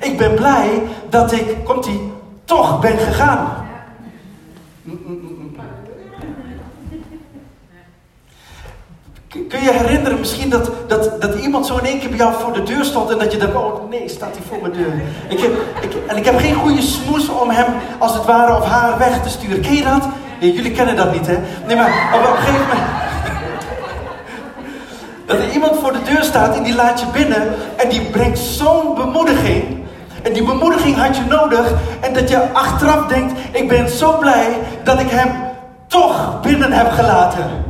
Ik 0.00 0.18
ben 0.18 0.34
blij 0.34 0.82
dat 1.08 1.32
ik, 1.32 1.56
komt 1.64 1.84
die, 1.84 2.12
toch 2.44 2.80
ben 2.80 2.98
gegaan. 2.98 3.66
Kun 9.30 9.62
je 9.62 9.72
herinneren 9.72 10.18
misschien 10.18 10.50
dat, 10.50 10.70
dat, 10.88 11.20
dat 11.20 11.34
iemand 11.34 11.66
zo 11.66 11.76
in 11.76 11.84
één 11.84 11.98
keer 11.98 12.08
bij 12.08 12.18
jou 12.18 12.34
voor 12.40 12.52
de 12.52 12.62
deur 12.62 12.84
stond 12.84 13.10
en 13.10 13.18
dat 13.18 13.32
je 13.32 13.38
dacht, 13.38 13.54
oh 13.54 13.90
nee, 13.90 14.08
staat 14.08 14.36
hij 14.36 14.46
voor 14.48 14.58
mijn 14.60 14.72
deur. 14.72 15.02
Ik 15.28 15.40
heb, 15.40 15.52
ik, 15.80 15.92
en 16.06 16.16
ik 16.16 16.24
heb 16.24 16.38
geen 16.38 16.54
goede 16.54 16.82
smoes 16.82 17.28
om 17.28 17.50
hem 17.50 17.66
als 17.98 18.14
het 18.14 18.24
ware 18.24 18.56
of 18.56 18.64
haar 18.64 18.98
weg 18.98 19.22
te 19.22 19.28
sturen. 19.28 19.60
Ken 19.60 19.74
je 19.74 19.82
dat? 19.82 20.08
Nee, 20.40 20.52
jullie 20.52 20.70
kennen 20.70 20.96
dat 20.96 21.12
niet 21.12 21.26
hè? 21.26 21.38
Nee, 21.66 21.76
maar 21.76 22.10
op, 22.14 22.20
een 22.20 22.36
gegeven 22.36 22.66
moment... 22.66 22.80
Dat 25.26 25.38
er 25.38 25.52
iemand 25.52 25.80
voor 25.80 25.92
de 25.92 26.02
deur 26.02 26.24
staat 26.24 26.56
en 26.56 26.62
die 26.62 26.74
laat 26.74 27.00
je 27.00 27.06
binnen 27.12 27.54
en 27.76 27.88
die 27.88 28.00
brengt 28.00 28.38
zo'n 28.38 28.94
bemoediging. 28.94 29.84
En 30.22 30.32
die 30.32 30.44
bemoediging 30.44 30.96
had 30.96 31.16
je 31.16 31.22
nodig 31.28 31.72
en 32.00 32.12
dat 32.12 32.28
je 32.28 32.52
achteraf 32.52 33.06
denkt, 33.06 33.32
ik 33.52 33.68
ben 33.68 33.88
zo 33.88 34.18
blij 34.18 34.58
dat 34.84 35.00
ik 35.00 35.10
hem 35.10 35.30
toch 35.86 36.40
binnen 36.40 36.72
heb 36.72 36.90
gelaten. 36.90 37.69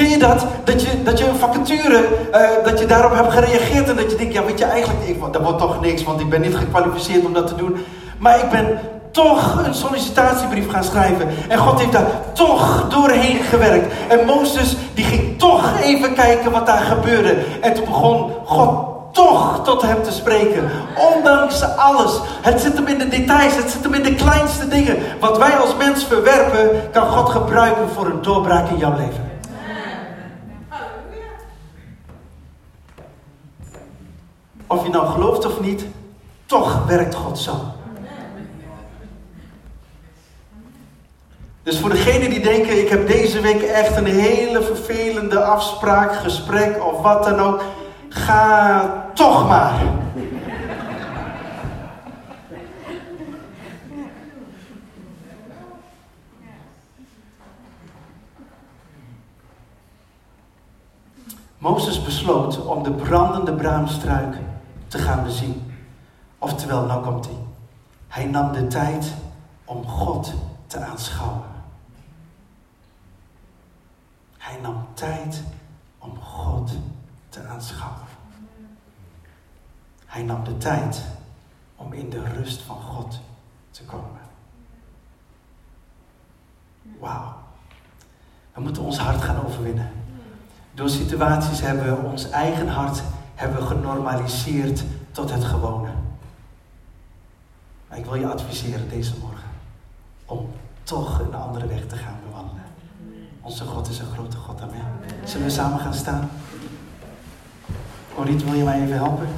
Ken 0.00 0.08
je 0.08 0.18
dat? 0.18 0.46
Dat 0.64 0.82
je, 0.82 1.02
dat 1.02 1.18
je 1.18 1.26
een 1.26 1.36
vacature, 1.36 2.04
uh, 2.32 2.64
dat 2.64 2.78
je 2.78 2.86
daarop 2.86 3.14
hebt 3.14 3.32
gereageerd 3.32 3.88
en 3.88 3.96
dat 3.96 4.10
je 4.10 4.16
denkt, 4.16 4.32
ja 4.32 4.44
weet 4.44 4.58
je 4.58 4.64
eigenlijk, 4.64 5.08
ik, 5.08 5.32
dat 5.32 5.42
wordt 5.42 5.58
toch 5.58 5.80
niks, 5.80 6.02
want 6.02 6.20
ik 6.20 6.28
ben 6.28 6.40
niet 6.40 6.56
gekwalificeerd 6.56 7.24
om 7.24 7.32
dat 7.32 7.46
te 7.46 7.54
doen. 7.54 7.76
Maar 8.18 8.38
ik 8.38 8.50
ben 8.50 8.78
toch 9.10 9.64
een 9.66 9.74
sollicitatiebrief 9.74 10.70
gaan 10.70 10.84
schrijven. 10.84 11.28
En 11.48 11.58
God 11.58 11.78
heeft 11.78 11.92
daar 11.92 12.06
toch 12.32 12.88
doorheen 12.88 13.42
gewerkt. 13.42 13.94
En 14.08 14.26
Mozes, 14.26 14.76
die 14.94 15.04
ging 15.04 15.38
toch 15.38 15.80
even 15.82 16.14
kijken 16.14 16.50
wat 16.50 16.66
daar 16.66 16.82
gebeurde. 16.82 17.36
En 17.60 17.74
toen 17.74 17.84
begon 17.84 18.32
God 18.44 18.78
toch 19.12 19.64
tot 19.64 19.82
hem 19.82 20.02
te 20.02 20.12
spreken. 20.12 20.70
Ondanks 21.14 21.76
alles. 21.76 22.20
Het 22.40 22.60
zit 22.60 22.76
hem 22.76 22.86
in 22.86 22.98
de 22.98 23.08
details, 23.08 23.56
het 23.56 23.70
zit 23.70 23.82
hem 23.82 23.94
in 23.94 24.02
de 24.02 24.14
kleinste 24.14 24.68
dingen. 24.68 24.96
Wat 25.20 25.38
wij 25.38 25.56
als 25.56 25.76
mens 25.76 26.04
verwerpen, 26.04 26.90
kan 26.92 27.06
God 27.06 27.28
gebruiken 27.28 27.88
voor 27.94 28.06
een 28.06 28.22
doorbraak 28.22 28.68
in 28.68 28.76
jouw 28.76 28.96
leven. 28.96 29.29
Of 34.70 34.82
je 34.82 34.90
nou 34.90 35.06
gelooft 35.06 35.46
of 35.46 35.60
niet, 35.60 35.86
toch 36.46 36.86
werkt 36.86 37.14
God 37.14 37.38
zo. 37.38 37.52
Dus 41.62 41.78
voor 41.78 41.90
degenen 41.90 42.30
die 42.30 42.40
denken, 42.40 42.80
ik 42.80 42.88
heb 42.88 43.06
deze 43.06 43.40
week 43.40 43.62
echt 43.62 43.96
een 43.96 44.06
hele 44.06 44.62
vervelende 44.62 45.42
afspraak, 45.44 46.14
gesprek 46.14 46.84
of 46.84 47.00
wat 47.00 47.24
dan 47.24 47.40
ook. 47.40 47.62
Ga 48.08 49.10
toch 49.14 49.48
maar. 49.48 49.82
Mozes 61.58 62.02
besloot 62.02 62.66
om 62.66 62.82
de 62.82 62.92
brandende 62.92 63.52
braamstruik 63.52 64.34
te 64.90 64.98
gaan 64.98 65.24
bezien. 65.24 65.72
Oftewel, 66.38 66.86
nou 66.86 67.04
komt 67.04 67.26
hij. 67.26 67.38
Hij 68.08 68.24
nam 68.24 68.52
de 68.52 68.66
tijd 68.66 69.12
om 69.64 69.86
God 69.86 70.34
te 70.66 70.78
aanschouwen. 70.78 71.48
Hij 74.38 74.58
nam 74.62 74.86
tijd 74.94 75.42
om 75.98 76.20
God 76.20 76.70
te 77.28 77.46
aanschouwen. 77.46 78.06
Hij 80.06 80.22
nam 80.22 80.44
de 80.44 80.56
tijd 80.56 81.02
om 81.76 81.92
in 81.92 82.10
de 82.10 82.22
rust 82.22 82.62
van 82.62 82.76
God 82.76 83.20
te 83.70 83.82
komen. 83.84 84.20
Wauw. 86.98 87.34
We 88.52 88.60
moeten 88.60 88.82
ons 88.82 88.98
hart 88.98 89.22
gaan 89.22 89.44
overwinnen. 89.44 89.92
Door 90.74 90.88
situaties 90.88 91.60
hebben 91.60 91.84
we 91.84 92.08
ons 92.08 92.30
eigen 92.30 92.68
hart 92.68 93.02
hebben 93.40 93.62
genormaliseerd 93.62 94.82
tot 95.12 95.30
het 95.32 95.44
gewone. 95.44 95.88
Maar 97.88 97.98
ik 97.98 98.04
wil 98.04 98.14
je 98.14 98.26
adviseren 98.26 98.88
deze 98.88 99.12
morgen 99.20 99.48
om 100.24 100.50
toch 100.82 101.20
een 101.20 101.34
andere 101.34 101.66
weg 101.66 101.86
te 101.86 101.96
gaan 101.96 102.16
bewandelen. 102.28 102.62
Onze 103.40 103.64
God 103.64 103.88
is 103.88 103.98
een 103.98 104.12
grote 104.14 104.36
God, 104.36 104.60
amen. 104.60 104.84
Zullen 105.24 105.46
we 105.46 105.52
samen 105.52 105.78
gaan 105.78 105.94
staan? 105.94 106.30
Corrie, 108.14 108.38
wil 108.38 108.54
je 108.54 108.64
mij 108.64 108.82
even 108.82 108.96
helpen? 108.96 109.28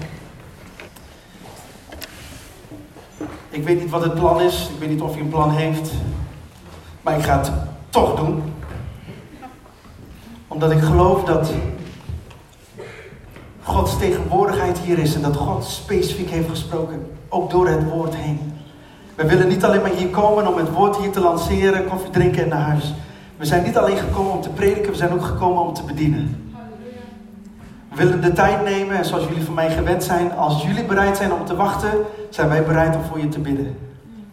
Ik 3.49 3.65
weet 3.65 3.81
niet 3.81 3.91
wat 3.91 4.03
het 4.03 4.15
plan 4.15 4.41
is, 4.41 4.69
ik 4.69 4.79
weet 4.79 4.89
niet 4.89 5.01
of 5.01 5.13
hij 5.13 5.21
een 5.21 5.29
plan 5.29 5.51
heeft, 5.51 5.93
maar 7.03 7.19
ik 7.19 7.25
ga 7.25 7.39
het 7.39 7.53
toch 7.91 8.17
doen. 8.17 8.55
Omdat 10.49 10.71
ik 10.71 10.81
geloof 10.81 11.25
dat 11.25 11.53
Gods 13.83 13.99
tegenwoordigheid 13.99 14.79
hier 14.79 14.99
is 14.99 15.15
en 15.15 15.23
dat 15.23 15.37
God 15.37 15.65
specifiek 15.65 16.31
heeft 16.31 16.49
gesproken, 16.49 17.07
ook 17.29 17.51
door 17.51 17.69
het 17.69 17.91
woord 17.91 18.15
heen. 18.15 18.53
We 19.15 19.27
willen 19.27 19.49
niet 19.49 19.65
alleen 19.65 19.81
maar 19.81 19.91
hier 19.91 20.09
komen 20.09 20.47
om 20.47 20.57
het 20.57 20.71
woord 20.71 20.97
hier 20.97 21.11
te 21.11 21.21
lanceren, 21.21 21.89
koffie 21.89 22.11
drinken 22.11 22.43
en 22.43 22.49
naar 22.49 22.61
huis. 22.61 22.95
We 23.37 23.45
zijn 23.45 23.63
niet 23.63 23.77
alleen 23.77 23.97
gekomen 23.97 24.33
om 24.33 24.41
te 24.41 24.49
prediken, 24.49 24.91
we 24.91 24.97
zijn 24.97 25.13
ook 25.13 25.25
gekomen 25.25 25.63
om 25.63 25.75
te 25.75 25.83
bedienen. 25.83 26.53
We 27.89 27.97
willen 27.97 28.21
de 28.21 28.33
tijd 28.33 28.65
nemen 28.65 28.97
en 28.97 29.05
zoals 29.05 29.25
jullie 29.25 29.45
van 29.45 29.55
mij 29.55 29.71
gewend 29.71 30.05
zijn, 30.05 30.33
als 30.33 30.63
jullie 30.63 30.85
bereid 30.85 31.17
zijn 31.17 31.33
om 31.33 31.45
te 31.45 31.57
wachten, 31.57 31.91
zijn 32.31 32.49
wij 32.49 32.65
bereid 32.65 32.97
om 32.97 33.03
voor 33.03 33.21
je 33.21 33.29
te 33.29 33.41
bidden. 33.41 33.79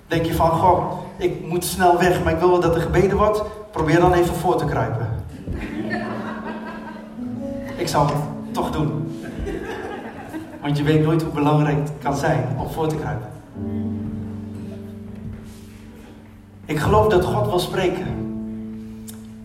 Denk 0.07 0.25
je 0.25 0.33
van, 0.33 0.49
goh, 0.49 0.91
ik 1.17 1.47
moet 1.47 1.65
snel 1.65 1.99
weg, 1.99 2.23
maar 2.23 2.33
ik 2.33 2.39
wil 2.39 2.49
wel 2.49 2.59
dat 2.59 2.75
er 2.75 2.81
gebeden 2.81 3.17
wordt, 3.17 3.41
probeer 3.71 3.99
dan 3.99 4.13
even 4.13 4.35
voor 4.35 4.57
te 4.57 4.65
kruipen. 4.65 5.07
Ik 7.77 7.87
zou 7.87 8.07
het 8.07 8.15
toch 8.51 8.71
doen. 8.71 9.18
Want 10.61 10.77
je 10.77 10.83
weet 10.83 11.03
nooit 11.03 11.21
hoe 11.21 11.33
belangrijk 11.33 11.77
het 11.77 11.91
kan 12.01 12.15
zijn 12.15 12.43
om 12.57 12.69
voor 12.69 12.87
te 12.87 12.95
kruipen. 12.95 13.27
Ik 16.65 16.79
geloof 16.79 17.07
dat 17.07 17.25
God 17.25 17.45
wil 17.47 17.59
spreken. 17.59 18.07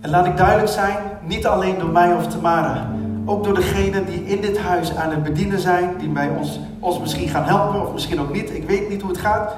En 0.00 0.10
laat 0.10 0.26
ik 0.26 0.36
duidelijk 0.36 0.68
zijn, 0.68 0.96
niet 1.22 1.46
alleen 1.46 1.78
door 1.78 1.88
mij 1.88 2.14
of 2.14 2.26
Tamara. 2.26 2.86
Ook 3.24 3.44
door 3.44 3.54
degenen 3.54 4.06
die 4.06 4.24
in 4.24 4.40
dit 4.40 4.58
huis 4.58 4.96
aan 4.96 5.10
het 5.10 5.22
bedienen 5.22 5.58
zijn, 5.58 5.98
die 5.98 6.08
mij 6.08 6.28
ons, 6.28 6.60
ons 6.78 7.00
misschien 7.00 7.28
gaan 7.28 7.44
helpen 7.44 7.82
of 7.82 7.92
misschien 7.92 8.20
ook 8.20 8.32
niet. 8.32 8.50
Ik 8.50 8.66
weet 8.66 8.88
niet 8.88 9.00
hoe 9.00 9.10
het 9.10 9.20
gaat. 9.20 9.54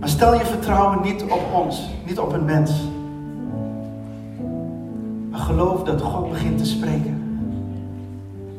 Maar 0.00 0.08
stel 0.08 0.34
je 0.34 0.44
vertrouwen 0.44 1.02
niet 1.02 1.22
op 1.22 1.42
ons, 1.54 1.88
niet 2.06 2.18
op 2.18 2.32
een 2.32 2.44
mens. 2.44 2.70
Maar 5.30 5.40
geloof 5.40 5.82
dat 5.82 6.02
God 6.02 6.30
begint 6.30 6.58
te 6.58 6.66
spreken. 6.66 7.19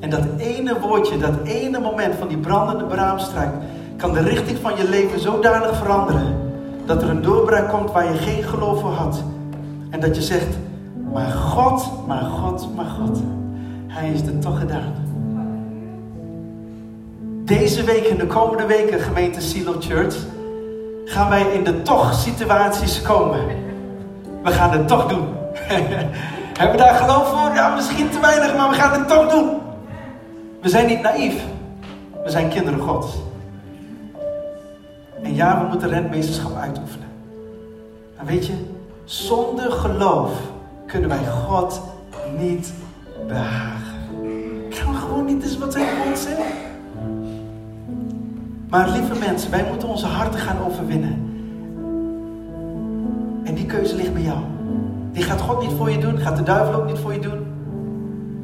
En 0.01 0.09
dat 0.09 0.23
ene 0.37 0.79
woordje, 0.79 1.17
dat 1.17 1.43
ene 1.43 1.79
moment 1.79 2.15
van 2.15 2.27
die 2.27 2.37
brandende 2.37 2.83
braamstruik, 2.83 3.51
kan 3.97 4.13
de 4.13 4.21
richting 4.21 4.57
van 4.61 4.77
je 4.77 4.89
leven 4.89 5.19
zodanig 5.19 5.77
veranderen. 5.77 6.35
Dat 6.85 7.01
er 7.01 7.09
een 7.09 7.21
doorbraak 7.21 7.69
komt 7.69 7.91
waar 7.91 8.11
je 8.11 8.17
geen 8.17 8.43
geloof 8.43 8.81
voor 8.81 8.91
had. 8.91 9.23
En 9.89 9.99
dat 9.99 10.15
je 10.15 10.21
zegt, 10.21 10.57
maar 11.13 11.29
God, 11.29 12.07
maar 12.07 12.21
God, 12.21 12.75
maar 12.75 12.85
God. 12.85 13.19
Hij 13.87 14.11
is 14.11 14.21
het 14.21 14.41
toch 14.41 14.59
gedaan. 14.59 14.93
Deze 17.45 17.83
week 17.83 18.05
en 18.05 18.17
de 18.17 18.27
komende 18.27 18.65
weken, 18.65 18.99
gemeente 18.99 19.41
Silo 19.41 19.75
Church, 19.79 20.15
gaan 21.05 21.29
wij 21.29 21.45
in 21.53 21.63
de 21.63 21.81
toch-situaties 21.81 23.01
komen. 23.01 23.39
We 24.43 24.51
gaan 24.51 24.71
het 24.71 24.87
toch 24.87 25.07
doen. 25.07 25.27
Hebben 26.59 26.77
we 26.77 26.83
daar 26.83 26.95
geloof 26.95 27.29
voor? 27.29 27.55
Ja, 27.55 27.75
misschien 27.75 28.09
te 28.09 28.19
weinig, 28.19 28.57
maar 28.57 28.69
we 28.69 28.75
gaan 28.75 28.99
het 28.99 29.07
toch 29.07 29.29
doen. 29.29 29.60
We 30.61 30.69
zijn 30.69 30.87
niet 30.87 31.01
naïef. 31.01 31.43
We 32.23 32.29
zijn 32.29 32.49
kinderen 32.49 32.79
Gods. 32.79 33.17
En 35.23 35.35
ja, 35.35 35.61
we 35.61 35.67
moeten 35.67 35.89
rentmeesterschap 35.89 36.55
uitoefenen. 36.55 37.07
En 38.17 38.25
weet 38.25 38.45
je, 38.45 38.53
zonder 39.03 39.71
geloof 39.71 40.31
kunnen 40.85 41.09
wij 41.09 41.25
God 41.25 41.81
niet 42.37 42.73
behagen. 43.27 43.99
Kan 44.83 44.95
gewoon 44.95 45.25
niet, 45.25 45.43
is 45.43 45.57
wat 45.57 45.73
zijn 45.73 45.87
God 46.05 46.17
zegt. 46.17 46.41
Maar 48.69 48.89
lieve 48.89 49.19
mensen, 49.19 49.51
wij 49.51 49.65
moeten 49.69 49.87
onze 49.87 50.05
harten 50.05 50.39
gaan 50.39 50.65
overwinnen. 50.65 51.29
En 53.43 53.53
die 53.53 53.65
keuze 53.65 53.95
ligt 53.95 54.13
bij 54.13 54.21
jou. 54.21 54.39
Die 55.11 55.23
gaat 55.23 55.41
God 55.41 55.61
niet 55.61 55.77
voor 55.77 55.91
je 55.91 55.97
doen, 55.97 56.17
gaat 56.17 56.37
de 56.37 56.43
duivel 56.43 56.73
ook 56.73 56.87
niet 56.87 56.99
voor 56.99 57.13
je 57.13 57.19
doen. 57.19 57.50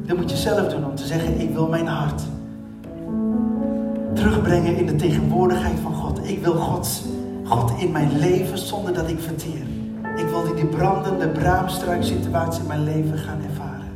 Dat 0.08 0.16
moet 0.16 0.30
je 0.30 0.36
zelf 0.36 0.68
doen 0.68 0.84
om 0.84 0.94
te 0.94 1.06
zeggen, 1.06 1.40
ik 1.40 1.50
wil 1.50 1.68
mijn 1.68 1.86
hart 1.86 2.22
terugbrengen 4.14 4.76
in 4.76 4.86
de 4.86 4.96
tegenwoordigheid 4.96 5.78
van 5.78 5.94
God. 5.94 6.28
Ik 6.28 6.42
wil 6.42 6.54
God, 6.54 7.02
God 7.44 7.72
in 7.78 7.90
mijn 7.90 8.18
leven 8.18 8.58
zonder 8.58 8.94
dat 8.94 9.08
ik 9.08 9.20
verteer. 9.20 9.62
Ik 10.16 10.26
wil 10.28 10.54
die, 10.54 10.66
brandende 10.66 11.28
braamstruik 11.28 12.02
situatie 12.02 12.60
in 12.60 12.66
mijn 12.66 12.84
leven 12.84 13.18
gaan 13.18 13.38
ervaren. 13.42 13.90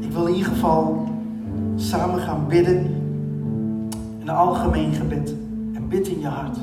Ik 0.00 0.12
wil 0.12 0.26
in 0.26 0.34
ieder 0.34 0.52
geval 0.52 1.08
samen 1.76 2.20
gaan 2.20 2.46
bidden. 2.48 2.86
Een 4.20 4.28
algemeen 4.28 4.94
gebed. 4.94 5.34
En 5.74 5.88
bid 5.88 6.08
in 6.08 6.20
je 6.20 6.26
hart. 6.26 6.56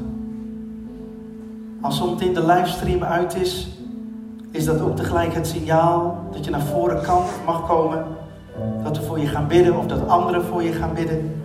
Als 1.82 1.98
zometeen 1.98 2.34
de 2.34 2.46
livestream 2.46 3.04
uit 3.04 3.36
is, 3.36 3.79
is 4.60 4.66
dat 4.66 4.82
ook 4.82 4.96
tegelijk 4.96 5.34
het 5.34 5.48
signaal 5.48 6.24
dat 6.32 6.46
je 6.46 6.52
naar 6.52 6.62
voren 6.62 7.02
kan 7.02 7.24
mag 7.46 7.68
komen. 7.68 8.06
Dat 8.84 8.98
we 8.98 9.04
voor 9.04 9.20
je 9.20 9.28
gaan 9.28 9.48
bidden 9.48 9.78
of 9.78 9.86
dat 9.86 10.08
anderen 10.08 10.46
voor 10.46 10.64
je 10.64 10.72
gaan 10.72 10.94
bidden. 10.94 11.44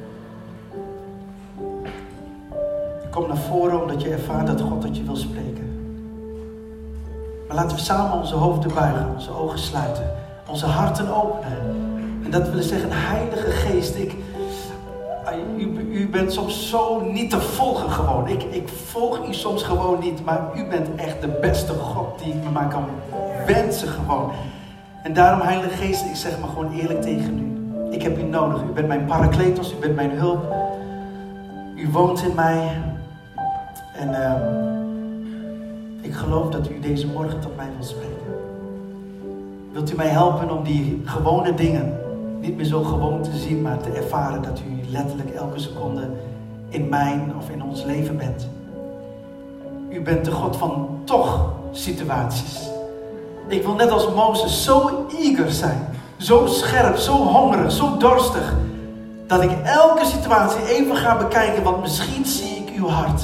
Kom 3.11 3.27
naar 3.27 3.37
voren 3.37 3.81
omdat 3.81 4.03
je 4.03 4.09
ervaart 4.09 4.47
dat 4.47 4.61
God 4.61 4.83
dat 4.83 4.97
je 4.97 5.05
wil 5.05 5.17
spreken. 5.17 5.65
Maar 7.49 7.57
laten 7.57 7.77
we 7.77 7.83
samen 7.83 8.19
onze 8.19 8.35
hoofden 8.35 8.75
buigen, 8.75 9.09
onze 9.15 9.37
ogen 9.37 9.59
sluiten, 9.59 10.11
onze 10.49 10.67
harten 10.67 11.15
openen. 11.15 11.59
En 12.25 12.31
dat 12.31 12.49
willen 12.49 12.65
zeggen, 12.65 12.89
Heilige 12.93 13.51
Geest, 13.51 13.95
ik, 13.95 14.15
u, 15.57 15.79
u 15.93 16.09
bent 16.09 16.33
soms 16.33 16.71
zo 16.71 17.01
niet 17.01 17.31
te 17.31 17.41
volgen 17.41 17.91
gewoon. 17.91 18.29
Ik, 18.29 18.43
ik 18.43 18.69
volg 18.69 19.29
u 19.29 19.35
soms 19.35 19.63
gewoon 19.63 20.01
niet, 20.01 20.25
maar 20.25 20.51
u 20.57 20.65
bent 20.65 20.95
echt 20.97 21.21
de 21.21 21.29
beste 21.29 21.73
God 21.73 22.19
die 22.19 22.35
ik 22.35 22.45
me 22.45 22.51
maar 22.51 22.69
kan 22.69 22.85
wensen 23.47 23.89
gewoon. 23.89 24.31
En 25.03 25.13
daarom, 25.13 25.41
Heilige 25.41 25.77
Geest, 25.77 26.05
ik 26.05 26.17
zeg 26.17 26.39
maar 26.41 26.49
gewoon 26.49 26.73
eerlijk 26.73 27.03
tegen 27.03 27.39
u. 27.39 27.55
Ik 27.95 28.03
heb 28.03 28.19
u 28.19 28.23
nodig. 28.23 28.63
U 28.63 28.73
bent 28.73 28.89
mijn 28.89 29.05
parakletos, 29.05 29.73
u 29.73 29.77
bent 29.77 29.95
mijn 29.95 30.11
hulp. 30.11 30.55
U 31.77 31.89
woont 31.91 32.23
in 32.23 32.35
mij. 32.35 32.83
En 33.95 34.09
uh, 34.09 34.33
ik 36.01 36.15
geloof 36.15 36.51
dat 36.51 36.71
u 36.71 36.81
deze 36.81 37.07
morgen 37.07 37.41
tot 37.41 37.57
mij 37.57 37.69
wilt 37.77 37.89
spreken. 37.89 38.13
Wilt 39.73 39.93
u 39.93 39.97
mij 39.97 40.09
helpen 40.09 40.51
om 40.51 40.65
die 40.65 41.03
gewone 41.05 41.55
dingen 41.55 42.04
niet 42.45 42.57
meer 42.57 42.67
zo 42.67 42.83
gewoon 42.83 43.23
te 43.23 43.37
zien, 43.37 43.63
maar 43.63 43.79
te 43.79 43.91
ervaren 43.91 44.43
dat 44.43 44.61
u 44.61 44.91
letterlijk 44.91 45.31
elke 45.31 45.61
seconde 45.61 46.11
in 46.69 46.89
mijn 46.89 47.33
of 47.39 47.51
in 47.51 47.63
ons 47.63 47.85
leven 47.85 48.17
bent. 48.17 48.49
U 49.91 50.01
bent 50.01 50.25
de 50.25 50.31
God 50.31 50.57
van 50.57 50.89
toch 51.05 51.53
situaties. 51.73 52.69
Ik 53.49 53.63
wil 53.63 53.75
net 53.75 53.91
als 53.91 54.15
Mozes 54.15 54.65
zo 54.65 55.07
eager 55.21 55.51
zijn, 55.51 55.87
zo 56.17 56.47
scherp, 56.47 56.97
zo 56.97 57.13
hongerig, 57.13 57.73
zo 57.73 57.97
dorstig, 57.97 58.55
dat 59.27 59.43
ik 59.43 59.51
elke 59.65 60.05
situatie 60.05 60.69
even 60.69 60.97
ga 60.97 61.17
bekijken, 61.17 61.63
want 61.63 61.81
misschien 61.81 62.25
zie 62.25 62.57
ik 62.57 62.77
uw 62.77 62.89
hart. 62.89 63.23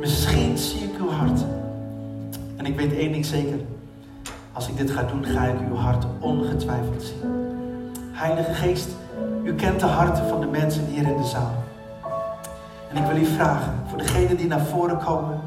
Misschien 0.00 0.58
zie 0.58 0.80
ik 0.80 0.98
uw 0.98 1.10
hart. 1.10 1.40
En 2.56 2.66
ik 2.66 2.76
weet 2.76 2.92
één 2.92 3.12
ding 3.12 3.26
zeker. 3.26 3.58
Als 4.52 4.68
ik 4.68 4.76
dit 4.76 4.90
ga 4.90 5.02
doen, 5.02 5.24
ga 5.24 5.44
ik 5.44 5.58
uw 5.68 5.76
hart 5.76 6.04
ongetwijfeld 6.20 7.02
zien. 7.02 7.49
Heilige 8.20 8.54
Geest, 8.54 8.88
u 9.44 9.54
kent 9.54 9.80
de 9.80 9.86
harten 9.86 10.28
van 10.28 10.40
de 10.40 10.46
mensen 10.46 10.84
hier 10.84 11.02
in 11.02 11.16
de 11.16 11.24
zaal. 11.24 11.54
En 12.90 12.96
ik 12.96 13.06
wil 13.06 13.16
u 13.16 13.24
vragen, 13.24 13.72
voor 13.88 13.98
degenen 13.98 14.36
die 14.36 14.46
naar 14.46 14.60
voren 14.60 14.98
komen, 14.98 15.40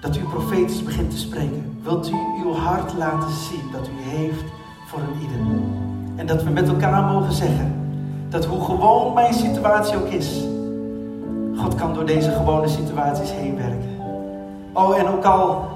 dat 0.00 0.16
u 0.16 0.20
profetisch 0.20 0.82
begint 0.82 1.10
te 1.10 1.18
spreken. 1.18 1.80
Wilt 1.82 2.08
u 2.08 2.14
uw 2.44 2.54
hart 2.54 2.92
laten 2.92 3.30
zien 3.30 3.70
dat 3.72 3.88
u 3.88 4.10
heeft 4.10 4.44
voor 4.86 4.98
een 5.00 5.20
ieder. 5.20 5.36
En 6.16 6.26
dat 6.26 6.42
we 6.42 6.50
met 6.50 6.68
elkaar 6.68 7.02
mogen 7.02 7.32
zeggen, 7.32 7.74
dat 8.28 8.44
hoe 8.44 8.64
gewoon 8.64 9.14
mijn 9.14 9.34
situatie 9.34 9.96
ook 9.96 10.08
is, 10.08 10.40
God 11.56 11.74
kan 11.74 11.94
door 11.94 12.06
deze 12.06 12.30
gewone 12.30 12.68
situaties 12.68 13.32
heen 13.32 13.56
werken. 13.56 13.98
Oh, 14.72 14.98
en 14.98 15.08
ook 15.08 15.24
al 15.24 15.68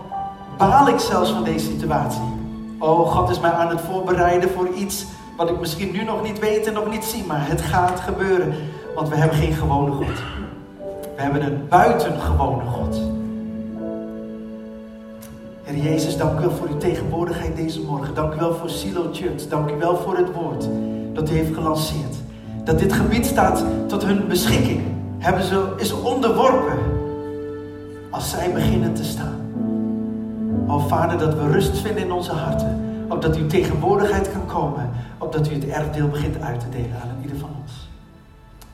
baal 0.59 0.89
ik 0.89 0.99
zelfs 0.99 1.31
van 1.31 1.45
deze 1.45 1.71
situatie. 1.71 2.35
Oh, 2.79 3.11
God 3.13 3.31
is 3.31 3.41
mij 3.41 3.53
aan 3.53 3.69
het 3.69 3.81
voorbereiden 3.81 4.51
voor 4.51 4.69
iets 4.69 5.07
wat 5.37 5.51
ik 5.51 5.61
misschien 5.61 5.93
nu 5.93 6.05
nog 6.05 6.23
niet 6.23 6.39
weet 6.39 6.67
en 6.67 6.73
nog 6.73 6.91
niet 6.91 7.05
zie, 7.05 7.25
maar 7.25 7.49
het 7.49 7.61
gaat 7.61 8.01
gebeuren. 8.01 8.55
Want 8.95 9.09
we 9.09 9.17
hebben 9.17 9.39
geen 9.39 9.53
gewone 9.53 9.93
God. 9.93 10.23
We 11.17 11.23
hebben 11.23 11.43
een 11.43 11.69
buitengewone 11.69 12.65
God. 12.65 13.01
Heer 15.63 15.83
Jezus, 15.83 16.17
dank 16.17 16.39
u 16.39 16.41
wel 16.41 16.51
voor 16.51 16.69
uw 16.69 16.77
tegenwoordigheid 16.77 17.57
deze 17.57 17.81
morgen. 17.81 18.15
Dank 18.15 18.35
u 18.35 18.37
wel 18.39 18.55
voor 18.55 18.71
Silo 18.71 19.09
Church. 19.13 19.49
Dank 19.49 19.71
u 19.71 19.75
wel 19.79 19.97
voor 19.97 20.17
het 20.17 20.33
woord 20.33 20.69
dat 21.13 21.31
u 21.31 21.33
heeft 21.33 21.55
gelanceerd. 21.55 22.15
Dat 22.65 22.79
dit 22.79 22.93
gebied 22.93 23.27
staat 23.27 23.65
tot 23.87 24.05
hun 24.05 24.29
beschikking. 24.29 24.81
Hebben 25.19 25.45
ze, 25.45 25.73
is 25.77 25.93
onderworpen 25.93 26.79
als 28.11 28.31
zij 28.31 28.53
beginnen 28.53 28.95
te 28.95 29.05
staan. 29.05 29.41
O 30.67 30.79
Vader, 30.79 31.19
dat 31.19 31.35
we 31.35 31.51
rust 31.51 31.79
vinden 31.79 32.03
in 32.03 32.13
onze 32.13 32.33
harten 32.33 32.86
opdat 33.09 33.37
uw 33.37 33.47
tegenwoordigheid 33.47 34.33
kan 34.33 34.47
komen, 34.47 34.91
opdat 35.19 35.51
u 35.51 35.55
het 35.55 35.67
erfdeel 35.67 36.09
begint 36.09 36.41
uit 36.41 36.61
te 36.61 36.69
delen 36.69 37.01
aan 37.03 37.23
ieder 37.23 37.39
van 37.39 37.51
ons. 37.63 37.89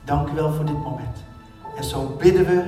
Dank 0.03 0.29
u 0.29 0.33
wel 0.33 0.53
voor 0.53 0.65
dit 0.65 0.83
moment. 0.83 1.23
En 1.77 1.83
zo 1.83 2.15
bidden 2.17 2.45
we 2.45 2.63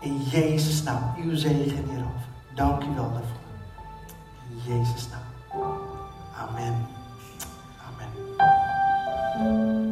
in 0.00 0.20
Jezus' 0.22 0.82
naam 0.82 1.14
uw 1.24 1.36
zegen 1.36 1.84
hierover. 1.88 2.28
Dank 2.54 2.82
u 2.82 2.94
wel 2.94 3.12
daarvoor. 3.12 3.40
In 4.50 4.72
Jezus' 4.72 5.08
naam. 5.08 5.28
Amen. 6.48 6.74
Amen. 9.36 9.89